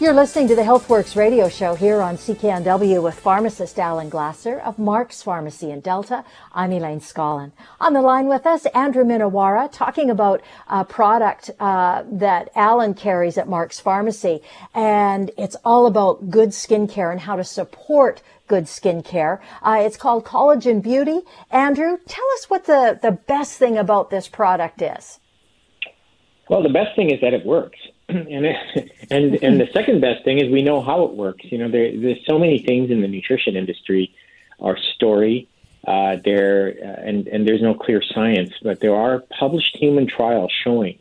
You're 0.00 0.12
listening 0.12 0.48
to 0.48 0.56
the 0.56 0.62
HealthWorks 0.62 1.14
radio 1.14 1.48
show 1.48 1.76
here 1.76 2.02
on 2.02 2.16
CKNW 2.16 3.00
with 3.00 3.14
pharmacist 3.14 3.78
Alan 3.78 4.08
Glasser 4.08 4.58
of 4.58 4.76
Mark's 4.76 5.22
Pharmacy 5.22 5.70
in 5.70 5.78
Delta. 5.78 6.24
I'm 6.52 6.72
Elaine 6.72 6.98
Scollin. 6.98 7.52
On 7.80 7.92
the 7.92 8.02
line 8.02 8.26
with 8.26 8.44
us, 8.44 8.66
Andrew 8.66 9.04
Minowara, 9.04 9.70
talking 9.70 10.10
about 10.10 10.42
a 10.66 10.84
product 10.84 11.52
uh, 11.60 12.02
that 12.10 12.50
Alan 12.56 12.94
carries 12.94 13.38
at 13.38 13.48
Mark's 13.48 13.78
Pharmacy. 13.78 14.42
And 14.74 15.30
it's 15.38 15.54
all 15.64 15.86
about 15.86 16.28
good 16.28 16.48
skincare 16.48 17.12
and 17.12 17.20
how 17.20 17.36
to 17.36 17.44
support 17.44 18.20
good 18.48 18.64
skincare. 18.64 19.38
Uh, 19.62 19.78
it's 19.80 19.96
called 19.96 20.24
Collagen 20.24 20.82
Beauty. 20.82 21.20
Andrew, 21.52 21.98
tell 22.08 22.26
us 22.34 22.50
what 22.50 22.64
the, 22.64 22.98
the 23.00 23.12
best 23.12 23.58
thing 23.58 23.78
about 23.78 24.10
this 24.10 24.26
product 24.26 24.82
is. 24.82 25.20
Well, 26.50 26.64
the 26.64 26.68
best 26.68 26.96
thing 26.96 27.12
is 27.12 27.20
that 27.20 27.32
it 27.32 27.46
works. 27.46 27.78
and 28.08 28.46
and 29.10 29.42
and 29.42 29.60
the 29.60 29.68
second 29.72 30.00
best 30.00 30.24
thing 30.24 30.38
is 30.38 30.52
we 30.52 30.62
know 30.62 30.82
how 30.82 31.04
it 31.04 31.12
works. 31.14 31.44
You 31.44 31.58
know, 31.58 31.70
there, 31.70 31.98
there's 31.98 32.24
so 32.26 32.38
many 32.38 32.58
things 32.58 32.90
in 32.90 33.00
the 33.00 33.08
nutrition 33.08 33.56
industry, 33.56 34.14
our 34.60 34.76
story, 34.94 35.48
uh, 35.86 36.16
there, 36.22 36.74
uh, 36.82 37.08
and 37.08 37.26
and 37.28 37.48
there's 37.48 37.62
no 37.62 37.74
clear 37.74 38.02
science, 38.02 38.52
but 38.62 38.80
there 38.80 38.94
are 38.94 39.20
published 39.38 39.76
human 39.76 40.06
trials 40.06 40.52
showing 40.62 40.98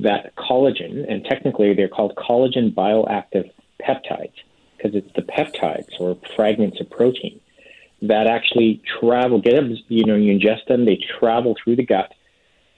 that 0.00 0.36
collagen, 0.36 1.10
and 1.10 1.24
technically 1.24 1.72
they're 1.72 1.88
called 1.88 2.14
collagen 2.16 2.74
bioactive 2.74 3.50
peptides, 3.80 4.34
because 4.76 4.94
it's 4.94 5.12
the 5.14 5.22
peptides 5.22 5.98
or 5.98 6.18
fragments 6.36 6.78
of 6.78 6.90
protein 6.90 7.40
that 8.02 8.26
actually 8.26 8.82
travel. 9.00 9.40
Get 9.40 9.54
you 9.88 10.04
know, 10.04 10.14
you 10.14 10.38
ingest 10.38 10.66
them, 10.66 10.84
they 10.84 10.98
travel 11.18 11.56
through 11.62 11.76
the 11.76 11.86
gut 11.86 12.12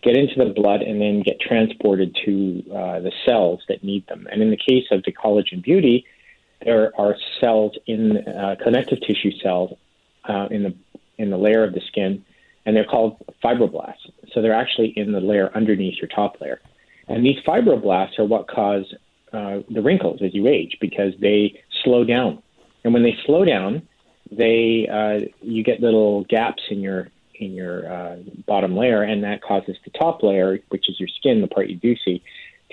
get 0.07 0.17
into 0.17 0.37
the 0.37 0.53
blood 0.55 0.83
and 0.83 1.01
then 1.01 1.21
get 1.21 1.41
transported 1.41 2.17
to 2.25 2.63
uh, 2.71 3.01
the 3.01 3.13
cells 3.27 3.61
that 3.69 3.83
need 3.83 4.07
them. 4.07 4.27
And 4.31 4.41
in 4.41 4.51
the 4.51 4.57
case 4.57 4.85
of 4.93 5.03
the 5.03 5.13
collagen 5.13 5.63
beauty, 5.63 6.07
there 6.65 6.93
are 6.99 7.17
cells 7.41 7.73
in 7.87 8.19
uh, 8.19 8.55
connective 8.63 9.01
tissue 9.01 9.33
cells 9.43 9.77
uh, 10.29 10.47
in 10.51 10.63
the 10.63 10.75
in 11.19 11.31
the 11.31 11.37
layer 11.37 11.65
of 11.65 11.73
the 11.73 11.81
skin, 11.89 12.25
and 12.65 12.77
they're 12.77 12.85
called 12.85 13.17
fibroblasts. 13.43 14.11
So 14.33 14.43
they're 14.43 14.55
actually 14.55 14.93
in 14.97 15.13
the 15.13 15.21
layer 15.21 15.51
underneath 15.55 15.97
your 16.01 16.09
top 16.09 16.41
layer. 16.41 16.61
And 17.09 17.25
these 17.25 17.39
fibroblasts 17.47 18.19
are 18.19 18.25
what 18.25 18.49
cause 18.49 18.85
uh, 19.33 19.61
the 19.71 19.83
wrinkles 19.83 20.21
as 20.23 20.35
you 20.35 20.47
age 20.47 20.77
because 20.81 21.13
they 21.21 21.63
slow 21.85 22.05
down. 22.05 22.43
And 22.85 22.93
when 22.93 23.03
they 23.03 23.17
slow 23.25 23.45
down, 23.45 23.89
they 24.31 24.89
uh, 24.91 25.27
you 25.41 25.65
get 25.65 25.81
little 25.81 26.25
gaps 26.25 26.63
in 26.71 26.81
your 26.81 27.09
in 27.41 27.53
your 27.53 27.93
uh, 27.93 28.17
bottom 28.47 28.77
layer, 28.77 29.03
and 29.03 29.23
that 29.25 29.43
causes 29.43 29.77
the 29.85 29.91
top 29.91 30.23
layer, 30.23 30.59
which 30.69 30.89
is 30.89 30.99
your 30.99 31.09
skin, 31.09 31.41
the 31.41 31.49
part 31.49 31.69
you 31.69 31.77
do 31.77 31.95
see, 32.05 32.23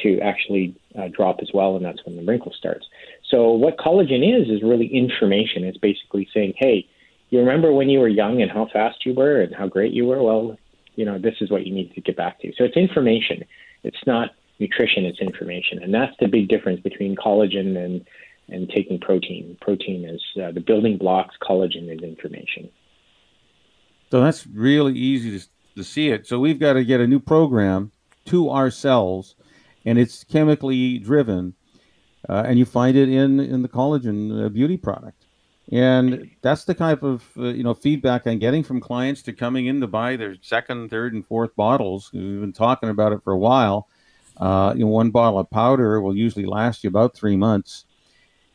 to 0.02 0.20
actually 0.20 0.76
uh, 0.98 1.08
drop 1.10 1.40
as 1.42 1.50
well, 1.54 1.76
and 1.76 1.86
that's 1.86 2.04
when 2.06 2.16
the 2.16 2.24
wrinkle 2.24 2.54
starts. 2.58 2.86
So 3.30 3.52
what 3.52 3.78
collagen 3.78 4.24
is 4.24 4.50
is 4.50 4.64
really 4.64 4.88
information. 4.88 5.64
It's 5.64 5.78
basically 5.78 6.28
saying, 6.34 6.54
hey, 6.58 6.88
you 7.30 7.40
remember 7.40 7.72
when 7.72 7.90
you 7.90 8.00
were 8.00 8.08
young 8.08 8.42
and 8.42 8.52
how 8.52 8.68
fast 8.72 9.06
you 9.06 9.14
were 9.14 9.42
and 9.42 9.56
how 9.56 9.68
great 9.68 9.92
you 9.92 10.06
were? 10.06 10.22
Well, 10.22 10.58
you 10.96 11.06
know, 11.06 11.18
this 11.18 11.36
is 11.42 11.50
what 11.50 11.66
you 11.66 11.74
need 11.74 11.94
to 11.96 12.02
get 12.02 12.16
back 12.16 12.40
to. 12.42 12.52
So 12.58 12.64
it's 12.64 12.78
information. 12.78 13.44
It's 13.84 14.06
not 14.06 14.32
nutrition, 14.60 15.06
it's 15.06 15.20
information. 15.20 15.82
And 15.82 15.94
that's 15.94 16.16
the 16.20 16.28
big 16.28 16.48
difference 16.48 16.80
between 16.82 17.16
collagen 17.16 17.78
and, 17.78 18.06
and 18.50 18.70
taking 18.70 19.00
protein. 19.00 19.58
Protein 19.62 20.06
is 20.06 20.22
uh, 20.42 20.52
the 20.52 20.60
building 20.60 20.98
blocks, 20.98 21.36
collagen 21.42 21.92
is 21.94 22.04
information. 22.04 22.70
So 24.14 24.22
that's 24.22 24.46
really 24.46 24.94
easy 24.94 25.40
to, 25.40 25.46
to 25.76 25.84
see 25.84 26.10
it. 26.12 26.28
So 26.28 26.38
we've 26.38 26.60
got 26.60 26.74
to 26.74 26.86
get 26.86 27.02
a 27.02 27.08
new 27.08 27.20
program 27.20 27.92
to 28.26 28.52
our 28.52 28.70
cells, 28.70 29.34
and 29.86 29.98
it's 29.98 30.24
chemically 30.24 31.00
driven, 31.00 31.56
uh, 32.30 32.44
and 32.46 32.60
you 32.60 32.66
find 32.66 32.96
it 32.96 33.10
in 33.10 33.40
in 33.40 33.64
the 33.64 33.68
collagen 33.68 34.46
uh, 34.46 34.50
beauty 34.50 34.78
product. 34.78 35.26
And 35.72 36.30
that's 36.44 36.64
the 36.66 36.76
type 36.76 37.02
of 37.02 37.24
uh, 37.40 37.46
you 37.46 37.64
know 37.64 37.74
feedback 37.74 38.28
I'm 38.28 38.38
getting 38.38 38.62
from 38.62 38.80
clients 38.80 39.24
to 39.24 39.34
coming 39.34 39.66
in 39.66 39.82
to 39.82 39.88
buy 39.88 40.16
their 40.16 40.36
second, 40.44 40.92
third, 40.92 41.16
and 41.16 41.26
fourth 41.26 41.56
bottles. 41.56 42.12
We've 42.14 42.40
been 42.40 42.54
talking 42.54 42.90
about 42.90 43.14
it 43.14 43.24
for 43.24 43.34
a 43.34 43.40
while. 43.40 43.88
Uh, 44.38 44.74
you 44.76 44.82
know, 44.82 44.92
one 44.92 45.10
bottle 45.10 45.40
of 45.40 45.50
powder 45.50 46.00
will 46.00 46.16
usually 46.16 46.46
last 46.46 46.84
you 46.84 46.88
about 46.88 47.16
three 47.16 47.36
months, 47.36 47.86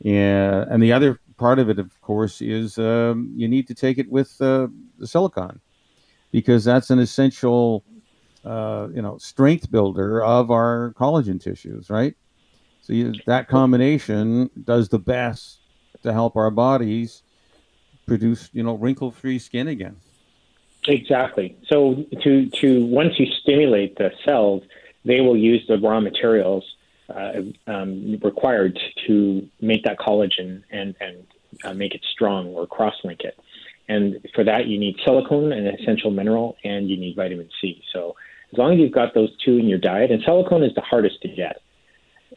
and 0.04 0.70
and 0.70 0.80
the 0.80 0.92
other 0.92 1.18
part 1.38 1.58
of 1.58 1.70
it, 1.70 1.78
of 1.78 1.98
course, 2.02 2.42
is 2.42 2.78
um, 2.78 3.32
you 3.34 3.48
need 3.48 3.66
to 3.68 3.74
take 3.74 3.98
it 3.98 4.10
with 4.10 4.40
uh, 4.40 4.68
the 4.98 5.06
silicon 5.06 5.60
because 6.30 6.64
that's 6.64 6.90
an 6.90 6.98
essential, 6.98 7.84
uh, 8.44 8.88
you 8.94 9.00
know, 9.00 9.16
strength 9.18 9.70
builder 9.70 10.22
of 10.22 10.50
our 10.50 10.92
collagen 10.98 11.40
tissues, 11.40 11.88
right? 11.88 12.14
So 12.82 12.92
you, 12.92 13.14
that 13.26 13.48
combination 13.48 14.50
does 14.64 14.88
the 14.88 14.98
best 14.98 15.60
to 16.02 16.12
help 16.12 16.36
our 16.36 16.50
bodies 16.50 17.22
produce, 18.06 18.50
you 18.52 18.62
know, 18.62 18.74
wrinkle-free 18.74 19.38
skin 19.38 19.68
again. 19.68 19.96
Exactly. 20.86 21.56
So 21.68 22.04
to 22.22 22.48
to 22.48 22.86
once 22.86 23.18
you 23.18 23.26
stimulate 23.42 23.96
the 23.98 24.10
cells, 24.24 24.62
they 25.04 25.20
will 25.20 25.36
use 25.36 25.64
the 25.68 25.78
raw 25.78 26.00
materials 26.00 26.64
um, 27.66 28.18
required 28.22 28.78
to 29.06 29.48
make 29.60 29.84
that 29.84 29.98
collagen 29.98 30.62
and 30.70 30.94
and 31.00 31.26
uh, 31.64 31.74
make 31.74 31.94
it 31.94 32.04
strong 32.12 32.48
or 32.48 32.66
cross-link 32.66 33.20
it. 33.20 33.38
And 33.88 34.26
for 34.34 34.44
that, 34.44 34.66
you 34.66 34.78
need 34.78 34.96
silicone, 35.04 35.50
an 35.52 35.66
essential 35.66 36.10
mineral, 36.10 36.56
and 36.62 36.90
you 36.90 36.98
need 36.98 37.16
vitamin 37.16 37.48
C. 37.60 37.82
So 37.92 38.16
as 38.52 38.58
long 38.58 38.74
as 38.74 38.78
you've 38.78 38.92
got 38.92 39.14
those 39.14 39.30
two 39.44 39.56
in 39.56 39.66
your 39.66 39.78
diet, 39.78 40.10
and 40.10 40.22
silicone 40.24 40.62
is 40.62 40.74
the 40.74 40.82
hardest 40.82 41.22
to 41.22 41.28
get. 41.28 41.62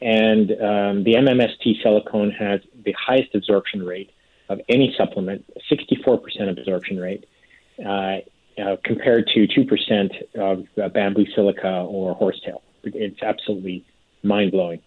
And 0.01 0.51
um, 0.51 1.03
the 1.03 1.15
MMST 1.15 1.83
silicone 1.83 2.31
has 2.31 2.61
the 2.85 2.93
highest 2.93 3.35
absorption 3.35 3.85
rate 3.85 4.11
of 4.49 4.59
any 4.69 4.93
supplement, 4.97 5.45
64% 5.69 6.49
absorption 6.49 6.99
rate, 6.99 7.25
uh, 7.85 8.17
uh, 8.61 8.75
compared 8.83 9.27
to 9.27 9.47
2% 9.47 10.35
of 10.35 10.65
uh, 10.81 10.89
bamboo 10.89 11.25
silica 11.35 11.85
or 11.87 12.13
horsetail. 12.15 12.61
It's 12.83 13.21
absolutely 13.21 13.85
mind 14.23 14.51
blowing. 14.51 14.81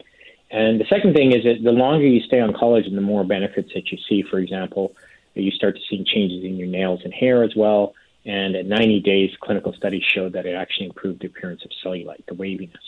And 0.51 0.81
the 0.81 0.85
second 0.85 1.15
thing 1.15 1.33
is 1.33 1.45
that 1.45 1.63
the 1.65 1.73
longer 1.73 2.07
you 2.07 2.21
stay 2.21 2.41
on 2.41 2.53
collagen, 2.53 2.95
the 2.95 3.01
more 3.01 3.25
benefits 3.25 3.71
that 3.75 3.91
you 3.91 3.99
see. 4.09 4.23
For 4.23 4.39
example, 4.39 4.93
you 5.35 5.51
start 5.51 5.77
to 5.77 5.81
see 5.89 6.05
changes 6.05 6.45
in 6.45 6.57
your 6.57 6.69
nails 6.69 7.01
and 7.05 7.13
hair 7.13 7.43
as 7.43 7.55
well. 7.57 7.95
And 8.25 8.55
at 8.55 8.67
90 8.67 9.01
days, 9.01 9.31
clinical 9.41 9.73
studies 9.75 10.03
showed 10.03 10.33
that 10.35 10.47
it 10.47 10.55
actually 10.55 10.87
improved 10.87 11.21
the 11.21 11.27
appearance 11.27 11.63
of 11.65 11.71
cellulite, 11.85 12.25
the 12.27 12.35
waviness. 12.35 12.83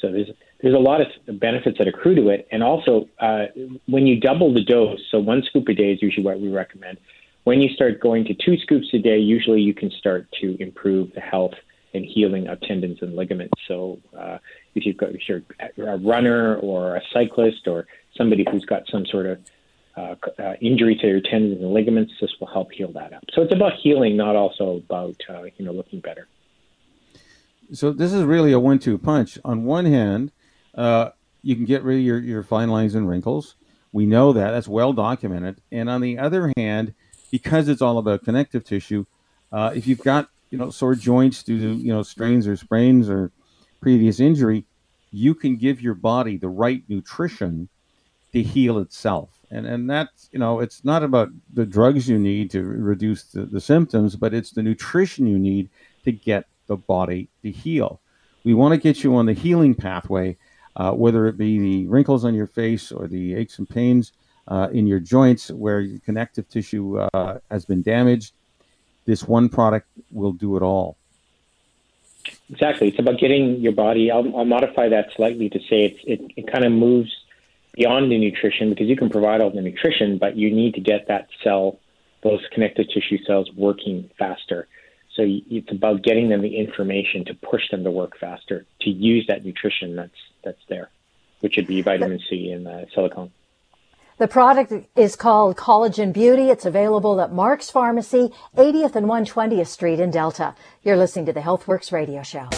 So 0.00 0.10
there's 0.10 0.28
there's 0.62 0.74
a 0.74 0.78
lot 0.78 1.00
of 1.00 1.08
benefits 1.38 1.78
that 1.78 1.86
accrue 1.86 2.14
to 2.14 2.28
it, 2.28 2.48
and 2.50 2.62
also 2.62 3.08
uh, 3.20 3.46
when 3.86 4.06
you 4.06 4.18
double 4.18 4.52
the 4.52 4.62
dose, 4.62 5.00
so 5.10 5.18
one 5.18 5.42
scoop 5.42 5.68
a 5.68 5.74
day 5.74 5.92
is 5.92 6.00
usually 6.00 6.24
what 6.24 6.40
we 6.40 6.48
recommend. 6.48 6.98
When 7.44 7.60
you 7.60 7.68
start 7.74 8.00
going 8.00 8.24
to 8.24 8.34
two 8.34 8.56
scoops 8.58 8.88
a 8.92 8.98
day, 8.98 9.18
usually 9.18 9.60
you 9.60 9.74
can 9.74 9.90
start 9.90 10.26
to 10.40 10.60
improve 10.60 11.12
the 11.14 11.20
health 11.20 11.54
and 11.94 12.04
healing 12.04 12.48
of 12.48 12.60
tendons 12.60 12.98
and 13.00 13.14
ligaments. 13.14 13.54
So 13.68 13.98
uh, 14.18 14.38
if 14.74 14.84
you've 14.84 14.96
got 14.96 15.10
if 15.10 15.28
you're 15.28 15.42
a 15.88 15.98
runner 15.98 16.56
or 16.56 16.96
a 16.96 17.02
cyclist 17.12 17.66
or 17.66 17.86
somebody 18.16 18.44
who's 18.50 18.64
got 18.64 18.82
some 18.90 19.06
sort 19.06 19.26
of 19.26 19.38
uh, 19.96 20.14
uh, 20.38 20.54
injury 20.60 20.96
to 20.96 21.06
your 21.06 21.20
tendons 21.20 21.60
and 21.62 21.72
ligaments, 21.72 22.12
this 22.20 22.30
will 22.38 22.48
help 22.48 22.72
heal 22.72 22.92
that 22.92 23.12
up. 23.12 23.24
So 23.32 23.42
it's 23.42 23.54
about 23.54 23.72
healing, 23.82 24.16
not 24.16 24.36
also 24.36 24.76
about 24.76 25.16
uh, 25.28 25.44
you 25.56 25.64
know 25.64 25.72
looking 25.72 26.00
better. 26.00 26.28
So 27.72 27.92
this 27.92 28.12
is 28.12 28.22
really 28.22 28.52
a 28.52 28.60
one-two 28.60 28.98
punch. 28.98 29.38
On 29.44 29.64
one 29.64 29.86
hand, 29.86 30.30
uh, 30.74 31.10
you 31.42 31.56
can 31.56 31.64
get 31.64 31.82
rid 31.82 31.98
of 31.98 32.04
your, 32.04 32.18
your 32.18 32.42
fine 32.42 32.70
lines 32.70 32.94
and 32.94 33.08
wrinkles. 33.08 33.56
We 33.92 34.06
know 34.06 34.32
that 34.32 34.50
that's 34.50 34.68
well 34.68 34.92
documented. 34.92 35.60
And 35.72 35.88
on 35.88 36.00
the 36.00 36.18
other 36.18 36.52
hand, 36.56 36.94
because 37.30 37.68
it's 37.68 37.82
all 37.82 37.98
about 37.98 38.24
connective 38.24 38.62
tissue, 38.62 39.06
uh, 39.50 39.72
if 39.74 39.86
you've 39.86 40.02
got 40.02 40.28
you 40.50 40.58
know 40.58 40.70
sore 40.70 40.94
joints 40.94 41.42
due 41.42 41.58
to 41.58 41.74
you 41.74 41.92
know 41.92 42.02
strains 42.02 42.46
or 42.46 42.56
sprains 42.56 43.08
or 43.08 43.32
previous 43.80 44.20
injury, 44.20 44.64
you 45.10 45.34
can 45.34 45.56
give 45.56 45.80
your 45.80 45.94
body 45.94 46.36
the 46.36 46.48
right 46.48 46.82
nutrition 46.88 47.68
to 48.32 48.42
heal 48.42 48.78
itself. 48.78 49.30
And 49.50 49.66
and 49.66 49.88
that's 49.88 50.28
you 50.32 50.38
know 50.38 50.60
it's 50.60 50.84
not 50.84 51.02
about 51.02 51.28
the 51.52 51.66
drugs 51.66 52.08
you 52.08 52.18
need 52.18 52.50
to 52.50 52.62
reduce 52.62 53.24
the, 53.24 53.46
the 53.46 53.60
symptoms, 53.60 54.16
but 54.16 54.34
it's 54.34 54.50
the 54.50 54.62
nutrition 54.62 55.26
you 55.26 55.38
need 55.38 55.70
to 56.04 56.12
get 56.12 56.46
the 56.66 56.76
body 56.76 57.28
to 57.42 57.50
heal. 57.50 58.00
We 58.44 58.54
want 58.54 58.72
to 58.72 58.78
get 58.78 59.02
you 59.02 59.16
on 59.16 59.26
the 59.26 59.32
healing 59.32 59.74
pathway, 59.74 60.36
uh, 60.76 60.92
whether 60.92 61.26
it 61.26 61.36
be 61.36 61.58
the 61.58 61.86
wrinkles 61.86 62.24
on 62.24 62.34
your 62.34 62.46
face 62.46 62.92
or 62.92 63.06
the 63.06 63.34
aches 63.34 63.58
and 63.58 63.68
pains 63.68 64.12
uh, 64.48 64.68
in 64.72 64.86
your 64.86 65.00
joints 65.00 65.50
where 65.50 65.80
your 65.80 65.98
connective 66.00 66.48
tissue 66.48 66.98
uh, 66.98 67.38
has 67.50 67.64
been 67.64 67.82
damaged. 67.82 68.34
This 69.06 69.22
one 69.26 69.48
product 69.48 69.88
will 70.10 70.32
do 70.32 70.56
it 70.56 70.62
all. 70.62 70.96
Exactly. 72.50 72.88
It's 72.88 72.98
about 72.98 73.18
getting 73.18 73.60
your 73.60 73.72
body. 73.72 74.10
I'll, 74.10 74.36
I'll 74.36 74.44
modify 74.44 74.88
that 74.88 75.10
slightly 75.16 75.48
to 75.48 75.58
say 75.60 75.84
it's, 75.84 76.00
it, 76.04 76.32
it 76.36 76.52
kind 76.52 76.64
of 76.64 76.72
moves 76.72 77.14
beyond 77.72 78.10
the 78.10 78.18
nutrition 78.18 78.70
because 78.70 78.88
you 78.88 78.96
can 78.96 79.10
provide 79.10 79.40
all 79.40 79.50
the 79.50 79.60
nutrition, 79.60 80.18
but 80.18 80.36
you 80.36 80.50
need 80.50 80.74
to 80.74 80.80
get 80.80 81.08
that 81.08 81.28
cell, 81.44 81.78
those 82.22 82.40
connective 82.52 82.88
tissue 82.88 83.22
cells, 83.24 83.50
working 83.52 84.10
faster. 84.18 84.66
So 85.14 85.22
it's 85.24 85.70
about 85.70 86.02
getting 86.02 86.28
them 86.28 86.42
the 86.42 86.56
information 86.56 87.24
to 87.26 87.34
push 87.34 87.70
them 87.70 87.84
to 87.84 87.90
work 87.90 88.18
faster, 88.18 88.66
to 88.80 88.90
use 88.90 89.26
that 89.28 89.44
nutrition 89.44 89.96
that's 89.96 90.20
that's 90.44 90.60
there, 90.68 90.90
which 91.40 91.56
would 91.56 91.66
be 91.66 91.80
vitamin 91.80 92.20
C 92.28 92.50
and 92.50 92.68
uh, 92.68 92.84
silicone. 92.94 93.30
The 94.18 94.26
product 94.26 94.72
is 94.96 95.14
called 95.14 95.56
Collagen 95.56 96.10
Beauty. 96.10 96.48
It's 96.48 96.64
available 96.64 97.20
at 97.20 97.34
Mark's 97.34 97.70
Pharmacy, 97.70 98.32
80th 98.56 98.96
and 98.96 99.06
120th 99.06 99.66
Street 99.66 100.00
in 100.00 100.10
Delta. 100.10 100.54
You're 100.82 100.96
listening 100.96 101.26
to 101.26 101.34
the 101.34 101.40
HealthWorks 101.40 101.92
radio 101.92 102.22
show. 102.22 102.48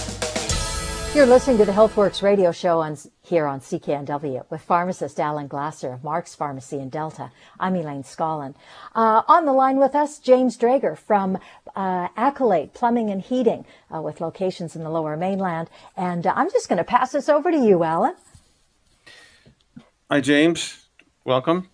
You're 1.16 1.26
listening 1.26 1.58
to 1.58 1.64
the 1.64 1.72
HealthWorks 1.72 2.22
radio 2.22 2.52
show 2.52 2.78
on 2.78 2.96
here 3.22 3.46
on 3.46 3.58
CKNW 3.58 4.44
with 4.50 4.62
pharmacist 4.62 5.18
Alan 5.18 5.48
Glasser 5.48 5.94
of 5.94 6.04
Mark's 6.04 6.32
Pharmacy 6.32 6.78
in 6.78 6.90
Delta. 6.90 7.32
I'm 7.58 7.74
Elaine 7.74 8.04
Scollin. 8.04 8.54
Uh, 8.94 9.22
on 9.26 9.44
the 9.44 9.52
line 9.52 9.78
with 9.78 9.96
us, 9.96 10.20
James 10.20 10.56
Drager 10.56 10.96
from 10.96 11.38
uh, 11.74 12.06
Accolade 12.16 12.72
Plumbing 12.72 13.10
and 13.10 13.20
Heating 13.20 13.64
uh, 13.92 14.00
with 14.00 14.20
locations 14.20 14.76
in 14.76 14.84
the 14.84 14.90
lower 14.90 15.16
mainland. 15.16 15.70
And 15.96 16.24
I'm 16.24 16.52
just 16.52 16.68
going 16.68 16.76
to 16.76 16.84
pass 16.84 17.10
this 17.10 17.28
over 17.28 17.50
to 17.50 17.58
you, 17.58 17.82
Alan. 17.82 18.14
Hi, 20.08 20.20
James. 20.20 20.87
Welcome. 21.28 21.68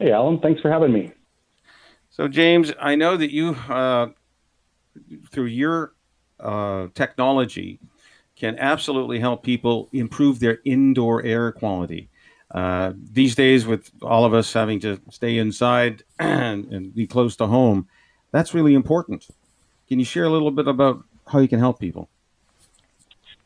Hey, 0.00 0.10
Alan. 0.10 0.40
Thanks 0.40 0.60
for 0.60 0.68
having 0.68 0.92
me. 0.92 1.12
So, 2.10 2.26
James, 2.26 2.72
I 2.80 2.96
know 2.96 3.16
that 3.16 3.30
you, 3.30 3.50
uh, 3.68 4.08
through 5.30 5.44
your 5.44 5.92
uh, 6.40 6.88
technology, 6.94 7.78
can 8.34 8.58
absolutely 8.58 9.20
help 9.20 9.44
people 9.44 9.88
improve 9.92 10.40
their 10.40 10.58
indoor 10.64 11.22
air 11.22 11.52
quality. 11.52 12.08
Uh, 12.50 12.94
these 12.96 13.36
days, 13.36 13.64
with 13.64 13.92
all 14.02 14.24
of 14.24 14.34
us 14.34 14.52
having 14.52 14.80
to 14.80 15.00
stay 15.12 15.38
inside 15.38 16.02
and, 16.18 16.64
and, 16.72 16.92
be 16.96 17.06
close 17.06 17.36
to 17.36 17.46
home, 17.46 17.86
that's 18.32 18.52
really 18.52 18.74
important. 18.74 19.28
Can 19.88 20.00
you 20.00 20.04
share 20.04 20.24
a 20.24 20.30
little 20.30 20.50
bit 20.50 20.66
about 20.66 21.04
how 21.28 21.38
you 21.38 21.46
can 21.46 21.60
help 21.60 21.78
people? 21.78 22.08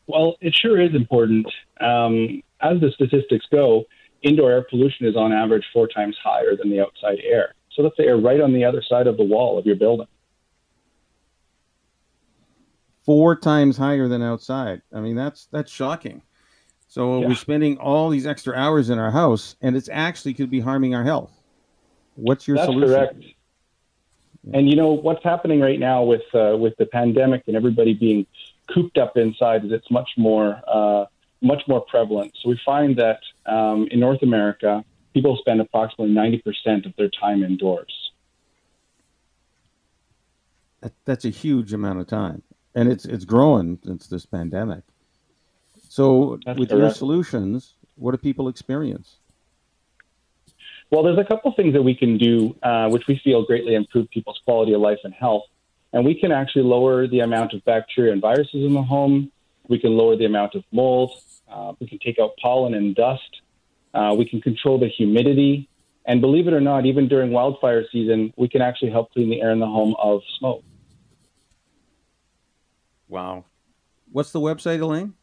Well, 0.07 0.37
it 0.41 0.55
sure 0.55 0.81
is 0.81 0.95
important. 0.95 1.45
Um, 1.79 2.41
as 2.61 2.81
the 2.81 2.89
statistics 2.95 3.45
go, 3.51 3.85
indoor 4.21 4.51
air 4.51 4.65
pollution 4.69 5.05
is 5.05 5.15
on 5.15 5.31
average 5.33 5.65
four 5.73 5.87
times 5.87 6.17
higher 6.23 6.55
than 6.55 6.69
the 6.69 6.79
outside 6.79 7.19
air. 7.23 7.55
So 7.71 7.83
that's 7.83 7.97
the 7.97 8.03
air 8.03 8.17
right 8.17 8.41
on 8.41 8.53
the 8.53 8.65
other 8.65 8.81
side 8.81 9.07
of 9.07 9.17
the 9.17 9.23
wall 9.23 9.57
of 9.57 9.65
your 9.65 9.75
building. 9.75 10.07
Four 13.05 13.35
times 13.35 13.77
higher 13.77 14.07
than 14.07 14.21
outside. 14.21 14.81
I 14.93 14.99
mean, 14.99 15.15
that's 15.15 15.47
that's 15.51 15.71
shocking. 15.71 16.21
So 16.87 17.21
yeah. 17.21 17.27
we're 17.27 17.35
spending 17.35 17.77
all 17.77 18.09
these 18.09 18.27
extra 18.27 18.53
hours 18.53 18.89
in 18.89 18.99
our 18.99 19.11
house, 19.11 19.55
and 19.61 19.75
it's 19.75 19.89
actually 19.91 20.33
could 20.33 20.51
be 20.51 20.59
harming 20.59 20.93
our 20.93 21.03
health. 21.03 21.31
What's 22.15 22.47
your 22.47 22.57
that's 22.57 22.67
solution? 22.67 22.89
Correct. 22.89 23.23
And 24.53 24.69
you 24.69 24.75
know 24.75 24.91
what's 24.91 25.23
happening 25.23 25.61
right 25.61 25.79
now 25.79 26.03
with 26.03 26.23
uh, 26.33 26.57
with 26.57 26.75
the 26.77 26.85
pandemic 26.85 27.43
and 27.47 27.55
everybody 27.55 27.93
being 27.93 28.25
cooped 28.73 28.97
up 28.97 29.17
inside 29.17 29.65
is 29.65 29.71
it's 29.71 29.89
much 29.89 30.09
more 30.17 30.61
uh, 30.67 31.05
much 31.41 31.63
more 31.67 31.81
prevalent. 31.81 32.33
So 32.41 32.49
we 32.49 32.59
find 32.65 32.97
that 32.97 33.19
um, 33.45 33.87
in 33.91 33.99
North 33.99 34.21
America, 34.21 34.83
people 35.13 35.37
spend 35.37 35.61
approximately 35.61 36.13
90% 36.13 36.85
of 36.85 36.93
their 36.97 37.09
time 37.09 37.43
indoors. 37.43 38.11
That's 41.05 41.25
a 41.25 41.29
huge 41.29 41.73
amount 41.73 41.99
of 41.99 42.07
time, 42.07 42.41
and 42.73 42.91
it's 42.91 43.05
it's 43.05 43.23
growing 43.23 43.77
since 43.85 44.07
this 44.07 44.25
pandemic. 44.25 44.81
So, 45.89 46.39
That's 46.43 46.57
with 46.57 46.69
correct. 46.69 46.81
your 46.81 46.89
solutions, 46.91 47.75
what 47.97 48.11
do 48.13 48.17
people 48.17 48.47
experience? 48.47 49.17
Well, 50.89 51.03
there's 51.03 51.19
a 51.19 51.23
couple 51.23 51.53
things 51.53 51.73
that 51.73 51.83
we 51.83 51.95
can 51.95 52.17
do, 52.17 52.55
uh, 52.63 52.89
which 52.89 53.07
we 53.07 53.19
feel 53.23 53.43
greatly 53.45 53.75
improve 53.75 54.09
people's 54.09 54.39
quality 54.43 54.73
of 54.73 54.81
life 54.81 54.99
and 55.03 55.13
health. 55.13 55.43
And 55.93 56.05
we 56.05 56.19
can 56.19 56.31
actually 56.31 56.63
lower 56.63 57.07
the 57.07 57.19
amount 57.19 57.53
of 57.53 57.63
bacteria 57.65 58.11
and 58.11 58.21
viruses 58.21 58.65
in 58.65 58.73
the 58.73 58.81
home. 58.81 59.31
We 59.67 59.79
can 59.79 59.91
lower 59.91 60.15
the 60.15 60.25
amount 60.25 60.55
of 60.55 60.63
mold. 60.71 61.11
Uh, 61.51 61.73
we 61.79 61.87
can 61.87 61.99
take 61.99 62.17
out 62.19 62.31
pollen 62.41 62.73
and 62.73 62.95
dust. 62.95 63.41
Uh, 63.93 64.15
we 64.17 64.25
can 64.25 64.41
control 64.41 64.79
the 64.79 64.87
humidity. 64.87 65.69
And 66.05 66.21
believe 66.21 66.47
it 66.47 66.53
or 66.53 66.61
not, 66.61 66.85
even 66.85 67.07
during 67.07 67.31
wildfire 67.31 67.85
season, 67.91 68.33
we 68.37 68.47
can 68.47 68.61
actually 68.61 68.91
help 68.91 69.11
clean 69.11 69.29
the 69.29 69.41
air 69.41 69.51
in 69.51 69.59
the 69.59 69.67
home 69.67 69.95
of 70.01 70.21
smoke. 70.39 70.63
Wow. 73.07 73.45
What's 74.11 74.31
the 74.31 74.39
website, 74.39 74.81
Elaine? 74.81 75.13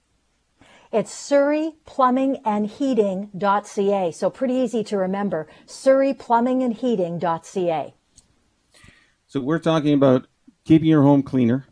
It's 0.92 1.12
surreyplumbingandheating.ca. 1.30 4.12
So 4.12 4.30
pretty 4.30 4.54
easy 4.54 4.84
to 4.84 4.96
remember. 4.96 5.48
surreyplumbingandheating.ca. 5.66 7.94
So 9.26 9.40
we're 9.40 9.58
talking 9.58 9.92
about 9.92 10.26
keeping 10.64 10.88
your 10.88 11.02
home 11.02 11.22
cleaner, 11.22 11.66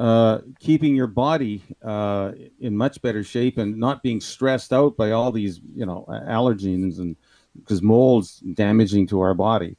uh, 0.00 0.40
keeping 0.58 0.96
your 0.96 1.06
body 1.06 1.62
uh, 1.84 2.32
in 2.58 2.74
much 2.74 3.02
better 3.02 3.22
shape 3.22 3.58
and 3.58 3.76
not 3.76 4.02
being 4.02 4.18
stressed 4.18 4.72
out 4.72 4.96
by 4.96 5.10
all 5.10 5.30
these, 5.30 5.60
you 5.74 5.84
know, 5.84 6.06
allergens 6.08 6.98
and 6.98 7.16
because 7.60 7.82
mold's 7.82 8.38
damaging 8.54 9.06
to 9.08 9.20
our 9.20 9.34
body. 9.34 9.76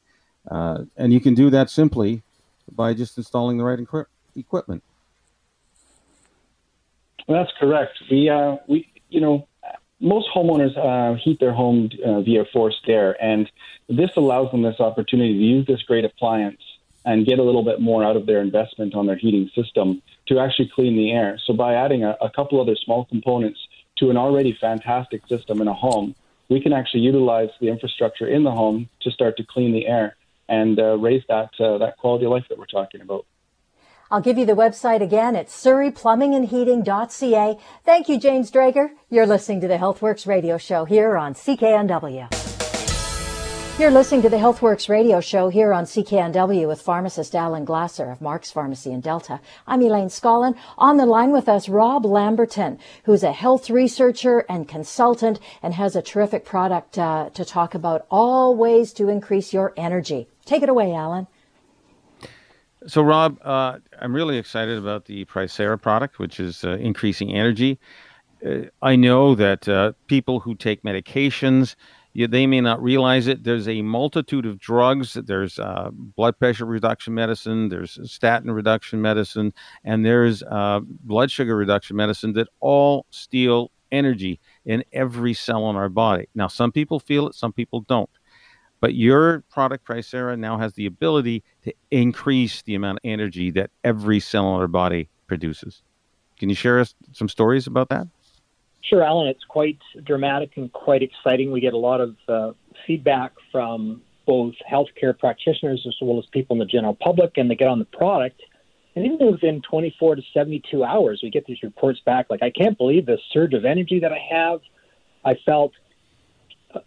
Uh, 0.50 0.84
and 0.96 1.12
you 1.12 1.20
can 1.20 1.34
do 1.34 1.50
that 1.50 1.72
simply 1.72 2.22
by 2.72 2.94
just 2.94 3.18
installing 3.18 3.58
the 3.58 3.64
right 3.64 3.80
equi- 3.80 4.06
equipment. 4.36 4.84
That's 7.28 7.52
correct. 7.60 7.94
We, 8.12 8.30
uh, 8.30 8.58
we, 8.68 8.94
you 9.10 9.22
know, 9.22 9.48
most 10.00 10.28
homeowners 10.36 10.78
uh, 10.78 11.16
heat 11.16 11.40
their 11.40 11.54
home 11.54 11.90
uh, 12.06 12.22
via 12.22 12.46
forced 12.54 12.88
air, 12.88 13.16
and 13.24 13.52
this 13.90 14.12
allows 14.18 14.52
them 14.52 14.62
this 14.62 14.80
opportunity 14.80 15.34
to 15.34 15.44
use 15.44 15.66
this 15.66 15.82
great 15.82 16.06
appliance 16.06 16.62
and 17.06 17.26
get 17.26 17.40
a 17.40 17.44
little 17.44 17.64
bit 17.64 17.82
more 17.82 18.04
out 18.04 18.16
of 18.16 18.26
their 18.26 18.42
investment 18.42 18.94
on 18.96 19.08
their 19.08 19.16
heating 19.16 19.50
system 19.56 20.02
to 20.28 20.40
actually 20.40 20.70
clean 20.74 20.96
the 20.96 21.12
air. 21.12 21.40
So 21.46 21.54
by 21.54 21.74
adding 21.74 22.04
a, 22.04 22.16
a 22.22 22.30
couple 22.30 22.62
other 22.62 22.76
small 22.76 23.06
components 23.06 23.60
to 23.98 24.10
an 24.10 24.18
already 24.18 24.58
fantastic 24.60 25.26
system 25.28 25.62
in 25.62 25.68
a 25.68 25.74
home, 25.74 26.16
we 26.50 26.60
can 26.62 26.74
actually 26.74 27.02
utilize 27.02 27.50
the 27.60 27.70
infrastructure 27.70 28.28
in 28.28 28.44
the 28.44 28.52
home 28.52 28.90
to 29.02 29.12
start 29.12 29.38
to 29.38 29.44
clean 29.44 29.72
the 29.72 29.88
air 29.88 30.16
and 30.50 30.80
uh, 30.80 30.98
raise 30.98 31.24
that 31.30 31.50
uh, 31.60 31.78
that 31.78 31.98
quality 31.98 32.26
of 32.26 32.32
life 32.32 32.46
that 32.50 32.58
we're 32.58 32.66
talking 32.66 33.00
about. 33.02 33.26
I'll 34.12 34.20
give 34.22 34.38
you 34.38 34.46
the 34.46 34.54
website 34.54 35.02
again. 35.02 35.38
It's 35.38 35.56
surreyplumbingandheating.ca. 35.64 37.58
Thank 37.86 38.10
you, 38.10 38.20
James 38.20 38.52
Drager. 38.52 38.90
You're 39.10 39.26
listening 39.26 39.62
to 39.62 39.70
the 39.70 39.78
HealthWorks 39.78 40.28
radio 40.28 40.58
show 40.58 40.84
here 40.84 41.16
on 41.16 41.34
CKNW. 41.34 42.41
You're 43.80 43.90
listening 43.90 44.22
to 44.22 44.30
the 44.30 44.38
HealthWorks 44.38 44.90
radio 44.90 45.22
show 45.22 45.50
here 45.50 45.74
on 45.74 45.86
CKNW 45.86 46.68
with 46.68 46.82
pharmacist 46.82 47.34
Alan 47.34 47.66
Glasser 47.66 48.12
of 48.12 48.22
Mark's 48.22 48.52
Pharmacy 48.52 48.92
in 48.92 49.00
Delta. 49.02 49.40
I'm 49.66 49.82
Elaine 49.82 50.10
Scollin. 50.10 50.56
On 50.78 50.98
the 50.98 51.08
line 51.08 51.32
with 51.32 51.50
us, 51.50 51.68
Rob 51.68 52.06
Lamberton, 52.06 52.78
who's 53.06 53.24
a 53.24 53.32
health 53.32 53.72
researcher 53.72 54.46
and 54.48 54.68
consultant 54.68 55.40
and 55.64 55.74
has 55.74 55.96
a 55.96 56.02
terrific 56.02 56.46
product 56.46 57.00
uh, 57.00 57.32
to 57.34 57.44
talk 57.44 57.74
about 57.74 58.06
all 58.12 58.56
ways 58.56 58.94
to 58.94 59.10
increase 59.10 59.52
your 59.52 59.74
energy. 59.76 60.28
Take 60.46 60.62
it 60.62 60.70
away, 60.70 60.94
Alan. 60.94 61.26
So, 62.86 63.02
Rob, 63.02 63.40
uh, 63.44 63.80
I'm 64.00 64.14
really 64.14 64.38
excited 64.38 64.78
about 64.78 65.06
the 65.06 65.26
Pricera 65.26 65.82
product, 65.82 66.20
which 66.20 66.40
is 66.40 66.64
uh, 66.64 66.72
increasing 66.72 67.34
energy. 67.34 67.80
Uh, 68.46 68.64
I 68.82 68.96
know 68.96 69.34
that 69.36 69.68
uh, 69.68 69.94
people 70.08 70.40
who 70.40 70.56
take 70.56 70.84
medications, 70.84 71.76
you, 72.14 72.28
they 72.28 72.46
may 72.46 72.62
not 72.62 72.82
realize 72.82 73.28
it. 73.28 73.44
There's 73.44 73.68
a 73.68 73.82
multitude 73.82 74.46
of 74.46 74.60
drugs. 74.60 75.14
There's 75.14 75.60
uh, 75.60 75.90
blood 75.94 76.38
pressure 76.38 76.66
reduction 76.66 77.14
medicine, 77.14 77.70
there's 77.70 78.00
statin 78.12 78.52
reduction 78.52 79.02
medicine, 79.02 79.54
and 79.84 80.06
there's 80.06 80.44
uh, 80.44 80.82
blood 80.84 81.32
sugar 81.32 81.56
reduction 81.56 81.96
medicine 81.96 82.34
that 82.34 82.48
all 82.60 83.06
steal 83.10 83.72
energy 83.92 84.40
in 84.66 84.84
every 84.94 85.34
cell 85.34 85.70
in 85.70 85.76
our 85.76 85.90
body. 85.90 86.28
Now, 86.36 86.48
some 86.48 86.72
people 86.72 87.00
feel 87.00 87.28
it, 87.28 87.36
some 87.36 87.54
people 87.54 87.82
don't. 87.82 88.10
But 88.80 88.96
your 88.96 89.42
product, 89.52 89.86
Pricera, 89.86 90.38
now 90.38 90.58
has 90.58 90.74
the 90.74 90.88
ability 90.88 91.44
to 91.64 91.74
increase 91.92 92.64
the 92.64 92.76
amount 92.76 92.98
of 92.98 93.02
energy 93.10 93.52
that 93.52 93.70
every 93.84 94.20
cell 94.20 94.56
in 94.56 94.62
our 94.62 94.68
body 94.68 95.08
produces. 95.28 95.84
Can 96.40 96.50
you 96.50 96.56
share 96.56 96.80
us 96.80 96.96
some 97.12 97.30
stories 97.30 97.68
about 97.68 97.90
that? 97.90 98.08
Sure, 98.82 99.04
Alan. 99.04 99.28
It's 99.28 99.44
quite 99.44 99.80
dramatic 100.04 100.52
and 100.58 100.72
quite 100.74 101.04
exciting. 101.04 101.52
We 101.52 101.62
get 101.62 101.74
a 101.74 101.78
lot 101.78 102.02
of 102.02 102.16
uh, 102.28 102.52
feedback 102.88 103.34
from 103.52 104.02
both 104.26 104.56
healthcare 104.70 105.18
practitioners 105.18 105.84
as 105.88 105.96
well 106.02 106.20
as 106.20 106.26
people 106.28 106.56
in 106.56 106.60
the 106.60 106.66
general 106.66 106.96
public, 106.96 107.34
and 107.38 107.50
they 107.50 107.56
get 107.56 107.68
on 107.68 107.80
the 107.80 107.86
product. 107.86 108.42
And 108.96 109.06
even 109.06 109.32
within 109.32 109.62
24 109.62 110.16
to 110.16 110.22
72 110.34 110.84
hours, 110.84 111.22
we 111.24 111.30
get 111.30 111.46
these 111.46 111.64
reports 111.64 112.00
back 112.06 112.28
like, 112.30 112.44
I 112.44 112.50
can't 112.50 112.78
believe 112.78 113.06
the 113.06 113.18
surge 113.32 113.54
of 113.54 113.66
energy 113.66 114.00
that 114.00 114.12
I 114.12 114.20
have. 114.32 114.60
I 115.24 115.36
felt 115.46 115.72
uh, 116.74 116.80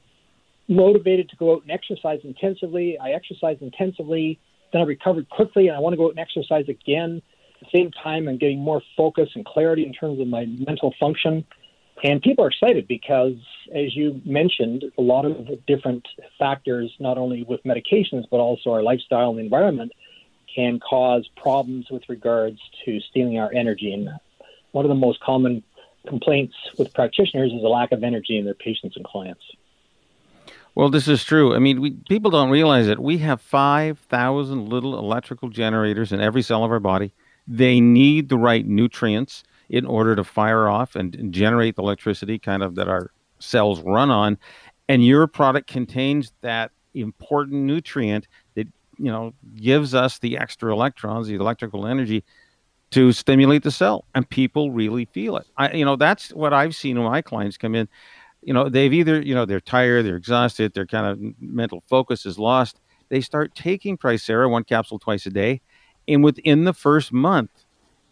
motivated 0.69 1.31
to 1.31 1.37
go 1.37 1.55
out 1.55 1.63
and 1.63 1.71
exercise 1.71 2.21
intensively. 2.25 2.99
I 2.99 3.11
exercised 3.11 3.63
intensively, 3.63 4.39
then 4.73 4.83
I 4.83 4.85
recovered 4.85 5.29
quickly, 5.31 5.69
and 5.69 5.77
I 5.77 5.81
want 5.81 5.95
to 5.95 5.97
go 5.97 6.07
out 6.07 6.11
and 6.11 6.19
exercise 6.19 6.69
again. 6.69 7.23
At 7.61 7.73
the 7.73 7.79
same 7.79 7.91
time, 7.91 8.29
I'm 8.29 8.37
getting 8.37 8.59
more 8.59 8.83
focus 8.97 9.31
and 9.35 9.45
clarity 9.47 9.87
in 9.87 9.93
terms 9.93 10.21
of 10.21 10.27
my 10.27 10.45
mental 10.45 10.93
function. 11.01 11.47
And 12.03 12.21
people 12.21 12.45
are 12.45 12.49
excited 12.49 12.89
because, 12.89 13.35
as 13.75 13.95
you 13.97 14.21
mentioned, 14.25 14.85
a 14.99 15.03
lot 15.03 15.25
of 15.25 15.65
different 15.67 16.07
factors, 16.39 16.93
not 16.99 17.19
only 17.19 17.45
with 17.45 17.63
medications, 17.65 18.25
but 18.31 18.39
also 18.39 18.73
our 18.73 18.83
lifestyle 18.83 19.31
and 19.31 19.41
environment, 19.41 19.93
can 20.55 20.81
cause 20.81 21.29
problems 21.37 21.87
with 21.91 22.03
regards 22.09 22.59
to 22.85 23.01
stealing 23.01 23.39
our 23.39 23.53
energy. 23.53 23.93
And 23.93 24.09
one 24.73 24.85
of 24.85 24.89
the 24.89 24.95
most 24.95 25.21
common 25.21 25.63
complaints 26.07 26.55
with 26.79 26.93
practitioners 26.93 27.53
is 27.53 27.63
a 27.63 27.69
lack 27.69 27.93
of 27.93 28.03
energy 28.03 28.39
in 28.39 28.45
their 28.45 28.55
patients 28.55 28.97
and 28.97 29.05
clients. 29.05 29.43
Well, 30.75 30.91
this 30.91 31.07
is 31.07 31.23
true. 31.23 31.55
I 31.55 31.61
mean, 31.61 31.81
we, 31.81 31.93
people 32.09 32.31
don't 32.31 32.51
realize 32.51 32.89
it. 32.89 32.99
We 32.99 33.19
have 33.19 33.41
5,000 33.41 34.69
little 34.69 34.99
electrical 34.99 35.49
generators 35.49 36.13
in 36.13 36.21
every 36.21 36.43
cell 36.43 36.65
of 36.65 36.71
our 36.73 36.81
body. 36.81 37.13
They 37.47 37.81
need 37.81 38.29
the 38.29 38.39
right 38.39 38.67
nutrients 38.67 39.45
in 39.68 39.87
order 39.87 40.14
to 40.16 40.25
fire 40.25 40.68
off 40.68 40.94
and, 40.97 41.33
generate 41.33 41.76
the 41.76 41.83
electricity 41.83 42.38
kind 42.38 42.62
of 42.62 42.75
that 42.75 42.88
our 42.88 43.11
cells 43.38 43.83
run 43.83 44.11
on. 44.11 44.38
And 44.88 45.04
your 45.04 45.26
product 45.26 45.68
contains 45.68 46.33
that 46.42 46.71
important 46.94 47.62
nutrient 47.62 48.28
that 48.54 48.68
you 48.99 49.11
know 49.11 49.35
gives 49.56 49.94
us 49.94 50.18
the 50.18 50.38
extra 50.38 50.73
electrons, 50.73 51.26
the 51.26 51.35
electrical 51.35 51.87
energy 51.87 52.25
to 52.90 53.12
stimulate 53.12 53.62
the 53.62 53.71
cell, 53.71 54.04
and 54.14 54.28
people 54.28 54.71
really 54.71 55.06
feel 55.06 55.37
it. 55.37 55.47
I, 55.56 55.73
you 55.73 55.85
know, 55.85 55.97
that's 55.97 56.28
what 56.30 56.52
I've 56.52 56.76
seen 56.76 56.97
when 56.97 57.11
my 57.11 57.23
clients 57.23 57.56
come 57.56 57.75
in. 57.75 57.88
You 58.42 58.54
know, 58.54 58.68
they've 58.68 58.92
either 58.92 59.21
you 59.21 59.35
know 59.35 59.44
they're 59.44 59.61
tired, 59.61 60.04
they're 60.04 60.16
exhausted, 60.16 60.75
their 60.75 60.87
kind 60.87 61.06
of 61.06 61.35
mental 61.40 61.83
focus 61.88 62.26
is 62.26 62.38
lost. 62.38 62.80
They 63.09 63.21
start 63.21 63.54
taking 63.54 63.99
Tricera, 63.99 64.50
one 64.50 64.64
capsule 64.64 64.99
twice 64.99 65.26
a 65.26 65.30
day, 65.30 65.61
and 66.06 66.23
within 66.23 66.64
the 66.64 66.73
first 66.73 67.12
month, 67.12 67.63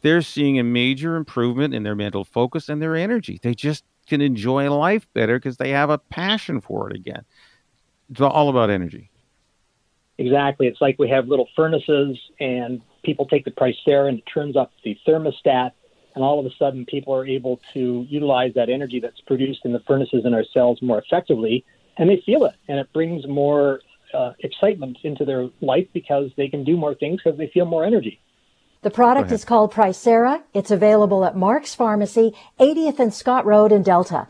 they're 0.02 0.22
seeing 0.22 0.58
a 0.58 0.64
major 0.64 1.16
improvement 1.16 1.74
in 1.74 1.82
their 1.82 1.94
mental 1.94 2.24
focus 2.24 2.68
and 2.68 2.82
their 2.82 2.94
energy. 2.94 3.40
They 3.42 3.54
just 3.54 3.84
can 4.06 4.20
enjoy 4.20 4.70
life 4.70 5.06
better 5.14 5.38
because 5.38 5.56
they 5.56 5.70
have 5.70 5.90
a 5.90 5.98
passion 5.98 6.60
for 6.60 6.90
it 6.90 6.96
again. 6.96 7.24
It's 8.10 8.20
all 8.20 8.48
about 8.48 8.68
energy. 8.68 9.10
Exactly. 10.18 10.66
It's 10.66 10.80
like 10.80 10.98
we 10.98 11.08
have 11.08 11.28
little 11.28 11.48
furnaces 11.56 12.18
and 12.38 12.82
people 13.02 13.26
take 13.26 13.44
the 13.44 13.50
Tricera 13.50 14.08
and 14.08 14.18
it 14.18 14.24
turns 14.32 14.56
up 14.56 14.72
the 14.84 14.98
thermostat 15.06 15.72
and 16.14 16.22
all 16.22 16.38
of 16.38 16.46
a 16.46 16.54
sudden 16.58 16.84
people 16.84 17.14
are 17.14 17.26
able 17.26 17.60
to 17.72 18.06
utilize 18.08 18.52
that 18.54 18.68
energy 18.68 19.00
that's 19.00 19.20
produced 19.22 19.60
in 19.64 19.72
the 19.72 19.80
furnaces 19.80 20.24
in 20.26 20.34
our 20.34 20.44
cells 20.52 20.82
more 20.82 20.98
effectively 20.98 21.64
and 21.96 22.08
they 22.08 22.22
feel 22.26 22.44
it 22.44 22.54
and 22.68 22.78
it 22.78 22.92
brings 22.92 23.26
more 23.26 23.80
uh, 24.14 24.32
excitement 24.40 24.98
into 25.04 25.24
their 25.24 25.48
life 25.60 25.86
because 25.92 26.30
they 26.36 26.48
can 26.48 26.64
do 26.64 26.76
more 26.76 26.94
things 26.94 27.20
because 27.24 27.38
they 27.38 27.48
feel 27.48 27.64
more 27.64 27.84
energy. 27.84 28.20
The 28.82 28.90
product 28.90 29.30
is 29.30 29.44
called 29.44 29.72
Tricera. 29.72 30.42
It's 30.52 30.72
available 30.72 31.24
at 31.24 31.36
Mark's 31.36 31.72
Pharmacy, 31.72 32.34
80th 32.58 32.98
and 32.98 33.14
Scott 33.14 33.46
Road 33.46 33.70
in 33.70 33.84
Delta. 33.84 34.26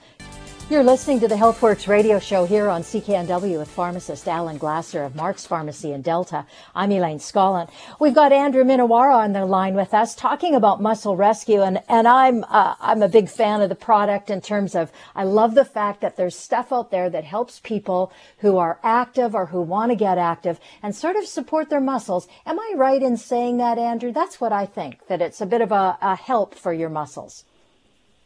You're 0.70 0.84
listening 0.84 1.20
to 1.20 1.28
the 1.28 1.34
HealthWorks 1.34 1.86
radio 1.86 2.18
show 2.18 2.46
here 2.46 2.70
on 2.70 2.82
CKNW 2.82 3.58
with 3.58 3.68
pharmacist 3.68 4.26
Alan 4.26 4.56
Glasser 4.56 5.02
of 5.02 5.14
Mark's 5.14 5.44
Pharmacy 5.44 5.92
in 5.92 6.00
Delta. 6.00 6.46
I'm 6.74 6.90
Elaine 6.92 7.18
Scollin. 7.18 7.68
We've 8.00 8.14
got 8.14 8.32
Andrew 8.32 8.64
Minowara 8.64 9.16
on 9.16 9.32
the 9.32 9.44
line 9.44 9.74
with 9.74 9.92
us 9.92 10.14
talking 10.14 10.54
about 10.54 10.80
muscle 10.80 11.14
rescue 11.14 11.60
and, 11.60 11.82
and 11.88 12.08
I'm, 12.08 12.44
uh, 12.44 12.76
I'm 12.80 13.02
a 13.02 13.08
big 13.08 13.28
fan 13.28 13.60
of 13.60 13.68
the 13.68 13.74
product 13.74 14.30
in 14.30 14.40
terms 14.40 14.74
of, 14.74 14.90
I 15.14 15.24
love 15.24 15.54
the 15.54 15.64
fact 15.66 16.00
that 16.00 16.16
there's 16.16 16.38
stuff 16.38 16.72
out 16.72 16.90
there 16.90 17.10
that 17.10 17.24
helps 17.24 17.60
people 17.60 18.10
who 18.38 18.56
are 18.56 18.78
active 18.82 19.34
or 19.34 19.46
who 19.46 19.60
want 19.60 19.90
to 19.90 19.96
get 19.96 20.16
active 20.16 20.58
and 20.82 20.94
sort 20.94 21.16
of 21.16 21.26
support 21.26 21.68
their 21.68 21.80
muscles. 21.80 22.28
Am 22.46 22.58
I 22.58 22.72
right 22.76 23.02
in 23.02 23.18
saying 23.18 23.58
that, 23.58 23.78
Andrew? 23.78 24.12
That's 24.12 24.40
what 24.40 24.52
I 24.52 24.64
think, 24.64 25.06
that 25.08 25.20
it's 25.20 25.42
a 25.42 25.46
bit 25.46 25.60
of 25.60 25.72
a, 25.72 25.98
a 26.00 26.16
help 26.16 26.54
for 26.54 26.72
your 26.72 26.88
muscles. 26.88 27.44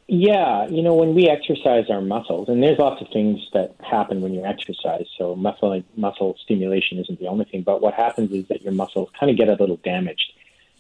Yeah, 0.09 0.69
you 0.69 0.83
know, 0.83 0.95
when 0.95 1.17
we 1.17 1.29
exercise 1.29 1.91
our 1.91 2.01
muscles, 2.01 2.49
and 2.49 2.63
there's 2.63 2.79
lots 2.79 3.03
of 3.03 3.09
things 3.13 3.41
that 3.53 3.75
happen 3.81 4.21
when 4.21 4.33
you 4.33 4.45
exercise. 4.45 5.07
So 5.19 5.35
muscle 5.35 5.83
muscle 5.97 6.37
stimulation 6.45 6.99
isn't 6.99 7.19
the 7.19 7.27
only 7.27 7.45
thing, 7.45 7.63
but 7.63 7.81
what 7.81 7.95
happens 7.95 8.31
is 8.31 8.47
that 8.49 8.63
your 8.63 8.73
muscles 8.73 9.09
kind 9.19 9.31
of 9.31 9.37
get 9.37 9.49
a 9.49 9.55
little 9.55 9.79
damaged. 9.79 10.33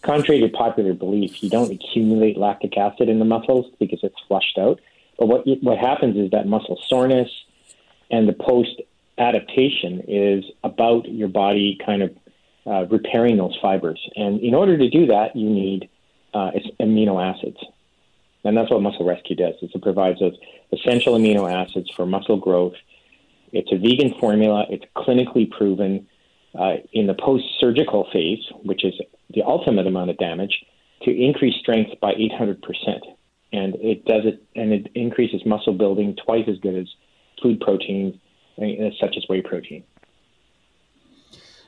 Contrary 0.03 0.41
to 0.43 0.49
popular 0.49 0.95
belief, 0.95 1.43
you 1.43 1.51
don't 1.51 1.73
accumulate 1.73 2.37
lactic 2.37 2.77
acid 2.77 3.09
in 3.09 3.19
the 3.19 3.25
muscles 3.25 3.67
because 3.81 3.99
it's 4.05 4.21
flushed 4.29 4.59
out. 4.59 4.81
But 5.19 5.27
what 5.27 5.45
what 5.61 5.79
happens 5.79 6.17
is 6.17 6.31
that 6.31 6.47
muscle 6.47 6.79
soreness 6.87 7.31
and 8.13 8.29
the 8.29 8.33
post 8.33 8.81
adaptation 9.19 10.05
is 10.07 10.45
about 10.63 11.09
your 11.09 11.29
body 11.29 11.79
kind 11.85 12.03
of 12.03 12.17
uh, 12.65 12.87
repairing 12.87 13.39
those 13.39 13.59
fibers. 13.61 14.01
And 14.15 14.41
in 14.41 14.55
order 14.55 14.79
to 14.79 14.89
do 14.89 15.07
that, 15.07 15.35
you 15.35 15.49
need 15.49 15.89
uh, 16.33 16.53
amino 16.81 17.21
acids. 17.21 17.59
And 18.47 18.57
that's 18.57 18.71
what 18.71 18.81
Muscle 18.81 19.05
Rescue 19.05 19.37
does. 19.37 19.55
Is 19.61 19.71
it 19.75 19.83
provides 19.83 20.21
those 20.21 20.37
essential 20.73 21.15
amino 21.15 21.53
acids 21.53 21.91
for 21.95 22.07
muscle 22.07 22.37
growth. 22.37 22.75
It's 23.53 23.71
a 23.73 23.77
vegan 23.77 24.19
formula. 24.19 24.67
It's 24.71 24.85
clinically 24.97 25.51
proven 25.51 26.07
uh, 26.59 26.77
in 26.93 27.07
the 27.07 27.15
post-surgical 27.15 28.09
phase, 28.13 28.45
which 28.63 28.85
is 28.85 28.95
the 29.31 29.43
ultimate 29.43 29.87
amount 29.87 30.11
of 30.11 30.19
damage, 30.19 30.65
to 31.03 31.11
increase 31.11 31.55
strength 31.61 31.99
by 32.01 32.13
800 32.13 32.63
percent. 32.63 33.05
And 33.53 33.75
it 33.77 34.05
does 34.05 34.23
it, 34.25 34.43
and 34.55 34.73
it 34.73 34.89
increases 34.95 35.45
muscle 35.47 35.73
building 35.73 36.17
twice 36.25 36.45
as 36.49 36.59
good 36.59 36.77
as 36.77 36.87
food 37.43 37.61
protein, 37.61 38.21
uh, 38.61 38.91
such 39.01 39.17
as 39.17 39.25
whey 39.29 39.43
protein. 39.43 39.85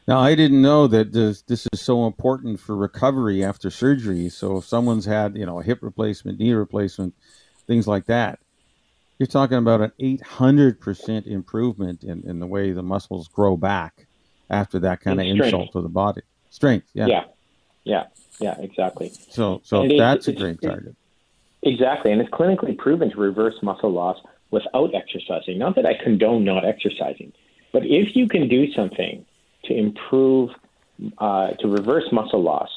Now, 0.08 0.20
I 0.20 0.34
didn't 0.34 0.62
know 0.62 0.86
that 0.86 1.12
this, 1.12 1.42
this 1.42 1.68
is 1.70 1.82
so 1.82 2.06
important 2.06 2.60
for 2.60 2.74
recovery 2.74 3.44
after 3.44 3.70
surgery. 3.70 4.30
So, 4.30 4.56
if 4.56 4.64
someone's 4.64 5.04
had, 5.04 5.36
you 5.36 5.44
know, 5.44 5.60
a 5.60 5.62
hip 5.62 5.80
replacement, 5.82 6.38
knee 6.38 6.54
replacement, 6.54 7.14
things 7.66 7.86
like 7.86 8.06
that, 8.06 8.38
you're 9.18 9.26
talking 9.26 9.58
about 9.58 9.82
an 9.82 9.92
800% 10.00 11.26
improvement 11.26 12.04
in, 12.04 12.22
in 12.26 12.40
the 12.40 12.46
way 12.46 12.72
the 12.72 12.82
muscles 12.82 13.28
grow 13.28 13.58
back 13.58 14.06
after 14.48 14.78
that 14.78 15.00
kind 15.00 15.20
of 15.20 15.26
insult 15.26 15.72
to 15.72 15.82
the 15.82 15.90
body. 15.90 16.22
Strength, 16.48 16.88
yeah. 16.94 17.06
Yeah, 17.06 17.24
yeah, 17.84 18.04
yeah, 18.40 18.54
exactly. 18.60 19.12
So, 19.30 19.60
so 19.62 19.86
that's 19.86 20.26
a 20.26 20.32
great 20.32 20.62
target. 20.62 20.96
Exactly. 21.62 22.12
And 22.12 22.22
it's 22.22 22.30
clinically 22.30 22.78
proven 22.78 23.10
to 23.10 23.16
reverse 23.18 23.56
muscle 23.62 23.92
loss 23.92 24.16
without 24.50 24.94
exercising. 24.94 25.58
Not 25.58 25.74
that 25.74 25.84
I 25.84 26.02
condone 26.02 26.44
not 26.44 26.64
exercising, 26.64 27.34
but 27.74 27.84
if 27.84 28.16
you 28.16 28.26
can 28.26 28.48
do 28.48 28.72
something 28.72 29.26
to 29.68 29.74
improve, 29.74 30.50
uh, 31.18 31.48
to 31.60 31.68
reverse 31.68 32.04
muscle 32.12 32.42
loss, 32.42 32.70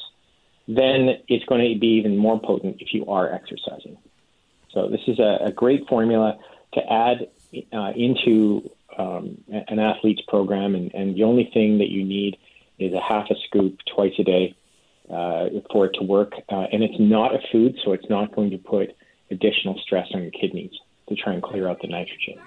then 0.68 1.18
it's 1.28 1.44
going 1.46 1.72
to 1.72 1.78
be 1.78 1.98
even 1.98 2.16
more 2.16 2.40
potent 2.40 2.76
if 2.80 2.94
you 2.94 3.06
are 3.06 3.32
exercising. 3.32 3.96
So 4.72 4.88
this 4.88 5.00
is 5.06 5.18
a, 5.18 5.46
a 5.46 5.52
great 5.52 5.86
formula 5.88 6.38
to 6.74 6.80
add 6.90 7.28
uh, 7.72 7.92
into 7.94 8.70
um, 8.96 9.38
an 9.48 9.78
athlete's 9.78 10.22
program, 10.28 10.74
and, 10.74 10.94
and, 10.94 11.14
the 11.14 11.24
only 11.24 11.50
thing 11.52 11.78
that 11.78 11.88
you 11.88 12.04
need 12.04 12.36
is 12.78 12.92
a 12.92 13.00
half 13.00 13.30
a 13.30 13.34
scoop 13.46 13.78
twice 13.94 14.12
a 14.18 14.24
day 14.24 14.54
uh, 15.10 15.48
for 15.70 15.86
it 15.86 15.92
to 15.94 16.04
work. 16.04 16.32
Uh, 16.50 16.66
and 16.72 16.82
it's 16.82 16.98
not 16.98 17.34
a 17.34 17.38
food, 17.50 17.76
so 17.84 17.92
it's 17.92 18.08
not 18.08 18.34
going 18.34 18.50
to 18.50 18.58
put 18.58 18.94
additional 19.30 19.78
stress 19.82 20.08
on 20.14 20.22
your 20.22 20.30
kidneys 20.30 20.72
to 21.08 21.14
try 21.14 21.32
and 21.32 21.42
clear 21.42 21.68
out 21.68 21.80
the 21.80 21.88
nitrogen. 21.88 22.38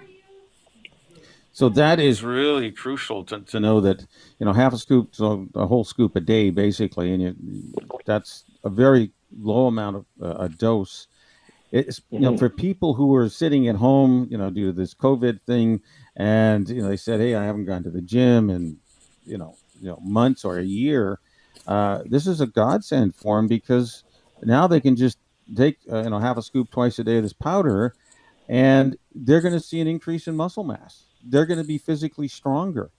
So 1.56 1.70
that 1.70 2.02
is 2.02 2.22
really 2.22 2.70
crucial 2.70 3.24
to, 3.24 3.40
to 3.40 3.62
know 3.62 3.80
that 3.80 4.06
you 4.40 4.46
know 4.46 4.52
half 4.52 4.74
a 4.74 4.78
scoop, 4.78 5.16
so 5.16 5.48
a 5.56 5.66
whole 5.66 5.86
scoop 5.86 6.18
a 6.18 6.20
day, 6.20 6.50
basically, 6.50 7.14
and 7.14 7.24
you, 7.24 7.74
that's 8.04 8.44
a 8.66 8.70
very 8.70 9.14
low 9.40 9.68
amount 9.68 9.96
of 9.96 10.06
uh, 10.22 10.44
a 10.44 10.50
dose. 10.50 11.08
It's 11.72 12.02
you 12.10 12.20
know 12.20 12.32
mm-hmm. 12.32 12.40
for 12.40 12.50
people 12.50 12.96
who 12.96 13.16
are 13.16 13.30
sitting 13.30 13.70
at 13.70 13.78
home, 13.78 14.28
you 14.30 14.38
know, 14.38 14.50
due 14.50 14.66
to 14.66 14.74
this 14.74 14.94
COVID 14.94 15.40
thing, 15.48 15.80
and 16.18 16.68
you 16.68 16.82
know 16.82 16.90
they 16.90 16.98
said, 16.98 17.22
hey, 17.22 17.36
I 17.36 17.46
haven't 17.46 17.64
gone 17.64 17.84
to 17.84 17.90
the 17.90 18.02
gym 18.02 18.50
in 18.50 18.76
you 19.26 19.38
know 19.38 19.56
you 19.80 19.88
know 19.88 20.00
months 20.04 20.44
or 20.44 20.60
a 20.60 20.66
year. 20.66 21.20
Uh, 21.66 22.02
this 22.06 22.28
is 22.28 22.42
a 22.42 22.48
godsend 22.48 23.16
for 23.16 23.38
them 23.38 23.48
because 23.48 24.04
now 24.44 24.68
they 24.68 24.82
can 24.82 24.98
just 24.98 25.20
take 25.56 25.78
uh, 25.90 26.04
you 26.04 26.10
know 26.10 26.20
half 26.20 26.36
a 26.36 26.42
scoop 26.42 26.70
twice 26.70 27.00
a 27.00 27.04
day 27.06 27.16
of 27.16 27.24
this 27.24 27.32
powder, 27.32 27.96
and 28.50 28.98
they're 29.14 29.40
going 29.40 29.54
to 29.54 29.62
see 29.62 29.80
an 29.80 29.88
increase 29.88 30.28
in 30.28 30.36
muscle 30.36 30.66
mass 30.66 31.06
they're 31.26 31.46
going 31.46 31.60
to 31.60 31.68
be 31.68 31.78
physically 31.78 32.28
stronger. 32.28 32.90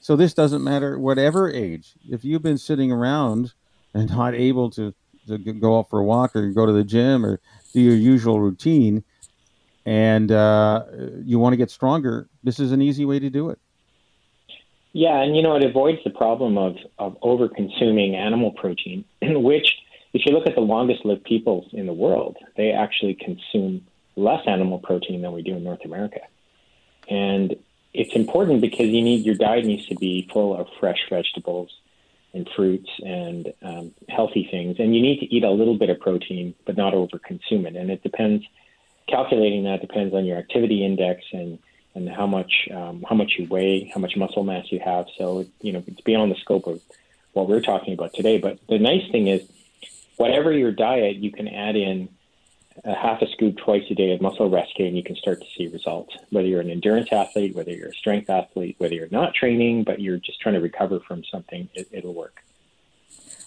So 0.00 0.16
this 0.16 0.34
doesn't 0.34 0.64
matter 0.64 0.98
whatever 0.98 1.50
age. 1.50 1.92
If 2.08 2.24
you've 2.24 2.42
been 2.42 2.58
sitting 2.58 2.90
around 2.90 3.52
and 3.94 4.08
not 4.10 4.34
able 4.34 4.70
to, 4.70 4.94
to 5.28 5.38
go 5.38 5.78
out 5.78 5.90
for 5.90 6.00
a 6.00 6.04
walk 6.04 6.34
or 6.34 6.48
go 6.50 6.66
to 6.66 6.72
the 6.72 6.84
gym 6.84 7.24
or 7.24 7.40
do 7.72 7.80
your 7.80 7.94
usual 7.94 8.40
routine, 8.40 9.04
and 9.86 10.30
uh, 10.30 10.84
you 11.24 11.38
want 11.38 11.52
to 11.52 11.56
get 11.56 11.70
stronger, 11.70 12.28
this 12.42 12.58
is 12.58 12.72
an 12.72 12.82
easy 12.82 13.04
way 13.04 13.18
to 13.18 13.30
do 13.30 13.50
it. 13.50 13.58
Yeah, 14.92 15.22
and 15.22 15.36
you 15.36 15.42
know, 15.42 15.54
it 15.56 15.64
avoids 15.64 15.98
the 16.04 16.10
problem 16.10 16.58
of, 16.58 16.76
of 16.98 17.16
over 17.22 17.48
consuming 17.48 18.16
animal 18.16 18.50
protein, 18.52 19.04
which, 19.22 19.76
if 20.12 20.26
you 20.26 20.32
look 20.32 20.46
at 20.46 20.54
the 20.54 20.60
longest 20.60 21.04
lived 21.04 21.24
people 21.24 21.66
in 21.72 21.86
the 21.86 21.92
world, 21.92 22.36
they 22.56 22.72
actually 22.72 23.14
consume 23.14 23.86
less 24.16 24.42
animal 24.46 24.78
protein 24.78 25.22
than 25.22 25.32
we 25.32 25.42
do 25.42 25.54
in 25.54 25.62
North 25.62 25.84
America. 25.84 26.20
And 27.10 27.56
it's 27.92 28.14
important 28.14 28.60
because 28.60 28.86
you 28.86 29.02
need 29.02 29.26
your 29.26 29.34
diet 29.34 29.64
needs 29.66 29.86
to 29.86 29.96
be 29.96 30.28
full 30.32 30.56
of 30.56 30.68
fresh 30.78 31.00
vegetables 31.10 31.70
and 32.32 32.48
fruits 32.54 32.88
and 33.04 33.52
um, 33.62 33.92
healthy 34.08 34.48
things. 34.48 34.76
And 34.78 34.94
you 34.94 35.02
need 35.02 35.18
to 35.18 35.26
eat 35.34 35.42
a 35.42 35.50
little 35.50 35.76
bit 35.76 35.90
of 35.90 35.98
protein, 35.98 36.54
but 36.64 36.76
not 36.76 36.94
over 36.94 37.18
consume 37.18 37.66
it. 37.66 37.74
And 37.74 37.90
it 37.90 38.02
depends. 38.02 38.44
Calculating 39.08 39.64
that 39.64 39.80
depends 39.80 40.14
on 40.14 40.24
your 40.24 40.38
activity 40.38 40.84
index 40.84 41.24
and 41.32 41.58
and 41.96 42.08
how 42.08 42.28
much 42.28 42.68
um, 42.72 43.04
how 43.08 43.16
much 43.16 43.32
you 43.36 43.48
weigh, 43.48 43.90
how 43.92 44.00
much 44.00 44.16
muscle 44.16 44.44
mass 44.44 44.70
you 44.70 44.78
have. 44.78 45.06
So 45.18 45.46
you 45.60 45.72
know 45.72 45.82
it's 45.88 46.00
beyond 46.02 46.30
the 46.30 46.36
scope 46.36 46.68
of 46.68 46.80
what 47.32 47.48
we're 47.48 47.60
talking 47.60 47.92
about 47.92 48.14
today. 48.14 48.38
But 48.38 48.60
the 48.68 48.78
nice 48.78 49.10
thing 49.10 49.26
is, 49.26 49.50
whatever 50.16 50.52
your 50.52 50.70
diet, 50.70 51.16
you 51.16 51.32
can 51.32 51.48
add 51.48 51.74
in 51.74 52.08
a 52.84 52.94
half 52.94 53.20
a 53.22 53.26
scoop 53.32 53.56
twice 53.58 53.82
a 53.90 53.94
day 53.94 54.12
of 54.12 54.20
muscle 54.20 54.48
rescue 54.48 54.86
and 54.86 54.96
you 54.96 55.02
can 55.02 55.16
start 55.16 55.40
to 55.40 55.46
see 55.56 55.68
results. 55.68 56.14
Whether 56.30 56.48
you're 56.48 56.60
an 56.60 56.70
endurance 56.70 57.12
athlete, 57.12 57.54
whether 57.54 57.70
you're 57.70 57.88
a 57.88 57.94
strength 57.94 58.30
athlete, 58.30 58.76
whether 58.78 58.94
you're 58.94 59.08
not 59.10 59.34
training, 59.34 59.84
but 59.84 60.00
you're 60.00 60.18
just 60.18 60.40
trying 60.40 60.54
to 60.54 60.60
recover 60.60 61.00
from 61.00 61.22
something, 61.30 61.68
it, 61.74 62.04
will 62.04 62.14
work. 62.14 62.42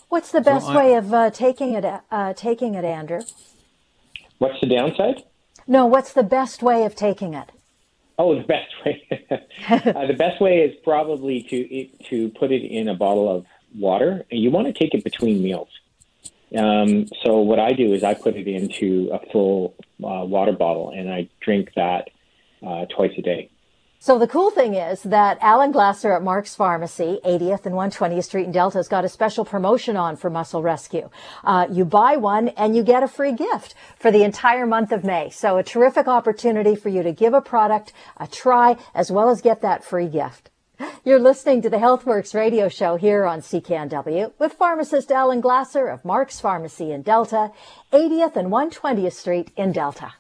What's 0.10 0.32
the 0.32 0.42
best 0.42 0.68
so 0.68 0.76
way 0.76 0.94
of 0.96 1.14
uh, 1.14 1.32
taking 1.32 1.74
it? 1.74 1.86
Uh, 2.12 2.34
taking 2.34 2.76
it, 2.76 2.86
Andrew. 2.86 3.22
What's 4.38 4.60
the 4.62 4.68
downside? 4.68 5.24
No, 5.68 5.86
what's 5.86 6.14
the 6.14 6.24
best 6.24 6.62
way 6.62 6.86
of 6.86 6.96
taking 6.96 7.34
it? 7.34 7.50
Oh, 8.20 8.36
the 8.36 8.44
best 8.44 8.72
way. 8.86 9.08
uh, 9.70 10.06
the 10.06 10.14
best 10.14 10.40
way 10.42 10.60
is 10.60 10.76
probably 10.84 11.42
to 11.44 11.88
to 12.10 12.30
put 12.38 12.52
it 12.52 12.64
in 12.64 12.88
a 12.88 12.94
bottle 12.94 13.36
of 13.36 13.46
water. 13.76 14.26
And 14.30 14.40
You 14.40 14.52
want 14.52 14.68
to 14.68 14.74
take 14.74 14.94
it 14.94 15.04
between 15.04 15.42
meals. 15.42 15.70
Um, 16.58 17.08
so 17.24 17.40
what 17.40 17.60
I 17.60 17.74
do 17.74 17.94
is 17.94 18.04
I 18.04 18.14
put 18.14 18.36
it 18.36 18.48
into 18.48 19.10
a 19.12 19.20
full 19.32 19.76
uh, 20.04 20.26
water 20.26 20.52
bottle 20.52 20.92
and 20.96 21.10
I 21.10 21.30
drink 21.42 21.72
that 21.76 22.10
uh, 22.66 22.86
twice 22.86 23.12
a 23.18 23.22
day. 23.22 23.50
So 24.00 24.20
the 24.20 24.28
cool 24.28 24.52
thing 24.52 24.76
is 24.76 25.02
that 25.04 25.38
Alan 25.40 25.72
Glasser 25.72 26.12
at 26.12 26.22
Mark's 26.22 26.56
Pharmacy, 26.56 27.22
80th 27.24 27.66
and 27.66 27.74
120th 27.74 28.26
Street 28.26 28.48
in 28.48 28.52
Delta, 28.52 28.80
has 28.80 28.90
got 28.90 29.06
a 29.06 29.08
special 29.08 29.46
promotion 29.46 29.96
on 29.96 30.18
for 30.18 30.30
Muscle 30.30 30.62
Rescue. 30.62 31.10
Uh, 31.42 31.68
you 31.72 31.86
buy 31.86 32.18
one 32.18 32.50
and 32.50 32.76
you 32.76 32.84
get 32.84 33.02
a 33.02 33.08
free 33.08 33.32
gift 33.32 33.76
for 33.98 34.12
the 34.12 34.24
entire 34.24 34.66
month 34.66 34.92
of 34.92 35.06
May. 35.06 35.30
So 35.30 35.56
a 35.56 35.64
terrific 35.64 36.10
opportunity 36.10 36.76
for 36.76 36.90
you 36.90 37.02
to 37.02 37.14
give 37.14 37.34
a 37.34 37.40
product 37.40 37.94
a 38.18 38.28
try 38.28 38.76
as 38.94 39.10
well 39.10 39.30
as 39.30 39.42
get 39.42 39.62
that 39.62 39.86
free 39.86 40.10
gift. 40.10 40.50
You're 41.06 41.20
listening 41.20 41.62
to 41.64 41.70
the 41.70 41.78
HealthWorks 41.78 42.34
radio 42.34 42.70
show 42.70 42.96
here 42.96 43.26
on 43.26 43.42
CKNW 43.42 44.34
with 44.40 44.54
pharmacist 44.54 45.12
Alan 45.12 45.42
Glasser 45.42 45.88
of 45.88 46.04
Mark's 46.06 46.40
Pharmacy 46.40 46.92
in 46.92 47.02
Delta, 47.02 47.52
80th 47.92 48.36
and 48.36 48.52
120th 48.52 49.14
Street 49.14 49.52
in 49.56 49.72
Delta. 49.72 50.14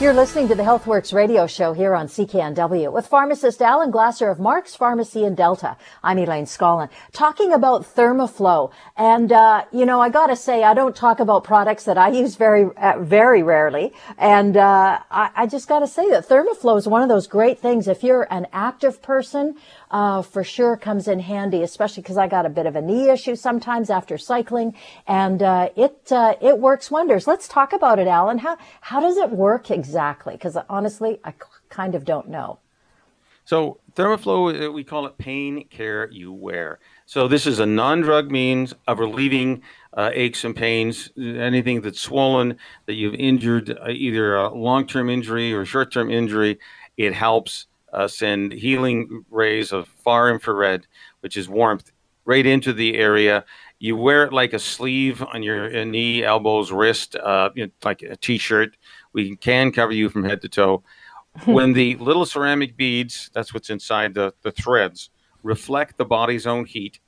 You're 0.00 0.14
listening 0.14 0.46
to 0.46 0.54
the 0.54 0.62
HealthWorks 0.62 1.12
radio 1.12 1.48
show 1.48 1.72
here 1.72 1.92
on 1.92 2.06
CKNW 2.06 2.92
with 2.92 3.08
pharmacist 3.08 3.60
Alan 3.60 3.90
Glasser 3.90 4.28
of 4.28 4.38
Mark's 4.38 4.76
Pharmacy 4.76 5.24
in 5.24 5.34
Delta. 5.34 5.76
I'm 6.04 6.18
Elaine 6.18 6.44
Scollin, 6.44 6.88
talking 7.10 7.52
about 7.52 7.82
Thermoflow. 7.82 8.70
And, 8.96 9.32
uh, 9.32 9.64
you 9.72 9.84
know, 9.84 10.00
I 10.00 10.08
gotta 10.08 10.36
say, 10.36 10.62
I 10.62 10.72
don't 10.72 10.94
talk 10.94 11.18
about 11.18 11.42
products 11.42 11.82
that 11.82 11.98
I 11.98 12.10
use 12.10 12.36
very, 12.36 12.70
uh, 12.76 13.00
very 13.00 13.42
rarely. 13.42 13.92
And, 14.18 14.56
uh, 14.56 15.00
I, 15.10 15.30
I 15.34 15.46
just 15.48 15.66
gotta 15.66 15.88
say 15.88 16.08
that 16.10 16.28
Thermoflow 16.28 16.78
is 16.78 16.86
one 16.86 17.02
of 17.02 17.08
those 17.08 17.26
great 17.26 17.58
things. 17.58 17.88
If 17.88 18.04
you're 18.04 18.32
an 18.32 18.46
active 18.52 19.02
person 19.02 19.56
uh, 19.90 20.22
for 20.22 20.44
sure 20.44 20.76
comes 20.76 21.08
in 21.08 21.20
handy, 21.20 21.62
especially 21.62 22.02
because 22.02 22.16
I 22.16 22.26
got 22.26 22.46
a 22.46 22.50
bit 22.50 22.66
of 22.66 22.76
a 22.76 22.82
knee 22.82 23.08
issue 23.08 23.36
sometimes 23.36 23.90
after 23.90 24.18
cycling, 24.18 24.74
and 25.06 25.42
uh, 25.42 25.70
it 25.76 26.12
uh, 26.12 26.34
it 26.40 26.58
works 26.58 26.90
wonders. 26.90 27.26
Let's 27.26 27.48
talk 27.48 27.72
about 27.72 27.98
it, 27.98 28.06
Alan. 28.06 28.38
How 28.38 28.56
how 28.80 29.00
does 29.00 29.16
it 29.16 29.30
work 29.30 29.70
exactly? 29.70 30.34
Because 30.34 30.56
honestly, 30.68 31.20
I 31.24 31.34
kind 31.68 31.94
of 31.94 32.04
don't 32.04 32.28
know. 32.28 32.58
So 33.48 33.78
Thermoflow, 33.94 34.68
uh, 34.68 34.72
we 34.72 34.84
call 34.84 35.06
it 35.06 35.16
pain 35.16 35.66
care 35.68 36.10
you 36.10 36.30
wear. 36.32 36.80
So 37.06 37.26
this 37.26 37.46
is 37.46 37.58
a 37.58 37.64
non-drug 37.64 38.30
means 38.30 38.74
of 38.86 38.98
relieving 38.98 39.62
uh, 39.94 40.10
aches 40.12 40.44
and 40.44 40.54
pains, 40.54 41.10
anything 41.16 41.80
that's 41.80 41.98
swollen, 41.98 42.58
that 42.84 42.92
you've 42.92 43.14
injured, 43.14 43.70
uh, 43.70 43.88
either 43.88 44.36
a 44.36 44.52
long-term 44.52 45.08
injury 45.08 45.54
or 45.54 45.64
short-term 45.64 46.10
injury. 46.10 46.58
It 46.98 47.14
helps 47.14 47.67
uh, 47.92 48.08
send 48.08 48.52
healing 48.52 49.24
rays 49.30 49.72
of 49.72 49.88
far 49.88 50.30
infrared, 50.30 50.86
which 51.20 51.36
is 51.36 51.48
warmth, 51.48 51.92
right 52.24 52.46
into 52.46 52.72
the 52.72 52.96
area. 52.96 53.44
You 53.78 53.96
wear 53.96 54.24
it 54.24 54.32
like 54.32 54.52
a 54.52 54.58
sleeve 54.58 55.22
on 55.22 55.42
your 55.42 55.84
knee, 55.84 56.24
elbows, 56.24 56.72
wrist, 56.72 57.16
uh, 57.16 57.50
you 57.54 57.66
know, 57.66 57.72
like 57.84 58.02
a 58.02 58.16
t-shirt. 58.16 58.76
We 59.12 59.36
can 59.36 59.72
cover 59.72 59.92
you 59.92 60.08
from 60.08 60.24
head 60.24 60.42
to 60.42 60.48
toe. 60.48 60.82
when 61.44 61.72
the 61.72 61.94
little 61.96 62.26
ceramic 62.26 62.76
beads, 62.76 63.30
that's 63.32 63.54
what's 63.54 63.70
inside 63.70 64.14
the, 64.14 64.34
the 64.42 64.50
threads, 64.50 65.10
reflect 65.42 65.96
the 65.96 66.04
body's 66.04 66.46
own 66.46 66.64
heat, 66.64 67.00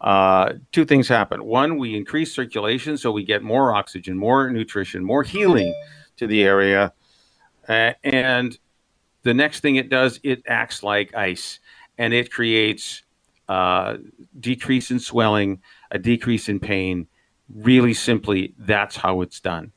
uh, 0.00 0.52
two 0.70 0.84
things 0.84 1.08
happen. 1.08 1.44
One, 1.44 1.78
we 1.78 1.96
increase 1.96 2.34
circulation, 2.34 2.96
so 2.98 3.10
we 3.10 3.24
get 3.24 3.42
more 3.42 3.74
oxygen, 3.74 4.16
more 4.16 4.50
nutrition, 4.50 5.02
more 5.04 5.22
healing 5.22 5.74
to 6.16 6.26
the 6.26 6.44
area. 6.44 6.92
Uh, 7.68 7.92
and 8.04 8.58
the 9.24 9.34
next 9.34 9.60
thing 9.60 9.76
it 9.76 9.88
does, 9.88 10.20
it 10.22 10.42
acts 10.46 10.82
like 10.82 11.14
ice 11.14 11.58
and 11.98 12.14
it 12.14 12.30
creates 12.30 13.02
uh, 13.48 13.96
decrease 14.38 14.90
in 14.90 15.00
swelling, 15.00 15.60
a 15.90 15.98
decrease 15.98 16.48
in 16.48 16.60
pain. 16.60 17.06
Really 17.54 17.94
simply, 17.94 18.54
that's 18.58 18.96
how 18.96 19.20
it's 19.20 19.40
done. 19.40 19.72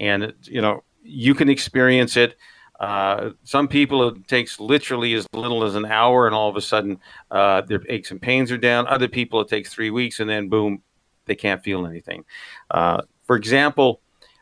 And, 0.00 0.32
you 0.42 0.60
know, 0.60 0.82
you 1.02 1.34
can 1.34 1.48
experience 1.48 2.16
it. 2.16 2.36
Uh, 2.80 3.30
some 3.44 3.68
people, 3.68 4.08
it 4.08 4.26
takes 4.26 4.58
literally 4.58 5.14
as 5.14 5.26
little 5.32 5.62
as 5.62 5.76
an 5.76 5.84
hour, 5.84 6.26
and 6.26 6.34
all 6.34 6.48
of 6.48 6.56
a 6.56 6.60
sudden, 6.60 6.98
uh, 7.30 7.60
their 7.60 7.80
aches 7.88 8.10
and 8.10 8.20
pains 8.20 8.50
are 8.50 8.58
down. 8.58 8.88
Other 8.88 9.06
people, 9.06 9.40
it 9.40 9.48
takes 9.48 9.72
three 9.72 9.90
weeks, 9.90 10.18
and 10.18 10.28
then 10.28 10.48
boom, 10.48 10.82
they 11.26 11.36
can't 11.36 11.62
feel 11.62 11.86
anything. 11.86 12.24
Uh, 12.70 13.02
for 13.24 13.36
example, 13.36 14.00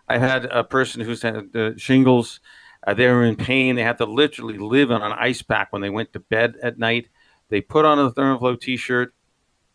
I 0.09 0.17
had 0.17 0.47
a 0.47 0.65
person 0.65 1.03
who's 1.03 1.21
had 1.21 1.55
uh, 1.55 1.77
shingles 1.77 2.41
uh, 2.87 2.95
they 2.95 3.07
were 3.09 3.25
in 3.25 3.37
pain. 3.37 3.77
They 3.77 3.83
had 3.83 3.99
to 3.99 4.07
literally 4.07 4.59
live 4.59 4.91
on 4.91 5.03
an 5.03 5.13
ice 5.13 5.43
pack 5.43 5.73
when 5.73 5.83
they 5.83 5.91
went 5.91 6.13
to 6.13 6.21
bed 6.21 6.57
at 6.63 6.79
night. 6.79 7.09
They 7.49 7.61
put 7.61 7.85
on 7.85 7.99
a 7.99 8.11
Thermoflow 8.11 8.61
t-shirt, 8.61 9.13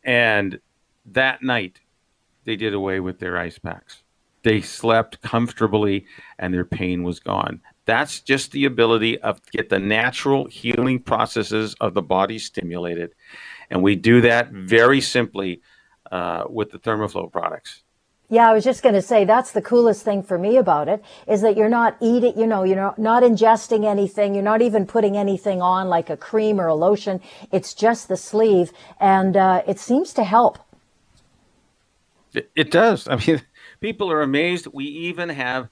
and 0.04 0.60
that 1.06 1.44
night 1.44 1.82
they 2.46 2.56
did 2.56 2.74
away 2.74 3.00
with 3.00 3.20
their 3.20 3.38
ice 3.38 3.60
packs. 3.60 4.02
They 4.44 4.62
slept 4.62 5.22
comfortably, 5.22 6.06
and 6.40 6.54
their 6.54 6.66
pain 6.66 7.04
was 7.04 7.20
gone. 7.20 7.62
That's 7.86 8.22
just 8.22 8.52
the 8.52 8.66
ability 8.66 9.20
of 9.22 9.42
get 9.52 9.70
the 9.70 9.80
natural 9.80 10.46
healing 10.48 11.00
processes 11.00 11.76
of 11.82 11.94
the 11.94 12.02
body 12.02 12.40
stimulated, 12.40 13.14
and 13.70 13.84
we 13.84 13.96
do 13.96 14.22
that 14.22 14.52
very 14.52 15.02
simply 15.02 15.62
uh, 16.12 16.46
with 16.50 16.72
the 16.72 16.80
Thermoflow 16.80 17.32
products. 17.32 17.84
Yeah, 18.28 18.50
I 18.50 18.54
was 18.54 18.64
just 18.64 18.82
going 18.82 18.96
to 18.96 19.04
say 19.04 19.24
that's 19.24 19.52
the 19.52 19.62
coolest 19.62 20.04
thing 20.04 20.24
for 20.24 20.38
me 20.38 20.58
about 20.58 20.90
it 20.90 21.04
is 21.28 21.42
that 21.42 21.56
you're 21.56 21.70
not 21.70 21.96
eating, 22.02 22.38
you 22.38 22.48
know, 22.48 22.64
you're 22.64 22.94
not, 22.98 23.24
ingesting 23.24 23.86
anything. 23.86 24.34
You're 24.34 24.44
not 24.44 24.64
even 24.64 24.88
putting 24.88 25.16
anything 25.16 25.62
on 25.62 25.90
like 25.90 26.10
a 26.10 26.18
cream 26.18 26.60
or 26.60 26.68
a 26.68 26.74
lotion. 26.74 27.22
It's 27.52 27.74
just 27.74 28.08
the 28.08 28.18
sleeve 28.18 28.72
and 29.00 29.38
uh, 29.38 29.62
it 29.68 29.80
seems 29.80 30.12
to 30.14 30.24
help. 30.24 30.58
It, 32.34 32.50
it 32.56 32.72
does. 32.72 33.08
I 33.08 33.18
mean, 33.18 33.44
people 33.80 34.12
are 34.12 34.22
amazed. 34.22 34.68
We 34.74 34.86
even 34.86 35.30
have 35.30 35.70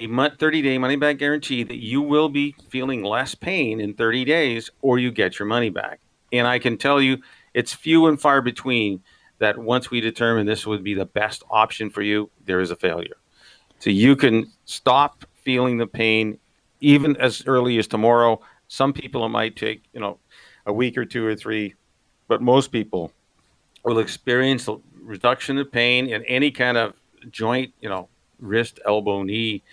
a 0.00 0.30
30 0.30 0.62
day 0.62 0.78
money 0.78 0.96
back 0.96 1.18
guarantee 1.18 1.62
that 1.62 1.82
you 1.82 2.00
will 2.00 2.30
be 2.30 2.54
feeling 2.70 3.02
less 3.02 3.34
pain 3.34 3.80
in 3.80 3.92
30 3.92 4.24
days 4.24 4.70
or 4.80 4.98
you 4.98 5.10
get 5.10 5.38
your 5.38 5.46
money 5.46 5.68
back. 5.68 6.00
And 6.32 6.46
I 6.46 6.58
can 6.58 6.78
tell 6.78 7.02
you 7.02 7.18
it's 7.52 7.74
few 7.74 8.06
and 8.06 8.18
far 8.18 8.40
between 8.40 9.02
that 9.42 9.58
once 9.58 9.90
we 9.90 10.00
determine 10.00 10.46
this 10.46 10.68
would 10.68 10.84
be 10.84 10.94
the 10.94 11.04
best 11.04 11.42
option 11.50 11.90
for 11.90 12.00
you, 12.00 12.30
there 12.44 12.60
is 12.60 12.70
a 12.70 12.76
failure. 12.76 13.16
So 13.80 13.90
you 13.90 14.14
can 14.14 14.46
stop 14.66 15.24
feeling 15.34 15.78
the 15.78 15.86
pain 15.88 16.38
even 16.78 17.16
as 17.16 17.44
early 17.48 17.76
as 17.78 17.88
tomorrow. 17.88 18.40
Some 18.68 18.92
people 18.92 19.26
it 19.26 19.30
might 19.30 19.56
take, 19.56 19.82
you 19.92 19.98
know, 19.98 20.20
a 20.66 20.72
week 20.72 20.96
or 20.96 21.04
two 21.04 21.26
or 21.26 21.34
three, 21.34 21.74
but 22.28 22.40
most 22.40 22.70
people 22.70 23.10
will 23.84 23.98
experience 23.98 24.68
a 24.68 24.76
reduction 25.00 25.58
of 25.58 25.72
pain 25.72 26.06
in 26.06 26.24
any 26.26 26.52
kind 26.52 26.76
of 26.76 26.94
joint, 27.32 27.74
you 27.80 27.88
know, 27.88 28.08
wrist, 28.38 28.78
elbow, 28.86 29.24
knee, 29.24 29.64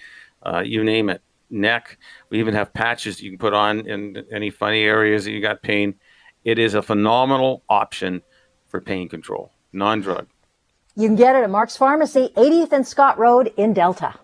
uh, 0.48 0.64
you 0.66 0.84
name 0.84 1.10
it, 1.10 1.22
neck. 1.52 2.00
We 2.32 2.40
even 2.40 2.56
have 2.56 2.74
patches 2.74 3.22
you 3.22 3.30
can 3.30 3.38
put 3.38 3.54
on 3.54 3.88
in 3.88 4.26
any 4.32 4.50
funny 4.50 4.82
areas 4.82 5.26
that 5.26 5.32
you 5.32 5.42
got 5.42 5.62
pain. 5.62 5.94
It 6.44 6.58
is 6.58 6.74
a 6.74 6.82
phenomenal 6.82 7.62
option 7.70 8.24
for 8.66 8.82
pain 8.82 9.08
control 9.08 9.52
non 9.74 10.02
drug. 10.02 10.28
You 10.96 11.08
can 11.08 11.16
get 11.16 11.36
it 11.36 11.44
at 11.44 11.50
Mark's 11.50 11.78
Pharmacy, 11.78 12.32
80th 12.36 12.72
and 12.72 12.88
Scott 12.88 13.18
Road 13.18 13.54
in 13.58 13.74
Delta. 13.74 14.16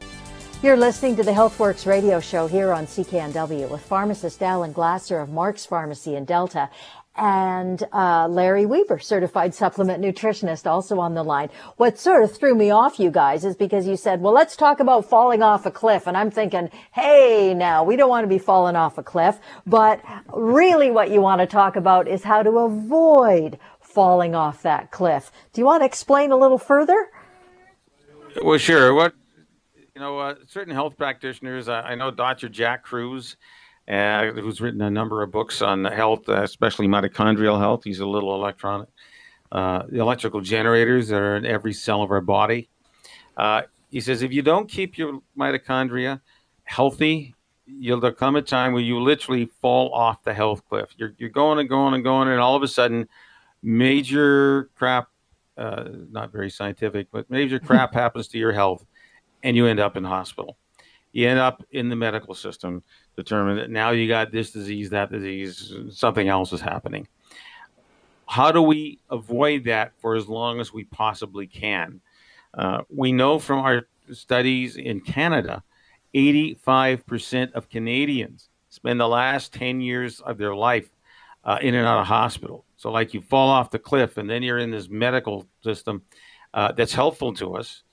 You're 0.62 0.78
listening 0.78 1.16
to 1.18 1.24
the 1.24 1.32
HealthWorks 1.32 1.86
radio 1.86 2.20
show 2.20 2.48
here 2.48 2.72
on 2.72 2.88
CKNW 2.88 3.70
with 3.70 3.82
pharmacist 3.82 4.42
Alan 4.42 4.74
Glasser 4.74 5.20
of 5.20 5.30
Mark's 5.30 5.66
Pharmacy 5.66 6.16
in 6.16 6.26
Delta 6.26 6.70
and 7.18 7.84
uh, 7.94 8.28
Larry 8.28 8.66
Weber, 8.66 9.00
certified 9.00 9.54
supplement 9.64 10.04
nutritionist, 10.04 10.66
also 10.66 11.00
on 11.00 11.14
the 11.14 11.24
line. 11.24 11.50
What 11.78 11.98
sort 11.98 12.24
of 12.24 12.36
threw 12.36 12.56
me 12.56 12.72
off, 12.72 13.00
you 13.00 13.12
guys, 13.12 13.46
is 13.46 13.56
because 13.56 13.88
you 13.88 13.96
said, 13.96 14.22
well, 14.22 14.34
let's 14.34 14.56
talk 14.56 14.80
about 14.80 15.10
falling 15.10 15.42
off 15.42 15.66
a 15.66 15.72
cliff. 15.72 16.08
And 16.08 16.18
I'm 16.18 16.32
thinking, 16.32 16.70
hey, 16.94 17.54
now, 17.54 17.84
we 17.84 17.96
don't 17.96 18.10
want 18.10 18.24
to 18.24 18.30
be 18.30 18.40
falling 18.40 18.76
off 18.76 18.98
a 18.98 19.04
cliff. 19.04 19.40
But 19.66 20.02
really, 20.34 20.92
what 20.92 21.12
you 21.12 21.22
want 21.22 21.42
to 21.42 21.48
talk 21.48 21.76
about 21.76 22.08
is 22.08 22.24
how 22.24 22.44
to 22.44 22.58
avoid 22.60 23.60
falling 23.96 24.36
off 24.36 24.62
that 24.62 24.92
cliff. 24.92 25.32
Do 25.54 25.62
you 25.62 25.66
want 25.66 25.82
to 25.82 25.86
explain 25.86 26.32
a 26.32 26.38
little 26.38 26.58
further? 26.58 27.08
Well, 28.44 28.58
sure. 28.58 28.94
What 28.94 29.14
you 29.96 30.02
know, 30.02 30.20
uh, 30.20 30.36
certain 30.46 30.74
health 30.74 30.98
practitioners. 30.98 31.70
I, 31.70 31.82
I 31.82 31.96
know 31.96 32.12
Dr. 32.12 32.50
Jack 32.50 32.84
Kruse, 32.84 33.38
uh, 33.88 34.26
who's 34.32 34.60
written 34.60 34.82
a 34.82 34.92
number 34.92 35.24
of 35.24 35.32
books 35.32 35.62
on 35.62 35.86
health, 35.86 36.28
uh, 36.28 36.44
especially 36.44 36.88
mitochondrial 36.88 37.58
health. 37.58 37.86
He's 37.86 38.02
a 38.02 38.06
little 38.06 38.36
electronic. 38.36 38.90
Uh, 39.52 39.84
electrical 39.94 40.42
generators 40.42 41.08
that 41.08 41.22
are 41.22 41.38
in 41.38 41.46
every 41.46 41.72
cell 41.72 42.02
of 42.02 42.12
our 42.12 42.20
body. 42.20 42.68
Uh, 43.38 43.62
he 43.90 44.02
says 44.02 44.22
if 44.22 44.34
you 44.34 44.42
don't 44.42 44.68
keep 44.68 44.98
your 44.98 45.22
mitochondria 45.38 46.20
healthy, 46.64 47.34
you'll 47.66 48.02
there 48.02 48.12
come 48.12 48.36
a 48.36 48.42
time 48.42 48.74
where 48.74 48.82
you 48.82 49.00
literally 49.00 49.46
fall 49.62 49.94
off 49.94 50.24
the 50.24 50.34
health 50.34 50.68
cliff. 50.68 50.90
You're, 50.98 51.14
you're 51.18 51.30
going 51.30 51.60
and 51.60 51.70
going 51.70 51.94
and 51.94 52.04
going, 52.04 52.28
and 52.28 52.42
all 52.42 52.56
of 52.56 52.64
a 52.64 52.68
sudden, 52.68 53.08
major 53.66 54.70
crap, 54.76 55.10
uh, 55.58 55.86
not 56.12 56.32
very 56.32 56.50
scientific, 56.50 57.08
but 57.12 57.30
major 57.30 57.60
crap 57.60 57.94
happens 58.04 58.28
to 58.30 58.38
your 58.38 58.54
health, 58.54 58.86
and 59.44 59.58
you 59.58 59.66
end 59.66 59.80
up 59.80 59.98
in 59.98 60.04
hospital. 60.04 60.58
You 61.12 61.28
end 61.28 61.40
up 61.40 61.64
in 61.72 61.90
the 61.90 61.96
medical 61.96 62.36
system 62.36 62.84
determine 63.16 63.58
that 63.58 63.70
now 63.70 63.92
you 63.92 64.08
got 64.08 64.32
this 64.32 64.52
disease, 64.52 64.90
that 64.92 65.12
disease, 65.12 65.74
something 65.90 66.28
else 66.28 66.54
is 66.54 66.62
happening. 66.62 67.08
How 68.28 68.52
do 68.52 68.62
we 68.62 69.00
avoid 69.10 69.64
that 69.66 69.94
for 69.98 70.16
as 70.16 70.28
long 70.28 70.60
as 70.60 70.74
we 70.74 70.84
possibly 70.84 71.48
can? 71.48 72.02
Uh, 72.54 72.82
we 72.90 73.12
know 73.12 73.40
from 73.40 73.60
our 73.60 73.88
studies 74.12 74.76
in 74.76 75.00
Canada, 75.00 75.64
85% 76.14 77.54
of 77.54 77.70
Canadians 77.70 78.50
spend 78.70 79.00
the 79.00 79.08
last 79.08 79.54
10 79.54 79.80
years 79.80 80.20
of 80.20 80.38
their 80.38 80.56
life 80.56 80.90
uh, 81.46 81.60
in 81.62 81.76
and 81.76 81.88
out 81.88 82.02
of 82.02 82.08
hospital. 82.08 82.65
So, 82.78 82.92
like 82.92 83.14
you 83.14 83.22
fall 83.22 83.50
off 83.50 83.72
the 83.72 83.80
cliff 83.80 84.18
and 84.18 84.30
then 84.30 84.44
you're 84.44 84.60
in 84.60 84.72
this 84.72 84.90
medical 84.90 85.48
system 85.64 86.04
uh, 86.54 86.72
that's 86.72 86.94
helpful 86.94 87.34
to 87.36 87.56
us 87.56 87.84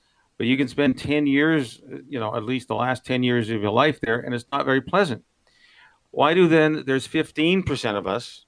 but 0.43 0.49
you 0.49 0.57
can 0.57 0.67
spend 0.67 0.99
10 0.99 1.29
years, 1.29 1.81
you 2.09 2.19
know, 2.19 2.35
at 2.35 2.43
least 2.43 2.67
the 2.67 2.75
last 2.75 3.05
10 3.05 3.23
years 3.23 3.49
of 3.49 3.63
your 3.63 3.71
life 3.71 4.01
there, 4.01 4.19
and 4.19 4.35
it's 4.35 4.47
not 4.51 4.65
very 4.65 4.81
pleasant. 4.81 5.23
Why 6.11 6.35
do 6.35 6.49
then 6.49 6.83
there's 6.85 7.07
15% 7.07 7.97
of 7.97 8.09
us 8.09 8.45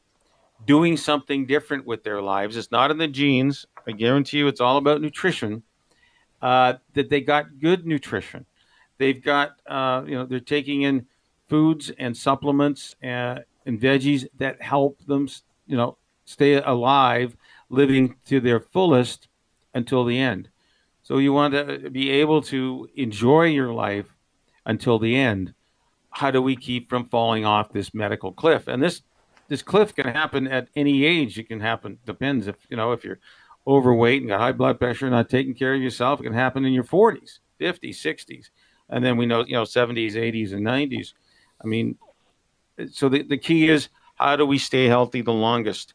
doing 0.67 0.97
something 0.97 1.47
different 1.47 1.87
with 1.87 2.03
their 2.03 2.21
lives? 2.21 2.57
It's 2.57 2.73
not 2.73 2.91
in 2.91 2.99
the 2.99 3.07
genes. 3.07 3.65
I 3.87 3.93
guarantee 3.93 4.39
you 4.39 4.49
it's 4.49 4.61
all 4.61 4.77
about 4.77 5.03
nutrition. 5.03 5.63
Uh, 6.43 6.75
that 6.95 7.11
they 7.11 7.21
got 7.21 7.61
good 7.61 7.87
nutrition. 7.87 8.45
They've 8.99 9.23
got, 9.23 9.53
uh, 9.67 10.03
you 10.05 10.17
know, 10.17 10.27
they're 10.27 10.41
taking 10.41 10.83
in 10.83 11.07
foods 11.49 11.93
and 11.97 12.17
supplements 12.17 12.97
and, 13.03 13.39
uh, 13.39 13.43
and 13.67 13.81
veggies 13.81 14.27
that 14.39 14.61
help 14.61 14.99
them, 15.07 15.29
you 15.69 15.77
know, 15.77 15.97
stay 16.25 16.55
alive, 16.55 17.37
living 17.69 18.17
to 18.27 18.41
their 18.41 18.61
fullest 18.61 19.29
until 19.75 20.05
the 20.05 20.19
end. 20.19 20.49
So 21.03 21.19
you 21.19 21.33
want 21.33 21.55
to 21.55 21.91
be 21.91 22.11
able 22.11 22.41
to 22.43 22.89
enjoy 22.97 23.45
your 23.47 23.73
life 23.73 24.07
until 24.65 24.99
the 24.99 25.17
end. 25.17 25.55
How 26.11 26.31
do 26.31 26.41
we 26.41 26.57
keep 26.57 26.89
from 26.89 27.09
falling 27.09 27.45
off 27.45 27.73
this 27.73 27.93
medical 27.93 28.33
cliff? 28.33 28.69
And 28.69 28.83
this 28.83 29.03
this 29.49 29.63
cliff 29.63 29.95
can 29.95 30.07
happen 30.07 30.47
at 30.47 30.69
any 30.75 31.05
age. 31.05 31.39
It 31.39 31.49
can 31.49 31.61
happen 31.61 31.99
depends 32.07 32.47
if 32.47 32.57
you 32.71 32.77
know 32.77 32.93
if 32.93 33.05
you're 33.05 33.19
overweight 33.67 34.23
and 34.23 34.31
got 34.31 34.41
high 34.41 34.53
blood 34.53 34.79
pressure, 34.79 35.11
not 35.11 35.29
taking 35.29 35.55
care 35.55 35.75
of 35.75 35.83
yourself. 35.83 36.21
It 36.21 36.25
can 36.25 36.33
happen 36.33 36.65
in 36.65 36.73
your 36.73 36.85
40s, 36.85 37.41
50s, 37.61 37.97
60s, 37.97 38.51
and 38.89 39.05
then 39.05 39.17
we 39.17 39.27
know 39.27 39.45
you 39.45 39.55
know 39.55 39.65
70s, 39.65 40.13
80s, 40.13 40.53
and 40.53 40.65
90s. 40.65 41.13
I 41.63 41.67
mean, 41.67 41.99
so 42.91 43.09
the, 43.09 43.23
the 43.23 43.39
key 43.39 43.69
is 43.69 43.89
how 44.15 44.37
do 44.37 44.47
we 44.47 44.59
stay 44.59 44.87
healthy 44.87 45.21
the 45.21 45.33
longest? 45.33 45.95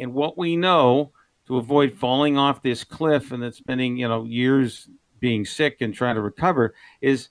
And 0.00 0.14
what 0.14 0.38
we 0.38 0.56
know 0.56 1.12
to 1.46 1.56
avoid 1.56 1.92
falling 1.92 2.38
off 2.38 2.62
this 2.62 2.84
cliff 2.84 3.32
and 3.32 3.42
then 3.42 3.52
spending 3.52 3.96
you 3.96 4.06
know 4.06 4.24
years 4.24 4.88
being 5.18 5.44
sick 5.44 5.78
and 5.80 5.92
trying 5.92 6.14
to 6.14 6.22
recover 6.22 6.74
is 7.00 7.28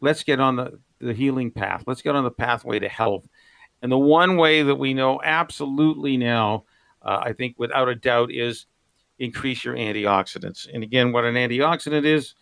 let's 0.00 0.22
get 0.22 0.40
on 0.40 0.56
the, 0.56 0.78
the 0.98 1.12
healing 1.12 1.50
path. 1.50 1.84
Let's 1.86 2.02
get 2.02 2.16
on 2.16 2.24
the 2.24 2.30
pathway 2.30 2.78
to 2.78 2.88
health. 2.88 3.28
And 3.82 3.92
the 3.92 3.98
one 3.98 4.38
way 4.38 4.62
that 4.62 4.74
we 4.74 4.94
know 4.94 5.20
absolutely 5.22 6.16
now 6.16 6.64
uh, 7.02 7.20
i 7.22 7.34
think 7.34 7.54
without 7.58 7.88
a 7.88 7.94
doubt 7.94 8.32
is 8.32 8.64
increase 9.18 9.62
your 9.62 9.74
antioxidants. 9.74 10.66
And 10.72 10.82
again 10.82 11.12
what 11.12 11.24
an 11.24 11.34
antioxidant 11.34 12.06
is 12.06 12.34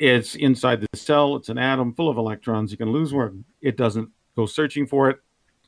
it's 0.00 0.34
inside 0.34 0.80
the 0.80 0.98
cell. 0.98 1.36
It's 1.36 1.48
an 1.48 1.58
atom 1.58 1.94
full 1.94 2.08
of 2.08 2.18
electrons. 2.18 2.72
You 2.72 2.76
can 2.76 2.90
lose 2.90 3.12
one 3.12 3.44
it 3.62 3.76
doesn't 3.76 4.10
go 4.34 4.46
searching 4.46 4.86
for 4.86 5.10
it. 5.10 5.20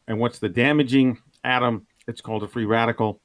And 0.09 0.19
what's 0.19 0.41
the 0.41 0.49
damaging 0.49 1.19
atom 1.45 1.87
it's 2.09 2.21
called 2.21 2.43
a 2.43 2.49
free 2.49 2.65
radical 2.65 3.21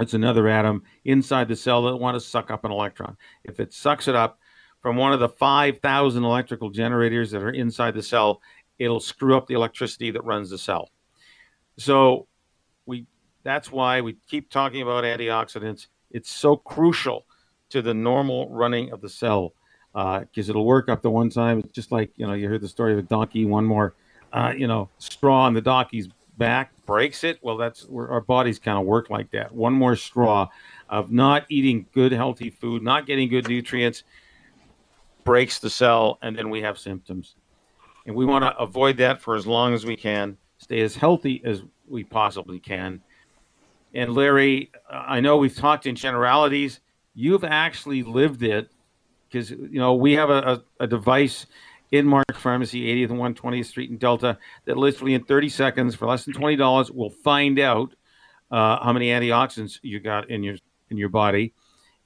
it's 0.00 0.14
another 0.14 0.48
atom 0.48 0.82
inside 1.04 1.48
the 1.48 1.56
cell 1.56 1.82
that 1.82 1.96
want 1.96 2.14
to 2.14 2.20
suck 2.20 2.50
up 2.50 2.64
an 2.64 2.72
electron. 2.72 3.16
If 3.44 3.60
it 3.60 3.72
sucks 3.72 4.08
it 4.08 4.14
up 4.14 4.38
from 4.80 4.96
one 4.96 5.12
of 5.12 5.20
the 5.20 5.28
5,000 5.28 6.24
electrical 6.24 6.70
generators 6.70 7.30
that 7.32 7.42
are 7.42 7.50
inside 7.50 7.94
the 7.94 8.02
cell, 8.02 8.40
it'll 8.78 9.00
screw 9.00 9.36
up 9.36 9.46
the 9.46 9.54
electricity 9.54 10.10
that 10.12 10.24
runs 10.24 10.50
the 10.50 10.58
cell. 10.58 10.90
So 11.76 12.26
we 12.86 13.06
that's 13.42 13.70
why 13.70 14.00
we 14.00 14.16
keep 14.28 14.50
talking 14.50 14.82
about 14.82 15.04
antioxidants. 15.04 15.86
It's 16.10 16.30
so 16.30 16.56
crucial 16.56 17.26
to 17.70 17.82
the 17.82 17.94
normal 17.94 18.48
running 18.50 18.92
of 18.92 19.00
the 19.00 19.08
cell 19.08 19.54
because 19.92 20.48
uh, 20.48 20.50
it'll 20.50 20.64
work 20.64 20.88
up 20.88 21.02
to 21.02 21.10
one 21.10 21.30
time. 21.30 21.58
It's 21.60 21.72
just 21.72 21.92
like 21.92 22.10
you 22.16 22.26
know 22.26 22.32
you 22.32 22.48
heard 22.48 22.60
the 22.60 22.68
story 22.68 22.92
of 22.92 22.98
a 22.98 23.02
donkey. 23.02 23.44
One 23.44 23.64
more, 23.64 23.94
uh, 24.32 24.52
you 24.56 24.66
know, 24.66 24.88
straw 24.98 25.42
on 25.42 25.54
the 25.54 25.60
donkey's 25.60 26.08
back 26.36 26.72
breaks 26.90 27.22
it, 27.22 27.38
well, 27.40 27.56
that's 27.56 27.86
our 27.94 28.20
bodies 28.20 28.58
kind 28.58 28.76
of 28.76 28.84
work 28.84 29.10
like 29.10 29.30
that. 29.30 29.54
One 29.54 29.72
more 29.72 29.94
straw 29.94 30.48
of 30.88 31.12
not 31.12 31.46
eating 31.48 31.86
good, 31.94 32.10
healthy 32.10 32.50
food, 32.50 32.82
not 32.82 33.06
getting 33.06 33.28
good 33.28 33.48
nutrients, 33.48 34.02
breaks 35.22 35.60
the 35.60 35.70
cell, 35.70 36.18
and 36.20 36.36
then 36.36 36.50
we 36.50 36.62
have 36.62 36.80
symptoms. 36.80 37.36
And 38.06 38.16
we 38.16 38.24
want 38.24 38.42
to 38.42 38.58
avoid 38.58 38.96
that 38.96 39.22
for 39.22 39.36
as 39.36 39.46
long 39.46 39.72
as 39.72 39.86
we 39.86 39.94
can, 39.94 40.36
stay 40.58 40.80
as 40.80 40.96
healthy 40.96 41.40
as 41.44 41.62
we 41.88 42.02
possibly 42.02 42.58
can. 42.58 43.00
And 43.94 44.12
Larry, 44.12 44.72
I 44.90 45.20
know 45.20 45.36
we've 45.36 45.54
talked 45.54 45.86
in 45.86 45.94
generalities. 45.94 46.80
You've 47.14 47.44
actually 47.44 48.02
lived 48.02 48.42
it 48.42 48.68
because, 49.28 49.52
you 49.52 49.78
know, 49.78 49.94
we 49.94 50.14
have 50.14 50.30
a, 50.30 50.60
a, 50.80 50.84
a 50.84 50.86
device 50.88 51.46
in 51.90 52.06
Mark 52.06 52.34
Pharmacy, 52.34 52.84
80th 52.84 53.10
and 53.10 53.36
120th 53.36 53.66
Street 53.66 53.90
in 53.90 53.98
Delta, 53.98 54.38
that 54.64 54.76
literally 54.76 55.14
in 55.14 55.24
30 55.24 55.48
seconds 55.48 55.94
for 55.94 56.06
less 56.06 56.24
than 56.24 56.34
$20 56.34 56.94
will 56.94 57.10
find 57.10 57.58
out 57.58 57.94
uh, 58.50 58.82
how 58.82 58.92
many 58.92 59.08
antioxidants 59.08 59.78
you 59.82 60.00
got 60.00 60.30
in 60.30 60.42
your 60.42 60.56
in 60.90 60.96
your 60.96 61.08
body. 61.08 61.54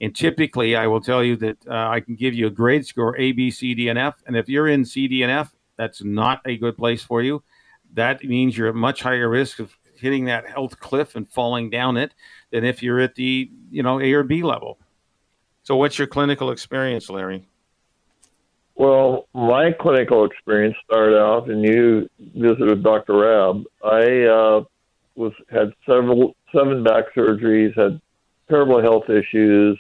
And 0.00 0.14
typically, 0.14 0.76
I 0.76 0.86
will 0.86 1.00
tell 1.00 1.22
you 1.22 1.36
that 1.36 1.66
uh, 1.66 1.88
I 1.88 2.00
can 2.00 2.16
give 2.16 2.34
you 2.34 2.46
a 2.46 2.50
grade 2.50 2.84
score 2.86 3.16
A, 3.16 3.32
B, 3.32 3.50
C, 3.50 3.74
D, 3.74 3.88
and 3.88 3.98
F. 3.98 4.22
And 4.26 4.36
if 4.36 4.48
you're 4.48 4.68
in 4.68 4.84
C, 4.84 5.08
D, 5.08 5.22
and 5.22 5.30
F, 5.30 5.54
that's 5.76 6.02
not 6.02 6.40
a 6.44 6.56
good 6.56 6.76
place 6.76 7.02
for 7.02 7.22
you. 7.22 7.42
That 7.94 8.22
means 8.24 8.58
you're 8.58 8.68
at 8.68 8.74
much 8.74 9.02
higher 9.02 9.28
risk 9.28 9.60
of 9.60 9.76
hitting 9.96 10.26
that 10.26 10.48
health 10.48 10.80
cliff 10.80 11.14
and 11.14 11.28
falling 11.28 11.70
down 11.70 11.96
it 11.96 12.12
than 12.50 12.64
if 12.64 12.82
you're 12.82 13.00
at 13.00 13.14
the 13.14 13.50
you 13.70 13.82
know 13.82 14.00
A 14.00 14.12
or 14.12 14.24
B 14.24 14.42
level. 14.42 14.78
So, 15.62 15.76
what's 15.76 15.98
your 15.98 16.08
clinical 16.08 16.50
experience, 16.50 17.08
Larry? 17.08 17.48
Well, 18.76 19.28
my 19.32 19.70
clinical 19.72 20.24
experience 20.24 20.76
started 20.84 21.16
out, 21.16 21.48
and 21.48 21.64
you 21.64 22.08
visited 22.18 22.82
Dr. 22.82 23.14
Rab. 23.14 23.64
I 23.84 24.24
uh, 24.24 24.64
was 25.14 25.32
had 25.48 25.72
several 25.86 26.34
seven 26.52 26.82
back 26.82 27.04
surgeries, 27.16 27.76
had 27.76 28.00
terrible 28.48 28.82
health 28.82 29.08
issues, 29.08 29.78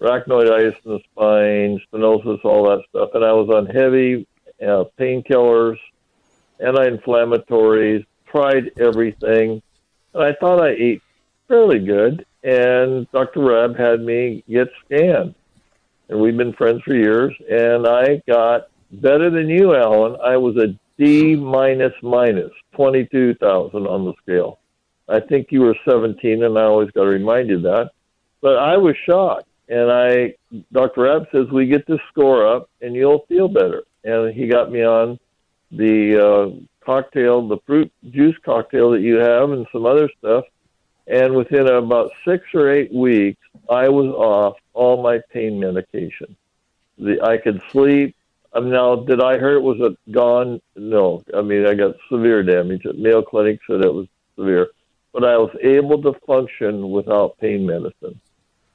arachnoiditis 0.00 0.74
in 0.84 0.92
the 0.92 1.00
spine, 1.12 1.80
stenosis, 1.92 2.42
all 2.44 2.64
that 2.70 2.82
stuff, 2.88 3.10
and 3.14 3.24
I 3.24 3.32
was 3.32 3.50
on 3.50 3.66
heavy 3.66 4.26
uh, 4.62 4.84
painkillers, 4.98 5.76
anti-inflammatories, 6.60 8.06
tried 8.26 8.70
everything, 8.80 9.60
and 10.14 10.22
I 10.22 10.32
thought 10.40 10.62
I 10.62 10.70
ate 10.70 11.02
fairly 11.46 11.78
good. 11.78 12.24
And 12.42 13.10
Dr. 13.12 13.40
Rab 13.40 13.76
had 13.76 14.00
me 14.00 14.42
get 14.48 14.68
scanned 14.86 15.34
and 16.10 16.20
we've 16.20 16.36
been 16.36 16.52
friends 16.52 16.82
for 16.82 16.94
years. 16.94 17.32
And 17.48 17.86
I 17.86 18.20
got 18.28 18.68
better 18.90 19.30
than 19.30 19.48
you, 19.48 19.74
Alan. 19.74 20.20
I 20.22 20.36
was 20.36 20.56
a 20.56 20.76
D 20.98 21.36
minus 21.36 21.94
minus, 22.02 22.50
22,000 22.74 23.86
on 23.86 24.04
the 24.04 24.12
scale. 24.22 24.58
I 25.08 25.20
think 25.20 25.48
you 25.50 25.62
were 25.62 25.76
17, 25.88 26.44
and 26.44 26.58
I 26.58 26.64
always 26.64 26.90
got 26.90 27.04
to 27.04 27.08
remind 27.08 27.48
you 27.48 27.60
that. 27.62 27.90
But 28.40 28.58
I 28.58 28.76
was 28.76 28.96
shocked. 29.06 29.46
And 29.68 29.90
I, 29.90 30.34
Dr. 30.72 31.06
Abb 31.06 31.28
says, 31.30 31.46
we 31.52 31.66
get 31.66 31.86
this 31.86 32.00
score 32.10 32.46
up 32.46 32.68
and 32.80 32.94
you'll 32.94 33.24
feel 33.28 33.46
better. 33.46 33.84
and 34.02 34.34
he 34.34 34.48
got 34.48 34.72
me 34.72 34.82
on 34.82 35.18
the 35.70 36.18
uh, 36.18 36.64
cocktail, 36.84 37.46
the 37.46 37.58
fruit 37.66 37.92
juice 38.10 38.34
cocktail 38.44 38.90
that 38.90 39.00
you 39.00 39.16
have, 39.16 39.52
and 39.52 39.66
some 39.72 39.86
other 39.86 40.10
stuff. 40.18 40.44
And 41.06 41.36
within 41.36 41.68
about 41.68 42.10
six 42.24 42.44
or 42.52 42.68
eight 42.68 42.92
weeks, 42.92 43.40
I 43.68 43.88
was 43.88 44.06
off 44.06 44.56
all 44.74 45.02
my 45.02 45.20
pain 45.32 45.58
medication. 45.58 46.36
The, 46.98 47.20
I 47.22 47.38
could 47.38 47.62
sleep. 47.70 48.16
Mean, 48.54 48.70
now, 48.70 48.96
did 48.96 49.22
I 49.22 49.38
hurt? 49.38 49.62
Was 49.62 49.78
it 49.80 50.12
gone? 50.12 50.60
No. 50.76 51.22
I 51.36 51.42
mean, 51.42 51.66
I 51.66 51.74
got 51.74 51.94
severe 52.10 52.42
damage. 52.42 52.84
At 52.84 52.98
Mayo 52.98 53.22
Clinic 53.22 53.60
said 53.66 53.84
it 53.84 53.94
was 53.94 54.06
severe, 54.36 54.70
but 55.12 55.24
I 55.24 55.36
was 55.36 55.54
able 55.62 56.02
to 56.02 56.12
function 56.26 56.90
without 56.90 57.38
pain 57.38 57.64
medicine, 57.66 58.20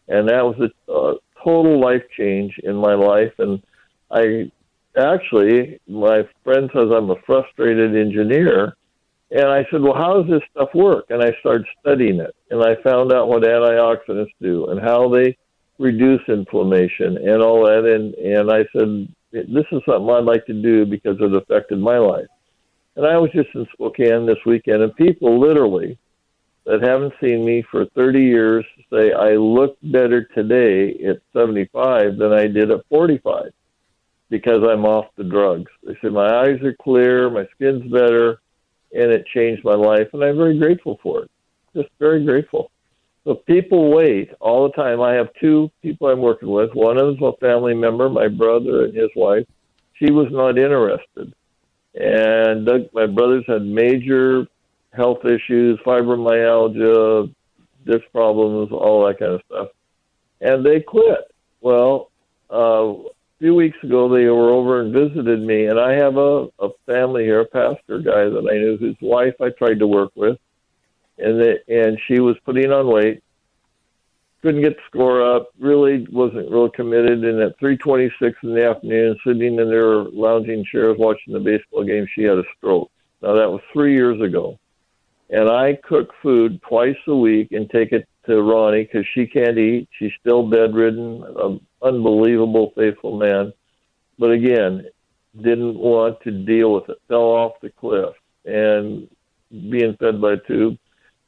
and 0.07 0.29
that 0.29 0.45
was 0.45 0.57
a, 0.59 0.91
a 0.91 1.15
total 1.43 1.79
life 1.79 2.03
change 2.17 2.57
in 2.63 2.75
my 2.75 2.93
life. 2.93 3.33
And 3.37 3.61
I 4.09 4.51
actually, 4.97 5.79
my 5.87 6.27
friend 6.43 6.69
says 6.73 6.89
I'm 6.91 7.09
a 7.09 7.21
frustrated 7.25 7.95
engineer. 7.95 8.75
And 9.31 9.47
I 9.47 9.65
said, 9.71 9.81
well, 9.81 9.95
how 9.95 10.21
does 10.21 10.29
this 10.29 10.47
stuff 10.51 10.69
work? 10.75 11.05
And 11.09 11.21
I 11.21 11.35
started 11.39 11.65
studying 11.81 12.19
it. 12.19 12.35
And 12.51 12.63
I 12.63 12.75
found 12.83 13.11
out 13.11 13.27
what 13.27 13.41
antioxidants 13.41 14.29
do 14.39 14.67
and 14.67 14.79
how 14.79 15.09
they 15.09 15.35
reduce 15.77 16.21
inflammation 16.27 17.17
and 17.17 17.41
all 17.41 17.65
that. 17.65 17.85
And, 17.85 18.13
and 18.15 18.51
I 18.51 18.65
said, 18.71 19.07
this 19.31 19.65
is 19.71 19.81
something 19.85 20.09
I'd 20.09 20.23
like 20.23 20.45
to 20.45 20.53
do 20.53 20.85
because 20.85 21.17
it 21.19 21.33
affected 21.33 21.79
my 21.79 21.97
life. 21.97 22.27
And 22.95 23.05
I 23.05 23.17
was 23.17 23.31
just 23.31 23.49
in 23.53 23.67
Spokane 23.73 24.25
this 24.25 24.37
weekend, 24.45 24.81
and 24.81 24.95
people 24.95 25.39
literally 25.39 25.97
that 26.65 26.81
haven't 26.81 27.13
seen 27.21 27.45
me 27.45 27.63
for 27.69 27.85
30 27.87 28.21
years 28.21 28.65
say 28.91 29.11
I 29.11 29.35
look 29.35 29.77
better 29.83 30.23
today 30.33 30.97
at 31.05 31.17
75 31.33 32.17
than 32.17 32.33
I 32.33 32.47
did 32.47 32.71
at 32.71 32.85
45 32.89 33.51
because 34.29 34.63
I'm 34.67 34.85
off 34.85 35.05
the 35.15 35.23
drugs. 35.23 35.71
They 35.83 35.93
say 36.01 36.09
my 36.09 36.41
eyes 36.41 36.61
are 36.63 36.75
clear, 36.81 37.29
my 37.29 37.45
skin's 37.53 37.83
better, 37.91 38.41
and 38.93 39.11
it 39.11 39.27
changed 39.33 39.63
my 39.63 39.75
life, 39.75 40.07
and 40.13 40.23
I'm 40.23 40.37
very 40.37 40.57
grateful 40.57 40.99
for 41.03 41.23
it. 41.23 41.31
Just 41.75 41.89
very 41.99 42.23
grateful. 42.25 42.71
So 43.25 43.33
people 43.33 43.91
wait 43.91 44.31
all 44.39 44.67
the 44.67 44.73
time. 44.73 45.01
I 45.01 45.13
have 45.13 45.29
two 45.41 45.71
people 45.81 46.07
I'm 46.07 46.21
working 46.21 46.49
with. 46.49 46.73
One 46.73 46.97
of 46.97 47.07
them 47.07 47.15
is 47.15 47.21
a 47.21 47.45
family 47.45 47.73
member, 47.73 48.07
my 48.07 48.27
brother 48.27 48.85
and 48.85 48.95
his 48.95 49.09
wife. 49.15 49.45
She 49.93 50.11
was 50.11 50.27
not 50.29 50.59
interested. 50.59 51.33
And 51.95 52.65
Doug, 52.65 52.93
my 52.93 53.07
brothers 53.07 53.45
had 53.47 53.63
major 53.63 54.45
health 54.93 55.25
issues, 55.25 55.79
fibromyalgia, 55.85 57.33
disc 57.85 58.03
problems, 58.11 58.69
all 58.71 59.07
that 59.07 59.19
kind 59.19 59.33
of 59.33 59.41
stuff. 59.47 59.67
And 60.41 60.63
they 60.63 60.81
quit. 60.81 61.31
Well, 61.61 62.11
uh, 62.51 62.93
a 62.93 63.03
few 63.39 63.55
weeks 63.55 63.77
ago 63.83 64.07
they 64.07 64.25
were 64.25 64.51
over 64.51 64.81
and 64.81 64.93
visited 64.93 65.41
me, 65.41 65.65
and 65.65 65.79
I 65.79 65.93
have 65.93 66.17
a, 66.17 66.47
a 66.59 66.69
family 66.85 67.23
here, 67.23 67.41
a 67.41 67.45
pastor 67.45 67.99
guy 67.99 68.25
that 68.29 68.47
I 68.51 68.57
knew, 68.57 68.77
whose 68.77 68.97
wife 69.01 69.33
I 69.41 69.49
tried 69.49 69.79
to 69.79 69.87
work 69.87 70.11
with, 70.15 70.37
and 71.17 71.39
the, 71.39 71.57
and 71.67 71.99
she 72.07 72.19
was 72.19 72.35
putting 72.45 72.71
on 72.71 72.87
weight, 72.87 73.23
couldn't 74.41 74.61
get 74.61 74.75
the 74.75 74.83
score 74.87 75.23
up, 75.23 75.49
really 75.59 76.05
wasn't 76.11 76.51
real 76.51 76.69
committed, 76.69 77.23
and 77.23 77.39
at 77.41 77.57
3:26 77.59 78.35
in 78.43 78.53
the 78.53 78.65
afternoon, 78.65 79.17
sitting 79.25 79.59
in 79.59 79.69
their 79.69 80.03
lounging 80.03 80.63
chairs 80.65 80.97
watching 80.99 81.33
the 81.33 81.39
baseball 81.39 81.83
game, 81.83 82.05
she 82.13 82.23
had 82.23 82.37
a 82.37 82.43
stroke. 82.57 82.91
Now 83.21 83.33
that 83.33 83.49
was 83.49 83.61
three 83.73 83.95
years 83.95 84.21
ago, 84.21 84.59
and 85.29 85.49
I 85.49 85.73
cook 85.73 86.13
food 86.21 86.61
twice 86.61 86.97
a 87.07 87.15
week 87.15 87.51
and 87.53 87.69
take 87.69 87.91
it 87.91 88.07
to 88.27 88.41
Ronnie 88.41 88.83
because 88.83 89.05
she 89.13 89.25
can't 89.25 89.57
eat. 89.57 89.87
She's 89.97 90.13
still 90.19 90.43
bedridden. 90.43 91.23
An 91.37 91.59
unbelievable, 91.81 92.71
faithful 92.75 93.17
man, 93.17 93.51
but 94.19 94.31
again, 94.31 94.87
didn't 95.41 95.75
want 95.75 96.21
to 96.21 96.31
deal 96.31 96.73
with 96.73 96.89
it. 96.89 96.97
Fell 97.07 97.21
off 97.21 97.53
the 97.61 97.69
cliff 97.71 98.13
and 98.45 99.09
being 99.49 99.95
fed 99.99 100.21
by 100.21 100.33
a 100.33 100.37
tube. 100.37 100.77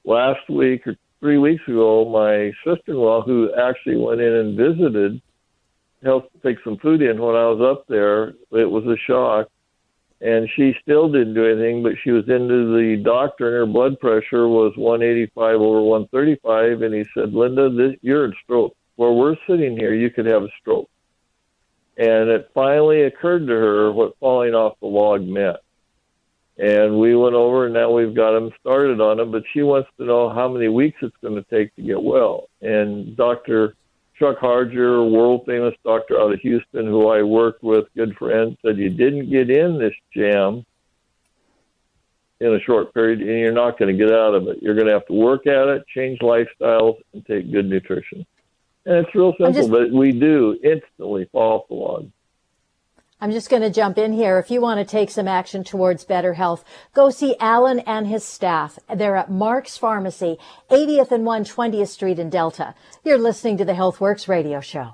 Last 0.08 0.50
week 0.50 0.88
or 0.88 0.96
three 1.20 1.38
weeks 1.38 1.62
ago, 1.68 2.10
my 2.10 2.52
sister-in-law, 2.64 3.24
who 3.24 3.54
actually 3.54 3.98
went 3.98 4.22
in 4.22 4.34
and 4.34 4.58
visited, 4.58 5.22
helped 6.04 6.32
take 6.42 6.58
some 6.64 6.78
food 6.78 7.02
in 7.02 7.22
when 7.22 7.36
I 7.36 7.48
was 7.48 7.62
up 7.62 7.86
there. 7.88 8.30
It 8.52 8.72
was 8.72 8.86
a 8.86 8.98
shock 9.06 9.50
and 10.22 10.50
she 10.56 10.74
still 10.82 11.12
didn't 11.12 11.36
do 11.36 11.46
anything, 11.46 11.84
but 11.84 11.94
she 12.04 12.12
was 12.12 12.28
into 12.28 12.76
the 12.76 13.02
doctor, 13.04 13.48
and 13.48 13.56
her 13.56 13.66
blood 13.72 14.00
pressure 14.00 14.48
was 14.48 14.74
185 14.76 15.62
over 15.62 15.82
135, 15.82 16.82
and 16.82 16.94
he 16.94 17.06
said, 17.14 17.34
"Linda, 17.34 17.70
this, 17.70 17.96
you're 18.02 18.26
in 18.26 18.34
stroke. 18.44 18.76
Where 18.96 19.12
we're 19.12 19.36
sitting 19.46 19.78
here, 19.78 19.94
you 19.94 20.10
could 20.10 20.26
have 20.26 20.44
a 20.44 20.50
stroke." 20.60 20.90
And 21.98 22.30
it 22.30 22.50
finally 22.54 23.04
occurred 23.04 23.46
to 23.48 23.54
her 23.54 23.92
what 23.92 24.18
falling 24.18 24.56
off 24.56 24.80
the 24.80 24.88
log 24.88 25.22
meant. 25.22 25.58
And 26.60 27.00
we 27.00 27.16
went 27.16 27.36
over, 27.36 27.66
and 27.66 27.74
now 27.74 27.92
we've 27.92 28.16
got 28.16 28.36
him 28.36 28.52
started 28.60 29.00
on 29.00 29.20
him. 29.20 29.32
But 29.32 29.44
she 29.54 29.62
wants 29.62 29.90
to 29.98 30.06
know 30.06 30.30
how 30.30 30.48
many 30.48 30.68
weeks 30.68 30.98
it's 31.02 31.16
going 31.22 31.36
to 31.36 31.44
take 31.44 31.76
to 31.76 31.82
get 31.82 32.02
well. 32.02 32.50
And 32.62 33.16
Doctor 33.16 33.76
Chuck 34.18 34.40
Harger, 34.40 35.04
world 35.04 35.44
famous 35.46 35.76
doctor 35.84 36.20
out 36.20 36.34
of 36.34 36.40
Houston, 36.40 36.88
who 36.88 37.10
I 37.10 37.22
worked 37.22 37.62
with, 37.64 37.86
good 37.96 38.16
friend, 38.18 38.58
said 38.66 38.78
you 38.78 38.90
didn't 38.90 39.30
get 39.30 39.52
in 39.52 39.78
this 39.78 39.94
jam 40.16 40.66
in 42.40 42.54
a 42.54 42.60
short 42.62 42.94
period, 42.94 43.20
and 43.20 43.30
you're 43.30 43.52
not 43.52 43.78
going 43.78 43.96
to 43.96 44.06
get 44.06 44.14
out 44.14 44.34
of 44.34 44.48
it. 44.48 44.58
You're 44.62 44.76
going 44.76 44.88
to 44.88 44.94
have 44.94 45.06
to 45.08 45.14
work 45.14 45.48
at 45.48 45.68
it, 45.68 45.86
change 45.88 46.20
lifestyles, 46.20 46.98
and 47.14 47.26
take 47.26 47.52
good 47.52 47.68
nutrition. 47.68 48.26
And 48.86 49.06
it's 49.06 49.14
real 49.14 49.34
simple, 49.34 49.54
just, 49.54 49.70
but 49.70 49.92
we 49.92 50.12
do 50.12 50.58
instantly 50.64 51.28
fall 51.32 51.60
off 51.60 51.68
the 51.68 51.76
log. 51.76 52.12
I'm 53.20 53.32
just 53.32 53.50
going 53.50 53.64
to 53.64 53.72
jump 53.72 53.98
in 53.98 54.14
here. 54.14 54.38
If 54.38 54.52
you 54.52 54.62
want 54.62 54.80
to 54.80 54.86
take 54.86 55.10
some 55.10 55.28
action 55.28 55.64
towards 55.64 56.06
better 56.06 56.34
health, 56.34 56.64
go 56.94 57.10
see 57.10 57.36
Alan 57.40 57.80
and 57.80 58.06
his 58.06 58.24
staff. 58.24 58.78
They're 58.94 59.16
at 59.16 59.32
Mark's 59.32 59.76
Pharmacy, 59.76 60.38
80th 60.70 61.12
and 61.12 61.26
120th 61.26 61.88
Street 61.88 62.20
in 62.20 62.30
Delta. 62.30 62.76
You're 63.04 63.18
listening 63.18 63.58
to 63.58 63.66
the 63.66 63.74
HealthWorks 63.74 64.28
radio 64.28 64.62
show. 64.62 64.94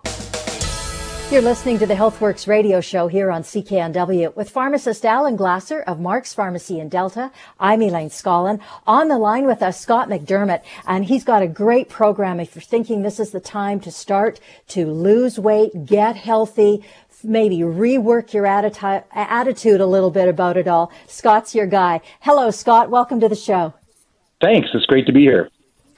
You're 1.31 1.41
listening 1.41 1.79
to 1.79 1.87
the 1.87 1.95
HealthWorks 1.95 2.47
radio 2.47 2.79
show 2.79 3.07
here 3.07 3.31
on 3.31 3.41
CKNW 3.41 4.35
with 4.35 4.51
pharmacist 4.51 5.03
Alan 5.03 5.35
Glasser 5.35 5.81
of 5.81 5.99
Mark's 5.99 6.31
Pharmacy 6.31 6.79
in 6.79 6.89
Delta. 6.89 7.31
I'm 7.59 7.81
Elaine 7.81 8.09
Scollin. 8.11 8.59
On 8.85 9.07
the 9.07 9.17
line 9.17 9.47
with 9.47 9.63
us, 9.63 9.79
Scott 9.81 10.09
McDermott, 10.09 10.61
and 10.85 11.05
he's 11.05 11.23
got 11.23 11.41
a 11.41 11.47
great 11.47 11.89
program 11.89 12.39
if 12.39 12.53
you're 12.53 12.61
thinking 12.61 13.01
this 13.01 13.19
is 13.19 13.31
the 13.31 13.39
time 13.39 13.79
to 13.79 13.89
start 13.91 14.39
to 14.69 14.85
lose 14.85 15.39
weight, 15.39 15.87
get 15.87 16.15
healthy, 16.15 16.83
maybe 17.23 17.59
rework 17.59 18.31
your 18.31 18.43
atti- 18.43 19.03
attitude 19.11 19.81
a 19.81 19.87
little 19.87 20.11
bit 20.11 20.27
about 20.27 20.55
it 20.55 20.67
all. 20.67 20.91
Scott's 21.07 21.55
your 21.55 21.65
guy. 21.65 22.01
Hello, 22.19 22.51
Scott. 22.51 22.91
Welcome 22.91 23.19
to 23.21 23.29
the 23.29 23.35
show. 23.35 23.73
Thanks. 24.39 24.69
It's 24.75 24.85
great 24.85 25.07
to 25.07 25.13
be 25.13 25.21
here. 25.21 25.49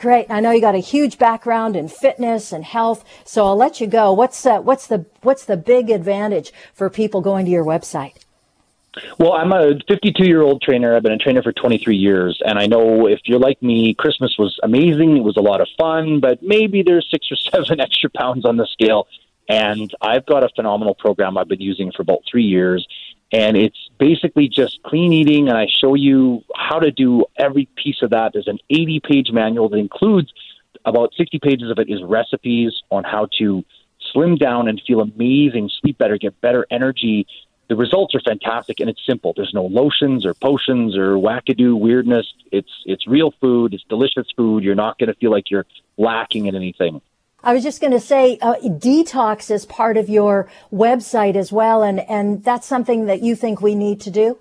Great. 0.06 0.28
I 0.30 0.40
know 0.40 0.52
you 0.52 0.62
got 0.62 0.76
a 0.76 0.78
huge 0.78 1.18
background 1.18 1.76
in 1.76 1.88
fitness 1.88 2.52
and 2.52 2.64
health, 2.64 3.04
so 3.24 3.44
I'll 3.44 3.56
let 3.56 3.82
you 3.82 3.88
go. 3.88 4.14
What's 4.14 4.46
uh, 4.46 4.60
what's 4.60 4.86
the 4.86 5.08
what's 5.24 5.46
the 5.46 5.58
big 5.58 5.90
advantage 5.90 6.54
for 6.76 6.92
people 6.92 7.22
going 7.22 7.46
to 7.46 7.52
your 7.52 7.66
website? 7.66 8.14
Well, 9.18 9.34
I'm 9.34 9.52
a 9.52 9.80
52 9.88 10.24
year 10.24 10.44
old 10.44 10.62
trainer. 10.62 10.96
I've 10.96 11.02
been 11.02 11.14
a 11.14 11.18
trainer 11.18 11.42
for 11.42 11.54
23 11.54 11.96
years, 11.96 12.40
and 12.46 12.60
I 12.60 12.68
know 12.68 13.08
if 13.08 13.22
you're 13.26 13.40
like 13.40 13.60
me, 13.64 13.96
Christmas 13.96 14.36
was 14.38 14.60
amazing. 14.62 15.18
It 15.18 15.24
was 15.24 15.38
a 15.38 15.42
lot 15.42 15.60
of 15.60 15.68
fun, 15.76 16.20
but 16.20 16.44
maybe 16.44 16.84
there's 16.84 17.08
six 17.10 17.26
or 17.32 17.36
seven 17.52 17.80
extra 17.80 18.12
pounds 18.12 18.46
on 18.46 18.58
the 18.58 18.68
scale 18.68 19.08
and 19.48 19.94
I've 20.02 20.26
got 20.26 20.44
a 20.44 20.50
phenomenal 20.56 20.96
program 20.96 21.38
I've 21.38 21.48
been 21.48 21.62
using 21.62 21.92
for 21.92 22.02
about 22.02 22.20
three 22.30 22.44
years. 22.44 22.88
And 23.32 23.58
it's 23.58 23.78
basically 23.98 24.48
just 24.48 24.82
clean 24.84 25.14
eating. 25.14 25.48
And 25.50 25.58
I 25.58 25.68
show 25.68 25.96
you 25.96 26.44
how 26.56 26.80
to 26.80 26.92
do 26.92 27.26
every 27.38 27.68
piece 27.76 28.02
of 28.02 28.12
that. 28.12 28.34
There's 28.34 28.48
an 28.48 28.60
80 28.70 29.02
page 29.02 29.32
manual 29.32 29.70
that 29.70 29.78
includes 29.78 30.34
about 30.86 31.14
60 31.18 31.40
pages 31.40 31.72
of 31.72 31.80
it 31.80 31.90
is 31.90 32.02
recipes 32.04 32.72
on 32.92 33.04
how 33.04 33.28
to 33.40 33.64
slim 34.12 34.36
down 34.36 34.68
and 34.68 34.82
feel 34.86 35.02
amazing, 35.02 35.70
sleep 35.82 35.98
better, 35.98 36.18
get 36.18 36.40
better 36.42 36.66
energy. 36.70 37.28
The 37.68 37.76
results 37.76 38.14
are 38.14 38.20
fantastic 38.20 38.80
and 38.80 38.90
it's 38.90 39.04
simple. 39.06 39.34
There's 39.36 39.54
no 39.54 39.66
lotions 39.66 40.26
or 40.26 40.36
potions 40.36 40.96
or 40.96 41.16
wackadoo 41.16 41.80
weirdness. 41.80 42.32
It's 42.52 42.70
it's 42.86 43.08
real 43.08 43.34
food. 43.42 43.74
It's 43.74 43.84
delicious 43.90 44.28
food. 44.36 44.64
You're 44.64 44.76
not 44.76 45.00
going 45.00 45.08
to 45.08 45.16
feel 45.16 45.32
like 45.32 45.50
you're 45.50 45.66
lacking 45.98 46.46
in 46.46 46.56
anything. 46.56 47.02
I 47.46 47.54
was 47.54 47.62
just 47.62 47.80
going 47.80 47.94
to 47.94 48.00
say, 48.00 48.40
uh, 48.42 48.56
detox 48.56 49.52
is 49.52 49.68
part 49.68 49.98
of 49.98 50.10
your 50.10 50.50
website 50.74 51.36
as 51.36 51.52
well, 51.52 51.84
and 51.84 52.00
and 52.10 52.44
that's 52.44 52.66
something 52.66 53.06
that 53.06 53.22
you 53.22 53.36
think 53.36 53.62
we 53.62 53.76
need 53.76 54.02
to 54.02 54.10
do. 54.10 54.40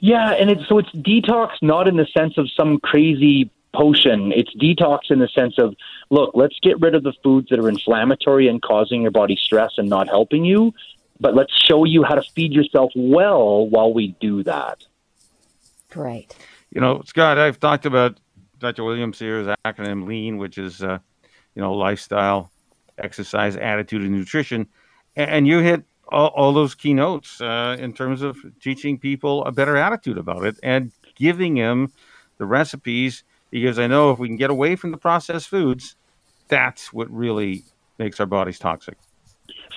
Yeah, 0.00 0.32
and 0.32 0.50
it's 0.50 0.68
so 0.68 0.78
it's 0.78 0.90
detox 0.90 1.52
not 1.62 1.88
in 1.88 1.96
the 1.96 2.06
sense 2.16 2.36
of 2.36 2.50
some 2.54 2.78
crazy 2.78 3.50
potion. 3.74 4.32
It's 4.32 4.54
detox 4.54 5.10
in 5.10 5.18
the 5.18 5.28
sense 5.28 5.54
of 5.56 5.74
look, 6.10 6.32
let's 6.34 6.58
get 6.62 6.78
rid 6.78 6.94
of 6.94 7.04
the 7.04 7.14
foods 7.24 7.48
that 7.48 7.58
are 7.58 7.70
inflammatory 7.70 8.48
and 8.48 8.60
causing 8.60 9.00
your 9.00 9.12
body 9.12 9.36
stress 9.36 9.72
and 9.78 9.88
not 9.88 10.06
helping 10.06 10.44
you, 10.44 10.74
but 11.20 11.34
let's 11.34 11.54
show 11.56 11.84
you 11.84 12.02
how 12.02 12.16
to 12.16 12.22
feed 12.22 12.52
yourself 12.52 12.92
well 12.94 13.66
while 13.66 13.94
we 13.94 14.08
do 14.20 14.42
that. 14.42 14.84
Great. 15.88 16.36
You 16.70 16.82
know, 16.82 17.02
Scott, 17.06 17.38
I've 17.38 17.58
talked 17.58 17.86
about 17.86 18.20
Dr. 18.58 18.84
Williams 18.84 19.18
here's 19.18 19.46
acronym 19.64 20.06
LEAN, 20.06 20.36
which 20.36 20.58
is 20.58 20.82
uh, 20.82 20.98
you 21.60 21.66
know, 21.66 21.74
lifestyle, 21.74 22.50
exercise, 22.96 23.54
attitude, 23.54 24.00
and 24.00 24.12
nutrition. 24.12 24.66
And 25.14 25.46
you 25.46 25.58
hit 25.58 25.84
all, 26.08 26.28
all 26.28 26.54
those 26.54 26.74
keynotes 26.74 27.38
uh, 27.42 27.76
in 27.78 27.92
terms 27.92 28.22
of 28.22 28.38
teaching 28.62 28.98
people 28.98 29.44
a 29.44 29.52
better 29.52 29.76
attitude 29.76 30.16
about 30.16 30.46
it 30.46 30.56
and 30.62 30.90
giving 31.16 31.56
them 31.56 31.92
the 32.38 32.46
recipes 32.46 33.24
because 33.50 33.78
I 33.78 33.88
know 33.88 34.10
if 34.10 34.18
we 34.18 34.26
can 34.26 34.38
get 34.38 34.48
away 34.48 34.74
from 34.74 34.90
the 34.90 34.96
processed 34.96 35.48
foods, 35.48 35.96
that's 36.48 36.94
what 36.94 37.10
really 37.10 37.64
makes 37.98 38.18
our 38.20 38.26
bodies 38.26 38.58
toxic. 38.58 38.96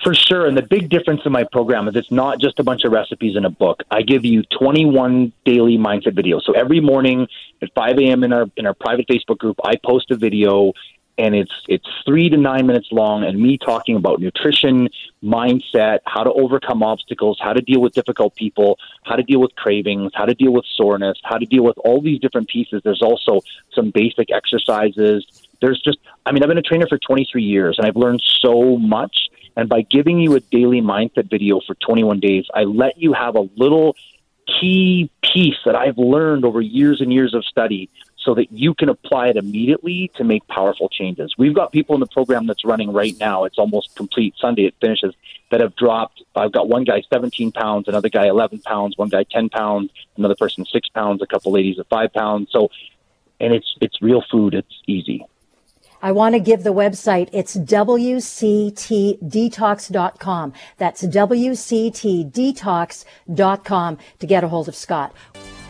For 0.02 0.14
sure. 0.14 0.46
And 0.46 0.56
the 0.56 0.62
big 0.62 0.88
difference 0.88 1.20
in 1.24 1.32
my 1.32 1.44
program 1.52 1.86
is 1.88 1.96
it's 1.96 2.10
not 2.10 2.40
just 2.40 2.58
a 2.58 2.62
bunch 2.62 2.84
of 2.84 2.92
recipes 2.92 3.36
in 3.36 3.44
a 3.44 3.50
book. 3.50 3.82
I 3.90 4.02
give 4.02 4.24
you 4.24 4.42
21 4.58 5.32
daily 5.44 5.76
mindset 5.76 6.12
videos. 6.12 6.42
So 6.44 6.52
every 6.52 6.80
morning 6.80 7.26
at 7.62 7.70
5 7.74 7.98
a.m. 7.98 8.24
in 8.24 8.32
our 8.32 8.46
in 8.56 8.66
our 8.66 8.74
private 8.74 9.06
Facebook 9.08 9.38
group, 9.38 9.56
I 9.64 9.74
post 9.84 10.10
a 10.10 10.16
video 10.16 10.72
and 11.18 11.34
it's 11.34 11.52
it's 11.68 11.86
three 12.04 12.28
to 12.28 12.36
nine 12.36 12.66
minutes 12.66 12.88
long 12.90 13.24
and 13.24 13.40
me 13.40 13.56
talking 13.56 13.96
about 13.96 14.20
nutrition 14.20 14.88
mindset 15.22 15.98
how 16.06 16.22
to 16.22 16.32
overcome 16.32 16.82
obstacles 16.82 17.38
how 17.40 17.52
to 17.52 17.60
deal 17.62 17.80
with 17.80 17.92
difficult 17.92 18.34
people 18.34 18.78
how 19.04 19.14
to 19.14 19.22
deal 19.22 19.40
with 19.40 19.54
cravings 19.54 20.10
how 20.14 20.24
to 20.24 20.34
deal 20.34 20.52
with 20.52 20.64
soreness 20.76 21.18
how 21.24 21.38
to 21.38 21.46
deal 21.46 21.62
with 21.62 21.78
all 21.78 22.00
these 22.00 22.20
different 22.20 22.48
pieces. 22.48 22.80
There's 22.84 23.02
also 23.02 23.40
some 23.74 23.90
basic 23.90 24.30
exercises. 24.32 25.24
There's 25.60 25.80
just 25.80 25.98
i 26.26 26.32
mean 26.32 26.42
i've 26.42 26.48
been 26.48 26.58
a 26.58 26.62
trainer 26.62 26.86
for 26.88 26.98
23 26.98 27.42
years 27.42 27.76
and 27.78 27.86
i've 27.86 27.96
learned 27.96 28.22
so 28.40 28.76
much. 28.76 29.28
And 29.56 29.68
by 29.68 29.82
giving 29.82 30.18
you 30.18 30.34
a 30.34 30.40
daily 30.40 30.80
mindset 30.80 31.30
video 31.30 31.60
for 31.66 31.74
21 31.76 32.20
days 32.20 32.46
i 32.54 32.64
let 32.64 32.98
you 32.98 33.12
have 33.12 33.36
a 33.36 33.48
little 33.56 33.96
key 34.60 35.10
piece 35.22 35.56
that 35.64 35.76
i've 35.76 35.96
learned 35.96 36.44
over 36.44 36.60
years 36.60 37.00
and 37.00 37.12
years 37.12 37.34
of 37.34 37.44
study 37.44 37.88
so 38.24 38.34
that 38.34 38.50
you 38.50 38.74
can 38.74 38.88
apply 38.88 39.28
it 39.28 39.36
immediately 39.36 40.10
to 40.16 40.24
make 40.24 40.44
powerful 40.48 40.88
changes. 40.88 41.34
We've 41.36 41.54
got 41.54 41.72
people 41.72 41.94
in 41.94 42.00
the 42.00 42.06
program 42.06 42.46
that's 42.46 42.64
running 42.64 42.90
right 42.92 43.14
now. 43.20 43.44
It's 43.44 43.58
almost 43.58 43.94
complete. 43.94 44.32
Sunday 44.40 44.64
it 44.64 44.74
finishes 44.80 45.14
that 45.50 45.60
have 45.60 45.76
dropped. 45.76 46.22
I've 46.34 46.52
got 46.52 46.68
one 46.68 46.84
guy 46.84 47.02
17 47.12 47.52
pounds, 47.52 47.86
another 47.86 48.08
guy 48.08 48.26
11 48.26 48.60
pounds, 48.60 48.96
one 48.96 49.10
guy 49.10 49.24
10 49.30 49.50
pounds, 49.50 49.90
another 50.16 50.34
person 50.34 50.64
six 50.64 50.88
pounds, 50.88 51.20
a 51.22 51.26
couple 51.26 51.52
ladies 51.52 51.78
at 51.78 51.86
five 51.88 52.10
pounds. 52.12 52.48
So, 52.50 52.70
and 53.40 53.52
it's 53.52 53.76
it's 53.80 54.00
real 54.00 54.22
food. 54.30 54.54
It's 54.54 54.80
easy. 54.86 55.26
I 56.00 56.12
want 56.12 56.34
to 56.34 56.40
give 56.40 56.62
the 56.64 56.74
website. 56.74 57.28
It's 57.32 57.56
WCTDetox.com. 57.56 60.52
That's 60.76 61.02
WCTDetox.com 61.02 63.98
to 64.18 64.26
get 64.26 64.44
a 64.44 64.48
hold 64.48 64.68
of 64.68 64.76
Scott. 64.76 65.14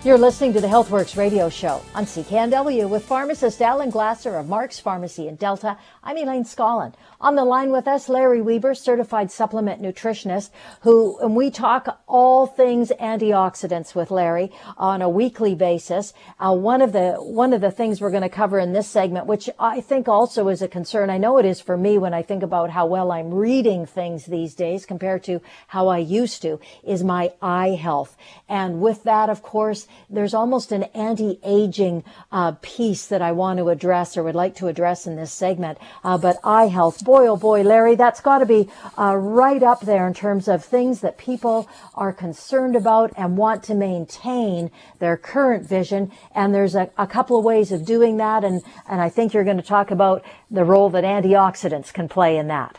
You're 0.04 0.18
listening 0.18 0.52
to 0.52 0.60
the 0.60 0.66
HealthWorks 0.66 1.16
radio 1.16 1.48
show 1.48 1.80
on 1.94 2.04
CKNW 2.04 2.90
with 2.90 3.06
pharmacist 3.06 3.62
Alan 3.62 3.88
Glasser 3.88 4.36
of 4.36 4.50
Mark's 4.50 4.78
Pharmacy 4.78 5.28
in 5.28 5.36
Delta. 5.36 5.78
I'm 6.02 6.18
Elaine 6.18 6.44
Scollin. 6.44 6.92
On 7.24 7.36
the 7.36 7.44
line 7.46 7.72
with 7.72 7.88
us, 7.88 8.10
Larry 8.10 8.42
Weber, 8.42 8.74
certified 8.74 9.32
supplement 9.32 9.80
nutritionist, 9.80 10.50
who, 10.82 11.18
and 11.20 11.34
we 11.34 11.50
talk 11.50 12.02
all 12.06 12.46
things 12.46 12.92
antioxidants 13.00 13.94
with 13.94 14.10
Larry 14.10 14.52
on 14.76 15.00
a 15.00 15.08
weekly 15.08 15.54
basis. 15.54 16.12
Uh, 16.38 16.54
one 16.54 16.82
of 16.82 16.92
the, 16.92 17.14
one 17.14 17.54
of 17.54 17.62
the 17.62 17.70
things 17.70 17.98
we're 17.98 18.10
going 18.10 18.24
to 18.24 18.28
cover 18.28 18.58
in 18.58 18.74
this 18.74 18.86
segment, 18.86 19.24
which 19.24 19.48
I 19.58 19.80
think 19.80 20.06
also 20.06 20.48
is 20.48 20.60
a 20.60 20.68
concern. 20.68 21.08
I 21.08 21.16
know 21.16 21.38
it 21.38 21.46
is 21.46 21.62
for 21.62 21.78
me 21.78 21.96
when 21.96 22.12
I 22.12 22.20
think 22.20 22.42
about 22.42 22.68
how 22.68 22.84
well 22.84 23.10
I'm 23.10 23.32
reading 23.32 23.86
things 23.86 24.26
these 24.26 24.54
days 24.54 24.84
compared 24.84 25.24
to 25.24 25.40
how 25.68 25.88
I 25.88 26.00
used 26.00 26.42
to, 26.42 26.60
is 26.86 27.02
my 27.02 27.32
eye 27.40 27.70
health. 27.70 28.18
And 28.50 28.82
with 28.82 29.02
that, 29.04 29.30
of 29.30 29.40
course, 29.40 29.88
there's 30.10 30.34
almost 30.34 30.72
an 30.72 30.82
anti-aging 30.92 32.04
uh, 32.30 32.52
piece 32.60 33.06
that 33.06 33.22
I 33.22 33.32
want 33.32 33.60
to 33.60 33.70
address 33.70 34.18
or 34.18 34.24
would 34.24 34.34
like 34.34 34.56
to 34.56 34.66
address 34.66 35.06
in 35.06 35.16
this 35.16 35.32
segment. 35.32 35.78
Uh, 36.04 36.18
but 36.18 36.36
eye 36.44 36.66
health, 36.66 37.02
boy, 37.02 37.13
oh 37.22 37.36
boy, 37.36 37.62
Larry, 37.62 37.94
that's 37.94 38.20
got 38.20 38.38
to 38.38 38.46
be 38.46 38.68
uh, 38.98 39.16
right 39.16 39.62
up 39.62 39.80
there 39.80 40.06
in 40.06 40.14
terms 40.14 40.48
of 40.48 40.64
things 40.64 41.00
that 41.00 41.18
people 41.18 41.68
are 41.94 42.12
concerned 42.12 42.76
about 42.76 43.12
and 43.16 43.36
want 43.36 43.62
to 43.64 43.74
maintain 43.74 44.70
their 44.98 45.16
current 45.16 45.66
vision. 45.66 46.10
And 46.34 46.54
there's 46.54 46.74
a, 46.74 46.90
a 46.98 47.06
couple 47.06 47.38
of 47.38 47.44
ways 47.44 47.72
of 47.72 47.84
doing 47.84 48.16
that. 48.18 48.44
And, 48.44 48.62
and 48.88 49.00
I 49.00 49.08
think 49.08 49.32
you're 49.32 49.44
going 49.44 49.56
to 49.56 49.62
talk 49.62 49.90
about 49.90 50.24
the 50.50 50.64
role 50.64 50.90
that 50.90 51.04
antioxidants 51.04 51.92
can 51.92 52.08
play 52.08 52.36
in 52.36 52.48
that. 52.48 52.78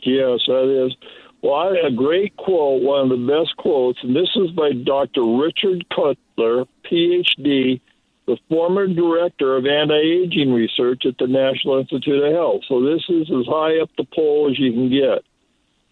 Yes, 0.00 0.40
that 0.46 0.86
is. 0.86 0.96
Well, 1.42 1.54
I, 1.54 1.86
a 1.86 1.90
great 1.90 2.36
quote, 2.36 2.82
one 2.82 3.02
of 3.02 3.08
the 3.10 3.26
best 3.26 3.56
quotes, 3.56 3.98
and 4.02 4.14
this 4.14 4.30
is 4.36 4.50
by 4.52 4.72
Dr. 4.72 5.24
Richard 5.24 5.84
Cutler, 5.90 6.64
PhD, 6.90 7.80
the 8.28 8.36
former 8.50 8.86
director 8.86 9.56
of 9.56 9.64
anti-aging 9.64 10.52
research 10.52 11.06
at 11.06 11.16
the 11.16 11.26
National 11.26 11.78
Institute 11.78 12.22
of 12.22 12.32
Health. 12.34 12.60
So 12.68 12.82
this 12.84 13.02
is 13.08 13.30
as 13.30 13.46
high 13.46 13.80
up 13.80 13.88
the 13.96 14.04
pole 14.04 14.50
as 14.50 14.58
you 14.58 14.70
can 14.70 14.90
get. 14.90 15.24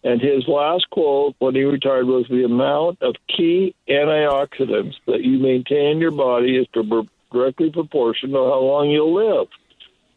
And 0.04 0.20
his 0.20 0.46
last 0.46 0.88
quote 0.90 1.34
when 1.38 1.54
he 1.54 1.64
retired 1.64 2.04
was 2.04 2.26
the 2.28 2.44
amount 2.44 3.00
of 3.00 3.16
key 3.34 3.74
antioxidants 3.88 4.96
that 5.06 5.22
you 5.22 5.38
maintain 5.38 5.92
in 5.92 5.98
your 5.98 6.10
body 6.10 6.58
is 6.58 6.66
directly 7.32 7.70
proportional 7.70 8.44
to 8.44 8.50
how 8.50 8.60
long 8.60 8.90
you'll 8.90 9.14
live. 9.14 9.48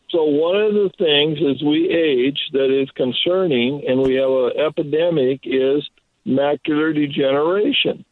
So 0.10 0.26
one 0.26 0.58
of 0.58 0.74
the 0.74 0.92
things 0.98 1.40
as 1.40 1.64
we 1.64 1.88
age 1.88 2.40
that 2.52 2.70
is 2.70 2.90
concerning, 2.92 3.86
and 3.88 4.02
we 4.02 4.16
have 4.16 4.30
an 4.30 4.52
epidemic, 4.60 5.42
is 5.46 5.90
macular 6.28 6.94
degeneration. 6.94 8.04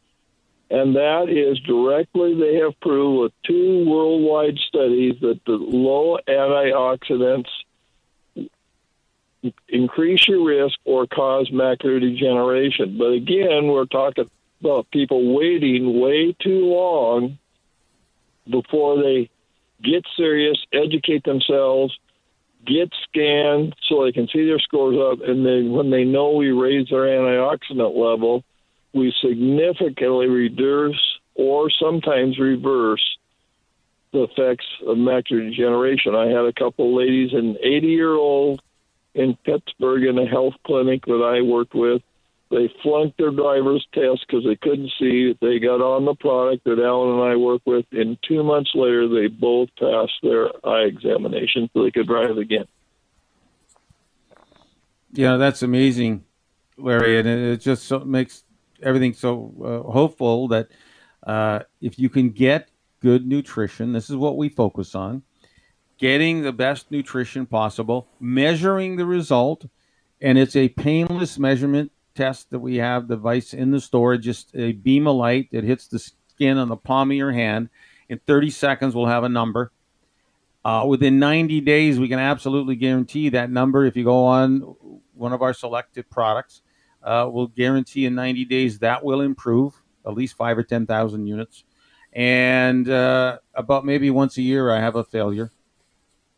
And 0.70 0.96
that 0.96 1.30
is 1.30 1.58
directly, 1.60 2.34
they 2.34 2.56
have 2.56 2.78
proved 2.80 3.22
with 3.22 3.32
two 3.42 3.88
worldwide 3.88 4.58
studies 4.58 5.14
that 5.22 5.40
the 5.46 5.52
low 5.52 6.18
antioxidants 6.28 7.48
increase 9.68 10.28
your 10.28 10.44
risk 10.44 10.78
or 10.84 11.06
cause 11.06 11.48
macular 11.50 12.00
degeneration. 12.00 12.98
But 12.98 13.12
again, 13.12 13.68
we're 13.68 13.86
talking 13.86 14.28
about 14.60 14.90
people 14.90 15.34
waiting 15.34 16.00
way 16.00 16.32
too 16.32 16.66
long 16.66 17.38
before 18.50 19.02
they 19.02 19.30
get 19.82 20.04
serious, 20.16 20.62
educate 20.72 21.24
themselves, 21.24 21.96
get 22.66 22.92
scanned 23.04 23.74
so 23.88 24.04
they 24.04 24.12
can 24.12 24.28
see 24.28 24.44
their 24.46 24.58
scores 24.58 24.98
up, 24.98 25.26
and 25.26 25.46
then 25.46 25.70
when 25.70 25.90
they 25.90 26.04
know 26.04 26.32
we 26.32 26.50
raise 26.50 26.88
their 26.88 27.04
antioxidant 27.04 27.96
level, 27.96 28.42
we 28.92 29.12
significantly 29.20 30.26
reduce 30.26 31.00
or 31.34 31.70
sometimes 31.70 32.38
reverse 32.38 33.04
the 34.12 34.22
effects 34.22 34.66
of 34.86 34.96
macular 34.96 35.50
degeneration. 35.50 36.14
I 36.14 36.26
had 36.26 36.46
a 36.46 36.52
couple 36.52 36.96
ladies, 36.96 37.32
an 37.32 37.56
80 37.62 37.86
year 37.86 38.14
old 38.14 38.62
in 39.14 39.36
Pittsburgh 39.44 40.04
in 40.04 40.18
a 40.18 40.26
health 40.26 40.54
clinic 40.64 41.04
that 41.06 41.22
I 41.22 41.42
worked 41.42 41.74
with 41.74 42.02
they 42.50 42.72
flunked 42.82 43.18
their 43.18 43.30
driver's 43.30 43.86
test 43.92 44.24
because 44.26 44.44
they 44.44 44.56
couldn't 44.56 44.90
see. 44.98 45.36
They 45.40 45.58
got 45.58 45.82
on 45.82 46.06
the 46.06 46.14
product 46.14 46.64
that 46.64 46.78
Alan 46.78 47.20
and 47.20 47.32
I 47.32 47.36
work 47.36 47.62
with, 47.66 47.84
and 47.92 48.16
two 48.26 48.42
months 48.42 48.70
later, 48.74 49.06
they 49.06 49.26
both 49.26 49.68
passed 49.78 50.14
their 50.22 50.48
eye 50.66 50.84
examination 50.84 51.68
so 51.72 51.84
they 51.84 51.90
could 51.90 52.06
drive 52.06 52.38
again. 52.38 52.64
Yeah, 55.12 55.36
that's 55.36 55.62
amazing, 55.62 56.24
Larry, 56.78 57.18
and 57.18 57.28
it 57.28 57.60
just 57.60 57.84
so, 57.84 58.00
makes 58.00 58.44
everything 58.82 59.12
so 59.12 59.54
uh, 59.88 59.90
hopeful 59.90 60.48
that 60.48 60.68
uh, 61.26 61.60
if 61.80 61.98
you 61.98 62.08
can 62.08 62.30
get 62.30 62.70
good 63.00 63.26
nutrition, 63.26 63.92
this 63.92 64.10
is 64.10 64.16
what 64.16 64.36
we 64.36 64.48
focus 64.48 64.94
on 64.94 65.22
getting 65.98 66.42
the 66.42 66.52
best 66.52 66.90
nutrition 66.90 67.44
possible, 67.44 68.08
measuring 68.20 68.96
the 68.96 69.04
result, 69.04 69.66
and 70.20 70.38
it's 70.38 70.56
a 70.56 70.68
painless 70.70 71.38
measurement 71.38 71.92
test 72.14 72.50
that 72.50 72.60
we 72.60 72.76
have 72.76 73.08
device 73.08 73.52
in 73.52 73.70
the 73.70 73.80
store, 73.80 74.16
just 74.16 74.50
a 74.54 74.72
beam 74.72 75.06
of 75.06 75.16
light 75.16 75.48
that 75.52 75.64
hits 75.64 75.88
the 75.88 75.98
skin 75.98 76.56
on 76.56 76.68
the 76.68 76.76
palm 76.76 77.10
of 77.10 77.16
your 77.16 77.32
hand. 77.32 77.68
In 78.08 78.18
30 78.26 78.50
seconds, 78.50 78.94
we'll 78.94 79.06
have 79.06 79.24
a 79.24 79.28
number. 79.28 79.72
Uh, 80.64 80.84
within 80.86 81.18
90 81.18 81.60
days, 81.60 81.98
we 81.98 82.08
can 82.08 82.18
absolutely 82.18 82.76
guarantee 82.76 83.28
that 83.30 83.50
number. 83.50 83.84
If 83.84 83.96
you 83.96 84.04
go 84.04 84.24
on 84.24 84.60
one 85.14 85.32
of 85.32 85.42
our 85.42 85.52
selected 85.52 86.08
products, 86.10 86.62
uh, 87.02 87.28
we'll 87.30 87.48
guarantee 87.48 88.06
in 88.06 88.14
90 88.14 88.44
days 88.46 88.78
that 88.80 89.04
will 89.04 89.20
improve 89.20 89.74
at 90.06 90.14
least 90.14 90.36
five 90.36 90.56
or 90.58 90.62
10,000 90.62 91.26
units. 91.26 91.64
And 92.12 92.88
uh, 92.88 93.38
about 93.54 93.84
maybe 93.84 94.10
once 94.10 94.36
a 94.38 94.42
year, 94.42 94.70
I 94.70 94.80
have 94.80 94.96
a 94.96 95.04
failure. 95.04 95.50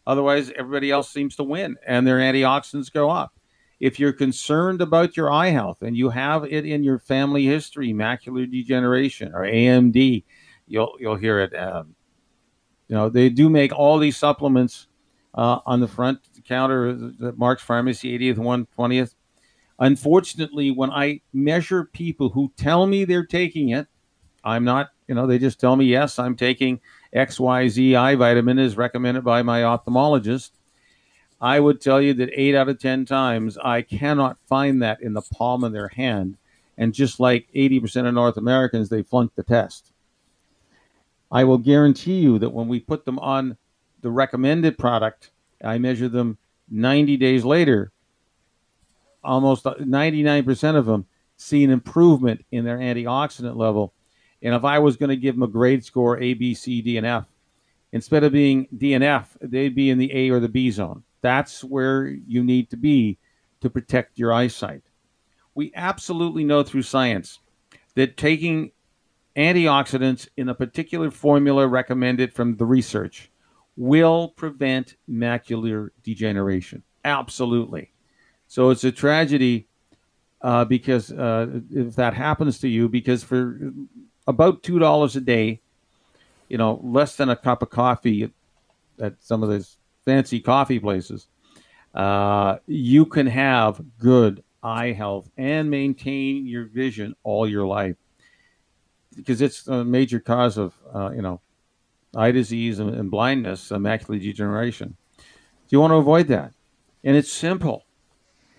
Otherwise, 0.07 0.51
everybody 0.57 0.91
else 0.91 1.11
seems 1.11 1.37
to 1.37 1.45
win 1.45 1.77
and 1.87 2.07
their 2.07 2.19
antioxidants 2.19 2.93
go 2.93 3.11
up 3.11 3.33
if 3.81 3.99
you're 3.99 4.13
concerned 4.13 4.83
about 4.83 5.17
your 5.17 5.33
eye 5.33 5.49
health 5.49 5.79
and 5.81 5.97
you 5.97 6.11
have 6.11 6.45
it 6.45 6.67
in 6.67 6.85
your 6.85 6.99
family 6.99 7.47
history, 7.47 7.93
macular 7.93 8.49
degeneration 8.49 9.33
or 9.35 9.41
AMD, 9.41 10.23
you'll 10.67 10.97
you'll 11.01 11.17
hear 11.17 11.41
it. 11.41 11.57
Um, 11.59 11.95
you 12.89 12.95
know, 12.95 13.09
they 13.09 13.31
do 13.31 13.49
make 13.49 13.73
all 13.73 13.99
these 13.99 14.19
supplements 14.19 14.87
uh, 15.35 15.61
on 15.65 15.81
the 15.81 15.89
front 15.89 16.21
counter 16.47 17.13
at 17.25 17.39
Mark's 17.39 17.63
Pharmacy, 17.63 18.19
80th, 18.19 18.37
120th. 18.37 19.15
Unfortunately, 19.81 20.71
when 20.71 20.91
I 20.91 21.23
measure 21.33 21.85
people 21.85 22.29
who 22.29 22.53
tell 22.57 22.87
me 22.87 23.05
they're 23.05 23.25
taking 23.25 23.71
it, 23.71 23.87
I'm 24.45 24.65
not, 24.65 24.91
you 25.09 25.15
know, 25.15 25.27
they 25.27 25.39
just 25.39 25.59
tell 25.59 25.75
me, 25.75 25.87
yes, 25.87 26.19
I'm 26.19 26.37
taking 26.37 26.81
XYZ 27.15 27.97
eye 27.97 28.15
vitamin 28.15 28.59
as 28.59 28.77
recommended 28.77 29.25
by 29.25 29.43
my 29.43 29.63
ophthalmologist. 29.63 30.51
I 31.41 31.59
would 31.61 31.81
tell 31.81 32.01
you 32.01 32.13
that 32.15 32.31
eight 32.35 32.55
out 32.55 32.69
of 32.69 32.79
10 32.79 33.07
times 33.07 33.57
I 33.57 33.81
cannot 33.81 34.39
find 34.47 34.83
that 34.83 35.01
in 35.01 35.15
the 35.15 35.23
palm 35.23 35.65
of 35.65 35.73
their 35.73 35.89
hand. 35.89 36.37
And 36.77 36.95
just 36.95 37.19
like 37.19 37.49
80% 37.55 38.07
of 38.07 38.15
North 38.15 38.37
Americans, 38.37 38.91
they 38.91 39.03
flunk 39.03 39.35
the 39.35 39.43
test. 39.43 39.93
I 41.33 41.45
will 41.45 41.59
guarantee 41.59 42.21
you 42.21 42.39
that 42.39 42.53
when 42.53 42.69
we 42.69 42.81
put 42.81 43.05
them 43.05 43.19
on 43.19 43.57
the 44.03 44.11
recommended 44.11 44.77
product, 44.79 45.31
I 45.63 45.79
measure 45.79 46.09
them 46.09 46.39
90 46.71 47.17
days 47.17 47.45
later, 47.45 47.93
almost 49.23 49.65
99% 49.65 50.77
of 50.77 50.87
them 50.87 51.07
see 51.37 51.65
an 51.65 51.71
improvement 51.71 52.45
in 52.51 52.65
their 52.65 52.79
antioxidant 52.79 53.57
level. 53.57 53.95
And 54.43 54.55
if 54.55 54.65
I 54.65 54.79
was 54.79 54.97
going 54.97 55.11
to 55.11 55.17
give 55.17 55.35
them 55.35 55.43
a 55.43 55.49
grade 55.49 55.85
score 55.85 56.19
A, 56.21 56.35
B, 56.35 56.55
C, 56.55 56.81
D, 56.83 56.97
and 56.97 57.07
F, 57.07 57.27
instead 57.93 58.25
of 58.25 58.33
being 58.33 58.69
D 58.77 58.95
and 58.95 59.05
F, 59.05 59.37
they'd 59.41 59.75
be 59.75 59.91
in 59.91 59.99
the 59.99 60.15
A 60.15 60.31
or 60.31 60.41
the 60.41 60.49
B 60.49 60.71
zone. 60.71 61.03
That's 61.21 61.63
where 61.63 62.07
you 62.07 62.43
need 62.43 62.71
to 62.71 62.77
be 62.77 63.19
to 63.61 63.69
protect 63.69 64.19
your 64.19 64.33
eyesight. 64.33 64.83
We 65.55 65.73
absolutely 65.75 66.45
know 66.45 66.63
through 66.63 66.83
science 66.83 67.41
that 67.95 68.17
taking 68.17 68.73
antioxidants 69.37 70.29
in 70.37 70.49
a 70.49 70.55
particular 70.55 71.11
formula 71.11 71.67
recommended 71.67 72.33
from 72.33 72.57
the 72.57 72.67
research 72.67 73.31
will 73.77 74.29
prevent 74.29 74.97
macular 75.09 75.91
degeneration. 76.03 76.83
Absolutely. 77.05 77.93
So 78.51 78.71
it's 78.71 78.83
a 78.83 78.91
tragedy 78.91 79.69
uh, 80.43 80.65
because 80.65 81.13
uh, 81.13 81.61
if 81.71 81.95
that 81.95 82.15
happens 82.15 82.59
to 82.59 82.69
you, 82.69 82.89
because 82.89 83.23
for 83.23 83.61
about 84.27 84.65
two 84.65 84.81
dollars 84.81 85.15
a 85.15 85.21
day, 85.21 85.61
you 86.49 86.59
know, 86.59 86.81
less 86.83 87.15
than 87.15 87.29
a 87.29 87.37
cup 87.37 87.63
of 87.63 87.71
coffee 87.71 88.25
at, 88.25 88.33
at 89.01 89.15
some 89.21 89.45
of 89.45 89.51
those 89.51 89.77
fancy 90.05 90.41
coffee 90.41 90.81
places, 90.81 91.29
uh, 91.95 92.57
you 92.67 93.07
can 93.07 93.29
have 93.29 93.81
good 94.01 94.43
eye 94.65 94.91
health 94.91 95.31
and 95.37 95.71
maintain 95.71 96.45
your 96.45 96.65
vision 96.65 97.15
all 97.23 97.49
your 97.49 97.69
life 97.69 97.95
because 99.15 99.41
it's 99.41 99.69
a 99.69 99.85
major 99.85 100.19
cause 100.19 100.59
of 100.59 100.75
uh, 100.93 101.13
you 101.15 101.23
know 101.23 101.41
eye 102.17 102.33
disease 102.33 102.81
and, 102.81 102.97
and 102.97 103.13
blindness, 103.13 103.71
uh, 103.71 103.77
macular 103.77 104.21
degeneration. 104.21 104.97
Do 105.17 105.25
you 105.69 105.79
want 105.79 105.93
to 105.93 105.99
avoid 105.99 106.27
that? 106.27 106.53
And 107.05 107.17
it's 107.17 107.31
simple, 107.31 107.85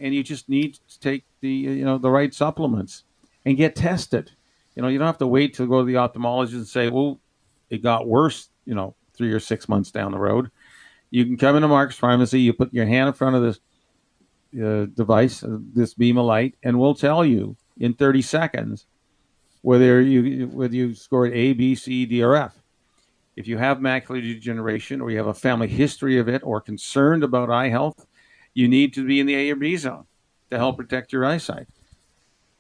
and 0.01 0.13
you 0.13 0.23
just 0.23 0.49
need 0.49 0.79
to 0.89 0.99
take 0.99 1.23
the 1.39 1.49
you 1.49 1.85
know 1.85 1.97
the 1.97 2.09
right 2.09 2.33
supplements 2.33 3.03
and 3.45 3.57
get 3.57 3.75
tested. 3.75 4.31
You 4.75 4.81
know, 4.81 4.87
you 4.87 4.97
don't 4.97 5.07
have 5.07 5.17
to 5.19 5.27
wait 5.27 5.53
to 5.55 5.67
go 5.67 5.79
to 5.79 5.85
the 5.85 5.95
ophthalmologist 5.95 6.53
and 6.53 6.67
say, 6.67 6.89
"Well, 6.89 7.19
it 7.69 7.81
got 7.83 8.07
worse." 8.07 8.49
You 8.65 8.75
know, 8.75 8.95
three 9.13 9.31
or 9.31 9.39
six 9.39 9.69
months 9.69 9.91
down 9.91 10.11
the 10.11 10.19
road, 10.19 10.51
you 11.09 11.25
can 11.25 11.37
come 11.37 11.55
into 11.55 11.67
Mark's 11.67 11.97
Pharmacy. 11.97 12.41
You 12.41 12.53
put 12.53 12.73
your 12.73 12.85
hand 12.85 13.07
in 13.07 13.13
front 13.13 13.35
of 13.35 13.41
this 13.43 13.59
uh, 14.61 14.85
device, 14.85 15.43
uh, 15.43 15.57
this 15.73 15.93
beam 15.93 16.17
of 16.17 16.25
light, 16.25 16.55
and 16.63 16.79
we'll 16.79 16.95
tell 16.95 17.25
you 17.25 17.55
in 17.77 17.93
30 17.93 18.21
seconds 18.21 18.85
whether 19.61 20.01
you 20.01 20.47
whether 20.47 20.75
you 20.75 20.95
scored 20.95 21.33
A, 21.33 21.53
B, 21.53 21.75
C, 21.75 22.05
D, 22.05 22.23
or 22.23 22.35
F. 22.35 22.57
If 23.35 23.47
you 23.47 23.57
have 23.57 23.77
macular 23.77 24.21
degeneration, 24.21 24.99
or 25.01 25.09
you 25.09 25.17
have 25.17 25.27
a 25.27 25.33
family 25.33 25.67
history 25.67 26.17
of 26.17 26.27
it, 26.27 26.41
or 26.43 26.59
concerned 26.59 27.23
about 27.23 27.49
eye 27.49 27.69
health, 27.69 28.05
you 28.53 28.67
need 28.67 28.93
to 28.93 29.05
be 29.05 29.19
in 29.19 29.25
the 29.25 29.35
A 29.35 29.51
or 29.51 29.55
B 29.55 29.77
zone 29.77 30.05
to 30.49 30.57
help 30.57 30.77
protect 30.77 31.13
your 31.13 31.25
eyesight. 31.25 31.67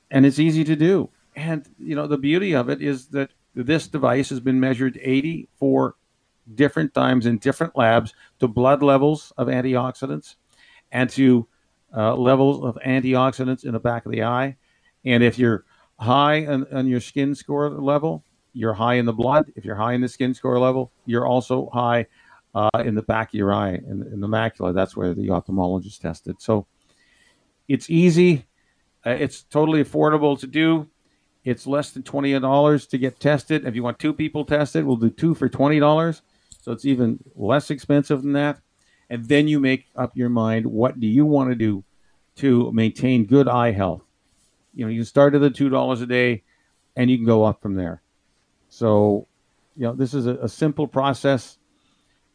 And 0.09 0.25
it's 0.25 0.39
easy 0.39 0.63
to 0.63 0.75
do. 0.75 1.09
And 1.35 1.67
you 1.79 1.95
know 1.95 2.07
the 2.07 2.17
beauty 2.17 2.53
of 2.53 2.69
it 2.69 2.81
is 2.81 3.07
that 3.07 3.31
this 3.55 3.87
device 3.87 4.29
has 4.29 4.39
been 4.39 4.59
measured 4.59 4.99
84 5.01 5.95
different 6.55 6.93
times 6.93 7.25
in 7.25 7.37
different 7.37 7.77
labs 7.77 8.13
to 8.39 8.47
blood 8.47 8.81
levels 8.81 9.31
of 9.37 9.47
antioxidants 9.47 10.35
and 10.91 11.09
to 11.11 11.47
uh, 11.95 12.15
levels 12.15 12.63
of 12.63 12.77
antioxidants 12.85 13.65
in 13.65 13.73
the 13.73 13.79
back 13.79 14.05
of 14.05 14.11
the 14.11 14.23
eye. 14.23 14.55
And 15.05 15.23
if 15.23 15.37
you're 15.37 15.65
high 15.99 16.45
on, 16.45 16.65
on, 16.73 16.87
your 16.87 16.99
skin 16.99 17.35
score 17.35 17.69
level, 17.69 18.23
you're 18.53 18.73
high 18.73 18.95
in 18.95 19.05
the 19.05 19.13
blood. 19.13 19.51
If 19.55 19.65
you're 19.65 19.75
high 19.75 19.93
in 19.93 20.01
the 20.01 20.07
skin 20.07 20.33
score 20.33 20.59
level, 20.59 20.91
you're 21.05 21.25
also 21.25 21.69
high 21.73 22.07
uh, 22.53 22.69
in 22.83 22.95
the 22.95 23.01
back 23.01 23.29
of 23.29 23.33
your 23.33 23.53
eye, 23.53 23.71
in, 23.71 24.07
in, 24.11 24.19
the 24.19 24.27
macula. 24.27 24.73
That's 24.73 24.95
where 24.95 25.13
the 25.13 25.27
ophthalmologist 25.27 25.99
tested. 25.99 26.41
So 26.41 26.67
it's 27.67 27.89
easy. 27.89 28.45
Uh, 29.05 29.11
it's 29.11 29.43
totally 29.43 29.83
affordable 29.83 30.39
to 30.39 30.47
do. 30.47 30.89
It's 31.43 31.65
less 31.65 31.91
than 31.91 32.03
twenty 32.03 32.37
dollars 32.39 32.85
to 32.87 32.97
get 32.97 33.19
tested. 33.19 33.65
If 33.65 33.75
you 33.75 33.83
want 33.83 33.99
two 33.99 34.13
people 34.13 34.45
tested, 34.45 34.85
we'll 34.85 34.97
do 34.97 35.09
two 35.09 35.33
for 35.33 35.49
twenty 35.49 35.79
dollars. 35.79 36.21
So 36.61 36.71
it's 36.71 36.85
even 36.85 37.19
less 37.35 37.71
expensive 37.71 38.21
than 38.21 38.33
that. 38.33 38.59
And 39.09 39.25
then 39.25 39.47
you 39.47 39.59
make 39.59 39.87
up 39.95 40.15
your 40.15 40.29
mind 40.29 40.67
what 40.67 40.99
do 40.99 41.07
you 41.07 41.25
want 41.25 41.49
to 41.49 41.55
do 41.55 41.83
to 42.35 42.71
maintain 42.71 43.25
good 43.25 43.47
eye 43.47 43.71
health. 43.71 44.03
You 44.73 44.85
know, 44.85 44.91
you 44.91 45.03
start 45.03 45.35
at 45.35 45.41
the 45.41 45.49
two 45.49 45.69
dollars 45.69 46.01
a 46.01 46.05
day, 46.05 46.43
and 46.95 47.09
you 47.09 47.17
can 47.17 47.25
go 47.25 47.43
up 47.43 47.61
from 47.61 47.75
there. 47.75 48.01
So, 48.69 49.27
you 49.75 49.83
know, 49.83 49.93
this 49.93 50.13
is 50.13 50.27
a, 50.27 50.35
a 50.35 50.49
simple 50.49 50.87
process. 50.87 51.57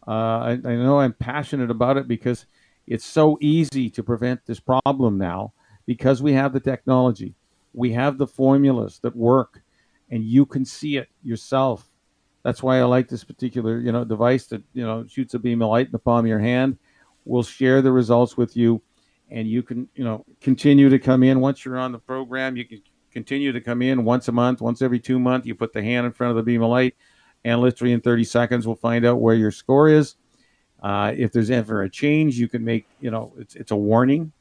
Uh, 0.06 0.10
I, 0.10 0.50
I 0.52 0.76
know 0.76 1.00
I'm 1.00 1.12
passionate 1.12 1.70
about 1.70 1.96
it 1.96 2.06
because 2.06 2.46
it's 2.86 3.04
so 3.04 3.38
easy 3.40 3.90
to 3.90 4.02
prevent 4.02 4.46
this 4.46 4.60
problem 4.60 5.18
now 5.18 5.52
because 5.86 6.22
we 6.22 6.32
have 6.32 6.52
the 6.52 6.60
technology, 6.60 7.34
we 7.72 7.92
have 7.92 8.18
the 8.18 8.26
formulas 8.26 9.00
that 9.02 9.16
work, 9.16 9.62
and 10.10 10.24
you 10.24 10.46
can 10.46 10.64
see 10.64 10.96
it 10.96 11.08
yourself 11.22 11.90
that's 12.46 12.62
why 12.62 12.78
I 12.78 12.84
like 12.84 13.08
this 13.08 13.24
particular, 13.24 13.80
you 13.80 13.90
know, 13.90 14.04
device 14.04 14.46
that 14.46 14.62
you 14.72 14.86
know 14.86 15.04
shoots 15.08 15.34
a 15.34 15.38
beam 15.40 15.62
of 15.62 15.70
light 15.70 15.86
in 15.86 15.92
the 15.92 15.98
palm 15.98 16.20
of 16.20 16.28
your 16.28 16.38
hand. 16.38 16.78
We'll 17.24 17.42
share 17.42 17.82
the 17.82 17.90
results 17.90 18.36
with 18.36 18.56
you, 18.56 18.80
and 19.32 19.48
you 19.48 19.64
can, 19.64 19.88
you 19.96 20.04
know, 20.04 20.24
continue 20.40 20.88
to 20.88 21.00
come 21.00 21.24
in 21.24 21.40
once 21.40 21.64
you're 21.64 21.76
on 21.76 21.90
the 21.90 21.98
program. 21.98 22.56
You 22.56 22.64
can 22.64 22.82
continue 23.10 23.50
to 23.50 23.60
come 23.60 23.82
in 23.82 24.04
once 24.04 24.28
a 24.28 24.32
month, 24.32 24.60
once 24.60 24.80
every 24.80 25.00
two 25.00 25.18
months. 25.18 25.48
You 25.48 25.56
put 25.56 25.72
the 25.72 25.82
hand 25.82 26.06
in 26.06 26.12
front 26.12 26.30
of 26.30 26.36
the 26.36 26.44
beam 26.44 26.62
of 26.62 26.70
light, 26.70 26.94
and 27.44 27.60
literally 27.60 27.92
in 27.92 28.00
30 28.00 28.24
seconds, 28.24 28.66
we'll 28.66 28.76
find 28.76 29.04
out 29.04 29.20
where 29.20 29.34
your 29.34 29.50
score 29.50 29.88
is. 29.88 30.16
Uh, 30.82 31.12
if 31.16 31.32
there's 31.32 31.50
ever 31.50 31.82
a 31.82 31.90
change, 31.90 32.38
you 32.38 32.48
can 32.48 32.64
make, 32.64 32.86
you 33.00 33.10
know, 33.10 33.32
it's 33.38 33.54
it's 33.54 33.70
a 33.70 33.76
warning. 33.76 34.32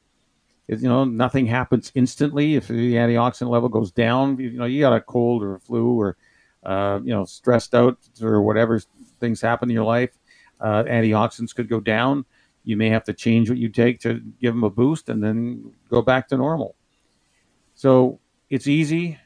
It, 0.68 0.80
you 0.80 0.90
know, 0.90 1.06
nothing 1.06 1.46
happens 1.46 1.92
instantly. 1.96 2.56
If 2.56 2.68
the 2.68 2.96
antioxidant 2.96 3.50
level 3.50 3.70
goes 3.70 3.92
down, 3.92 4.38
you 4.40 4.52
know, 4.52 4.66
you 4.66 4.82
got 4.82 4.94
a 4.94 5.02
cold 5.02 5.44
or 5.44 5.56
a 5.56 5.60
flu 5.60 6.00
or 6.00 6.18
uh, 6.66 7.00
you 7.04 7.14
know, 7.14 7.26
stressed 7.26 7.76
out 7.76 7.98
or 8.22 8.42
whatever 8.42 8.82
things 9.20 9.40
happen 9.40 9.70
in 9.70 9.76
your 9.76 9.86
life, 9.86 10.18
uh, 10.60 10.84
antioxidants 10.84 11.56
could 11.56 11.70
go 11.70 11.80
down. 11.80 12.26
You 12.64 12.76
may 12.76 12.90
have 12.90 13.04
to 13.04 13.14
change 13.14 13.50
what 13.50 13.60
you 13.60 13.70
take 13.70 14.00
to 14.00 14.20
give 14.42 14.56
them 14.56 14.64
a 14.64 14.70
boost 14.70 15.10
and 15.10 15.24
then 15.24 15.72
go 15.90 16.02
back 16.02 16.28
to 16.30 16.38
normal. 16.38 16.76
So 17.76 18.20
it's 18.50 18.68
easy, 18.68 19.20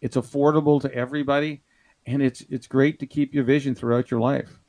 it's 0.00 0.16
affordable 0.16 0.80
to 0.80 0.92
everybody, 0.92 1.62
and 2.06 2.22
it's 2.22 2.42
it's 2.48 2.66
great 2.66 2.98
to 3.00 3.06
keep 3.06 3.34
your 3.34 3.44
vision 3.44 3.74
throughout 3.74 4.10
your 4.10 4.20
life. 4.20 4.60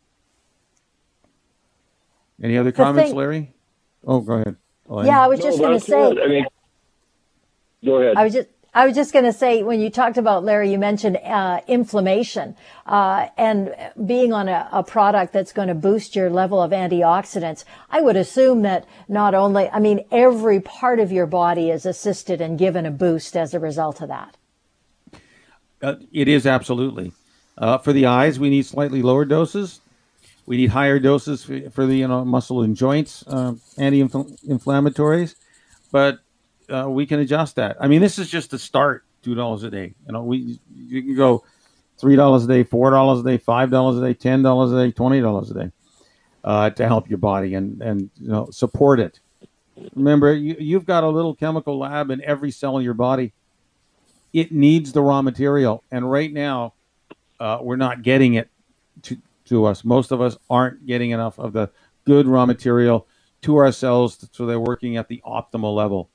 Any 2.42 2.58
other 2.58 2.72
comments, 2.72 3.10
thing, 3.10 3.18
Larry? 3.18 3.54
Oh, 4.06 4.22
go 4.22 4.34
ahead. 4.34 4.58
Yeah, 5.06 5.22
I 5.22 5.28
was 5.28 5.40
just 5.40 5.60
no, 5.60 5.68
going 5.68 5.80
to 5.80 5.86
say. 5.86 6.22
I 6.24 6.28
mean, 6.28 6.46
go 7.84 7.98
ahead. 7.98 8.16
I 8.16 8.24
was 8.24 8.34
just 8.34 8.48
I 8.74 8.86
was 8.86 8.96
just 8.96 9.12
going 9.12 9.26
to 9.26 9.34
say, 9.34 9.64
when 9.64 9.80
you 9.80 9.90
talked 9.90 10.18
about 10.18 10.44
Larry, 10.44 10.72
you 10.72 10.78
mentioned 10.78 11.18
uh, 11.18 11.62
inflammation 11.68 12.56
uh, 12.86 13.28
and 13.36 13.74
being 14.06 14.34
on 14.34 14.48
a, 14.48 14.70
a 14.72 14.84
product 14.84 15.34
that's 15.34 15.52
going 15.52 15.70
to 15.70 15.74
boost 15.74 16.16
your 16.16 16.30
level 16.30 16.62
of 16.62 16.70
antioxidants. 16.70 17.64
I 17.90 18.02
would 18.02 18.16
assume 18.16 18.62
that 18.62 18.86
not 19.08 19.34
only, 19.34 19.68
I 19.70 19.80
mean, 19.80 20.06
every 20.12 20.60
part 20.60 21.00
of 21.00 21.12
your 21.12 21.26
body 21.26 21.72
is 21.72 21.88
assisted 21.88 22.40
and 22.40 22.60
given 22.60 22.86
a 22.86 22.92
boost 22.92 23.36
as 23.36 23.56
a 23.56 23.60
result 23.60 24.00
of 24.00 24.10
that. 24.10 24.38
Uh, 25.82 25.96
it 26.12 26.28
is 26.28 26.46
absolutely. 26.46 27.14
Uh, 27.58 27.78
for 27.78 27.92
the 27.92 28.06
eyes, 28.06 28.40
we 28.40 28.50
need 28.50 28.66
slightly 28.66 29.02
lower 29.02 29.26
doses. 29.26 29.82
We 30.46 30.58
need 30.58 30.70
higher 30.70 31.00
doses 31.00 31.44
for, 31.44 31.70
for 31.72 31.86
the 31.86 31.96
you 31.96 32.08
know 32.08 32.24
muscle 32.24 32.62
and 32.62 32.76
joints 32.76 33.24
uh, 33.28 33.56
anti-inflammatories, 33.78 35.36
but 35.92 36.20
uh, 36.74 36.90
we 36.90 37.06
can 37.06 37.20
adjust 37.20 37.56
that. 37.56 37.78
I 37.80 37.88
mean, 37.88 38.02
this 38.02 38.18
is 38.20 38.30
just 38.30 38.52
the 38.52 38.60
start. 38.60 39.04
Two 39.24 39.36
dollars 39.36 39.64
a 39.64 39.72
day. 39.72 39.94
You 40.06 40.14
know, 40.14 40.24
we 40.24 40.60
you 40.74 41.02
can 41.02 41.16
go 41.16 41.44
three 41.98 42.16
dollars 42.16 42.46
a 42.46 42.48
day, 42.48 42.64
four 42.64 42.92
dollars 42.92 43.22
a 43.22 43.24
day, 43.24 43.38
five 43.38 43.72
dollars 43.72 43.98
a 43.98 44.02
day, 44.02 44.14
ten 44.14 44.42
dollars 44.42 44.72
a 44.72 44.86
day, 44.86 44.92
twenty 44.92 45.20
dollars 45.20 45.52
a 45.52 45.54
day 45.56 45.72
uh, 46.44 46.70
to 46.70 46.88
help 46.88 47.10
your 47.10 47.18
body 47.18 47.56
and 47.56 47.82
and 47.82 48.10
you 48.22 48.30
know 48.30 48.48
support 48.52 49.00
it. 49.00 49.20
Remember, 49.96 50.34
you, 50.34 50.56
you've 50.60 50.86
got 50.86 51.04
a 51.04 51.10
little 51.10 51.36
chemical 51.36 51.78
lab 51.78 52.10
in 52.10 52.24
every 52.24 52.52
cell 52.52 52.78
in 52.78 52.84
your 52.84 52.94
body. 52.94 53.34
It 54.34 54.52
needs 54.52 54.94
the 54.94 55.02
raw 55.02 55.22
material, 55.22 55.84
and 55.92 56.10
right 56.10 56.32
now, 56.32 56.74
uh, 57.40 57.60
we're 57.62 57.76
not 57.78 58.02
getting 58.04 58.36
it 58.36 58.50
to 59.04 59.18
to 59.46 59.66
us. 59.66 59.84
Most 59.84 60.12
of 60.12 60.22
us 60.22 60.38
aren't 60.50 60.86
getting 60.86 61.12
enough 61.12 61.40
of 61.40 61.54
the 61.54 61.70
good 62.06 62.28
raw 62.28 62.46
material 62.46 63.08
to 63.42 63.58
ourselves, 63.58 64.28
so 64.32 64.46
they're 64.46 64.60
working 64.60 64.98
at 64.98 65.08
the 65.08 65.22
optimal 65.26 65.76
level. 65.76 66.10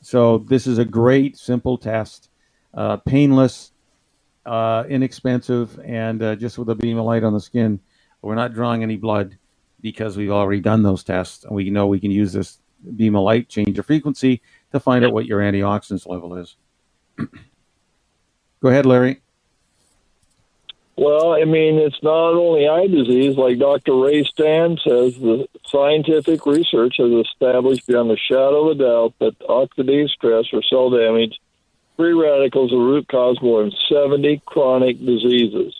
So 0.00 0.38
this 0.38 0.66
is 0.66 0.78
a 0.78 0.84
great, 0.84 1.36
simple 1.36 1.78
test, 1.78 2.30
uh, 2.74 2.98
painless, 2.98 3.72
uh, 4.46 4.84
inexpensive, 4.88 5.78
and 5.84 6.22
uh, 6.22 6.36
just 6.36 6.58
with 6.58 6.68
a 6.70 6.74
beam 6.74 6.98
of 6.98 7.04
light 7.04 7.24
on 7.24 7.32
the 7.32 7.40
skin. 7.40 7.80
We're 8.20 8.34
not 8.36 8.54
drawing 8.54 8.82
any 8.82 8.96
blood. 8.96 9.38
because 9.82 10.16
we've 10.16 10.30
already 10.30 10.60
done 10.60 10.82
those 10.82 11.02
tests 11.04 11.44
and 11.44 11.54
we 11.54 11.68
know 11.68 11.86
we 11.88 12.00
can 12.00 12.10
use 12.12 12.32
this 12.32 12.58
beam 12.96 13.16
of 13.16 13.24
light 13.24 13.48
change 13.48 13.78
of 13.78 13.86
frequency 13.86 14.40
to 14.72 14.80
find 14.80 15.04
out 15.04 15.12
what 15.12 15.26
your 15.26 15.40
antioxidants 15.40 16.06
level 16.06 16.36
is. 16.36 16.56
Go 18.60 18.68
ahead, 18.68 18.86
Larry. 18.86 19.20
Well, 20.96 21.32
I 21.32 21.44
mean, 21.44 21.78
it's 21.78 22.02
not 22.02 22.34
only 22.34 22.68
eye 22.68 22.86
disease, 22.86 23.36
like 23.36 23.58
Dr. 23.58 23.96
Ray 23.96 24.24
Strand 24.24 24.80
says, 24.86 25.16
the 25.18 25.48
scientific 25.66 26.44
research 26.44 26.96
has 26.98 27.10
established 27.10 27.86
beyond 27.86 28.10
a 28.10 28.16
shadow 28.16 28.68
of 28.68 28.78
a 28.78 28.82
doubt 28.82 29.14
that 29.18 29.38
oxidative 29.40 30.10
stress 30.10 30.44
or 30.52 30.62
cell 30.62 30.90
damage, 30.90 31.40
free 31.96 32.12
radicals 32.12 32.72
are 32.72 32.76
the 32.76 32.82
root 32.82 33.08
cause 33.08 33.40
more 33.40 33.62
than 33.62 33.72
70 33.88 34.42
chronic 34.44 34.98
diseases. 34.98 35.74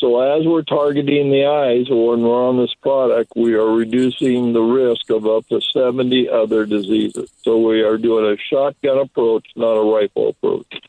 So 0.00 0.18
as 0.18 0.46
we're 0.46 0.62
targeting 0.62 1.30
the 1.30 1.44
eyes 1.44 1.88
when 1.90 2.22
we're 2.22 2.48
on 2.48 2.56
this 2.56 2.74
product, 2.82 3.32
we 3.36 3.52
are 3.54 3.70
reducing 3.70 4.54
the 4.54 4.62
risk 4.62 5.10
of 5.10 5.26
up 5.26 5.46
to 5.48 5.60
70 5.60 6.28
other 6.28 6.64
diseases. 6.64 7.30
So 7.42 7.58
we 7.58 7.82
are 7.82 7.98
doing 7.98 8.32
a 8.32 8.36
shotgun 8.38 8.98
approach, 8.98 9.46
not 9.54 9.74
a 9.74 9.82
rifle 9.82 10.30
approach. 10.30 10.80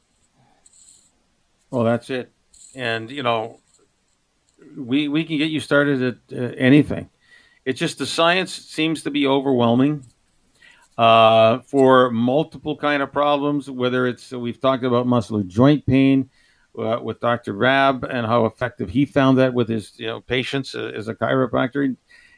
Well, 1.69 1.83
that's 1.83 2.09
it. 2.09 2.31
And, 2.75 3.09
you 3.11 3.23
know, 3.23 3.59
we, 4.77 5.07
we 5.07 5.23
can 5.23 5.37
get 5.37 5.51
you 5.51 5.59
started 5.59 6.01
at 6.01 6.37
uh, 6.37 6.53
anything. 6.57 7.09
It's 7.65 7.79
just 7.79 7.97
the 7.97 8.05
science 8.05 8.53
seems 8.53 9.03
to 9.03 9.11
be 9.11 9.27
overwhelming 9.27 10.05
uh, 10.97 11.59
for 11.59 12.09
multiple 12.11 12.75
kind 12.77 13.03
of 13.03 13.11
problems, 13.11 13.69
whether 13.69 14.07
it's, 14.07 14.31
we've 14.31 14.59
talked 14.59 14.83
about 14.83 15.07
muscular 15.07 15.43
joint 15.43 15.85
pain, 15.85 16.29
uh, 16.77 16.99
with 17.01 17.19
Dr. 17.19 17.53
Rab 17.53 18.03
and 18.03 18.25
how 18.25 18.45
effective 18.45 18.89
he 18.89 19.05
found 19.05 19.37
that 19.37 19.53
with 19.53 19.67
his 19.69 19.93
you 19.97 20.07
know 20.07 20.21
patients 20.21 20.75
uh, 20.75 20.91
as 20.95 21.07
a 21.07 21.15
chiropractor, 21.15 21.95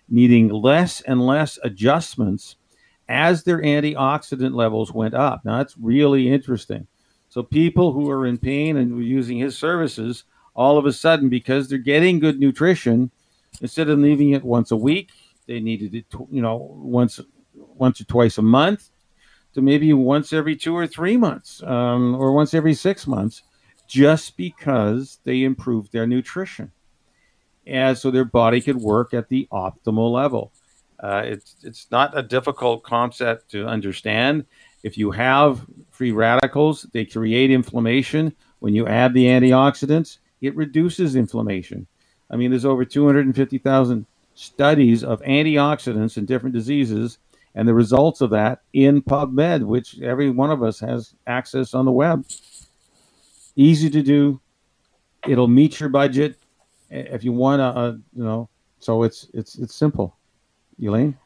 needing 0.09 0.49
less 0.49 1.01
and 1.01 1.25
less 1.25 1.59
adjustments 1.63 2.57
as 3.09 3.43
their 3.43 3.61
antioxidant 3.61 4.55
levels 4.55 4.91
went 4.91 5.13
up. 5.13 5.41
Now 5.45 5.57
that's 5.57 5.77
really 5.77 6.31
interesting. 6.31 6.87
So 7.33 7.41
people 7.41 7.93
who 7.93 8.11
are 8.11 8.27
in 8.27 8.37
pain 8.37 8.77
and 8.77 9.03
using 9.03 9.39
his 9.39 9.57
services, 9.57 10.25
all 10.55 10.77
of 10.77 10.85
a 10.85 10.93
sudden, 10.93 11.29
because 11.29 11.67
they're 11.67 11.79
getting 11.79 12.19
good 12.19 12.39
nutrition, 12.39 13.09
instead 13.59 13.89
of 13.89 13.97
leaving 13.97 14.33
it 14.33 14.43
once 14.43 14.69
a 14.69 14.77
week, 14.77 15.09
they 15.47 15.59
needed 15.59 15.95
it, 15.95 16.05
you 16.29 16.43
know, 16.43 16.57
once 16.57 17.19
once 17.55 17.99
or 17.99 18.03
twice 18.03 18.37
a 18.37 18.43
month, 18.43 18.91
to 19.55 19.63
maybe 19.63 19.91
once 19.93 20.31
every 20.31 20.55
two 20.55 20.77
or 20.77 20.85
three 20.85 21.17
months, 21.17 21.63
um, 21.63 22.13
or 22.13 22.33
once 22.33 22.53
every 22.53 22.75
six 22.75 23.07
months 23.07 23.41
just 23.87 24.37
because 24.37 25.17
they 25.23 25.41
improved 25.41 25.91
their 25.91 26.05
nutrition. 26.05 26.71
And 27.65 27.97
so 27.97 28.11
their 28.11 28.25
body 28.25 28.61
could 28.61 28.77
work 28.77 29.11
at 29.11 29.27
the 29.29 29.47
optimal 29.51 30.11
level. 30.11 30.53
Uh, 30.99 31.23
it's, 31.25 31.55
it's 31.63 31.87
not 31.89 32.15
a 32.15 32.21
difficult 32.21 32.83
concept 32.83 33.49
to 33.53 33.65
understand. 33.65 34.45
If 34.83 34.97
you 34.97 35.11
have 35.11 35.65
free 35.91 36.11
radicals, 36.11 36.85
they 36.93 37.05
create 37.05 37.51
inflammation. 37.51 38.35
When 38.59 38.73
you 38.73 38.87
add 38.87 39.13
the 39.13 39.25
antioxidants, 39.25 40.19
it 40.41 40.55
reduces 40.55 41.15
inflammation. 41.15 41.87
I 42.29 42.35
mean, 42.35 42.51
there's 42.51 42.65
over 42.65 42.85
250,000 42.85 44.05
studies 44.35 45.03
of 45.03 45.21
antioxidants 45.21 46.17
in 46.17 46.25
different 46.25 46.55
diseases 46.55 47.19
and 47.55 47.67
the 47.67 47.73
results 47.73 48.21
of 48.21 48.31
that 48.31 48.61
in 48.73 49.01
PubMed, 49.01 49.63
which 49.63 49.99
every 50.01 50.29
one 50.29 50.49
of 50.49 50.63
us 50.63 50.79
has 50.79 51.13
access 51.27 51.73
on 51.73 51.85
the 51.85 51.91
web 51.91 52.25
easy 53.55 53.89
to 53.89 54.01
do. 54.01 54.39
It'll 55.27 55.47
meet 55.47 55.79
your 55.79 55.89
budget 55.89 56.37
if 56.89 57.23
you 57.23 57.31
want 57.31 57.59
to, 57.59 57.65
uh, 57.65 57.91
you 58.13 58.23
know. 58.23 58.49
So 58.79 59.03
it's 59.03 59.29
it's 59.33 59.57
it's 59.57 59.75
simple. 59.75 60.17
Elaine. 60.81 61.17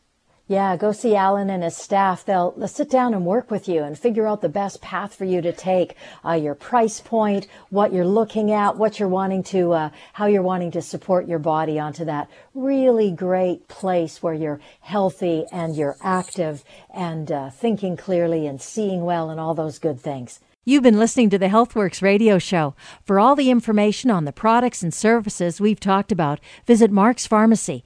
Yeah, 0.49 0.77
go 0.77 0.93
see 0.93 1.13
Alan 1.13 1.49
and 1.49 1.61
his 1.61 1.75
staff. 1.75 2.23
They'll, 2.23 2.51
they'll 2.51 2.69
sit 2.69 2.89
down 2.89 3.13
and 3.13 3.25
work 3.25 3.51
with 3.51 3.67
you 3.67 3.83
and 3.83 3.99
figure 3.99 4.25
out 4.25 4.41
the 4.41 4.47
best 4.47 4.81
path 4.81 5.13
for 5.13 5.25
you 5.25 5.41
to 5.41 5.51
take, 5.51 5.95
uh, 6.23 6.33
your 6.33 6.55
price 6.55 7.01
point, 7.01 7.47
what 7.69 7.91
you're 7.91 8.05
looking 8.05 8.53
at, 8.53 8.77
what 8.77 8.97
you're 8.97 9.09
wanting 9.09 9.43
to, 9.43 9.73
uh, 9.73 9.89
how 10.13 10.25
you're 10.25 10.41
wanting 10.41 10.71
to 10.71 10.81
support 10.81 11.27
your 11.27 11.39
body 11.39 11.77
onto 11.77 12.05
that 12.05 12.29
really 12.53 13.11
great 13.11 13.67
place 13.67 14.23
where 14.23 14.33
you're 14.33 14.61
healthy 14.79 15.43
and 15.51 15.75
you're 15.75 15.97
active 16.01 16.63
and 16.93 17.29
uh, 17.29 17.49
thinking 17.49 17.97
clearly 17.97 18.47
and 18.47 18.61
seeing 18.61 19.03
well 19.03 19.29
and 19.29 19.41
all 19.41 19.53
those 19.53 19.79
good 19.79 19.99
things. 19.99 20.39
You've 20.63 20.83
been 20.83 20.99
listening 20.99 21.29
to 21.29 21.37
the 21.37 21.47
HealthWorks 21.47 22.01
radio 22.01 22.39
show. 22.39 22.75
For 23.05 23.21
all 23.21 23.37
the 23.37 23.49
information 23.49 24.11
on 24.11 24.25
the 24.25 24.33
products 24.33 24.83
and 24.83 24.93
services 24.93 25.61
we've 25.61 25.79
talked 25.79 26.11
about, 26.11 26.41
visit 26.65 26.91
Mark's 26.91 27.25
Pharmacy, 27.25 27.85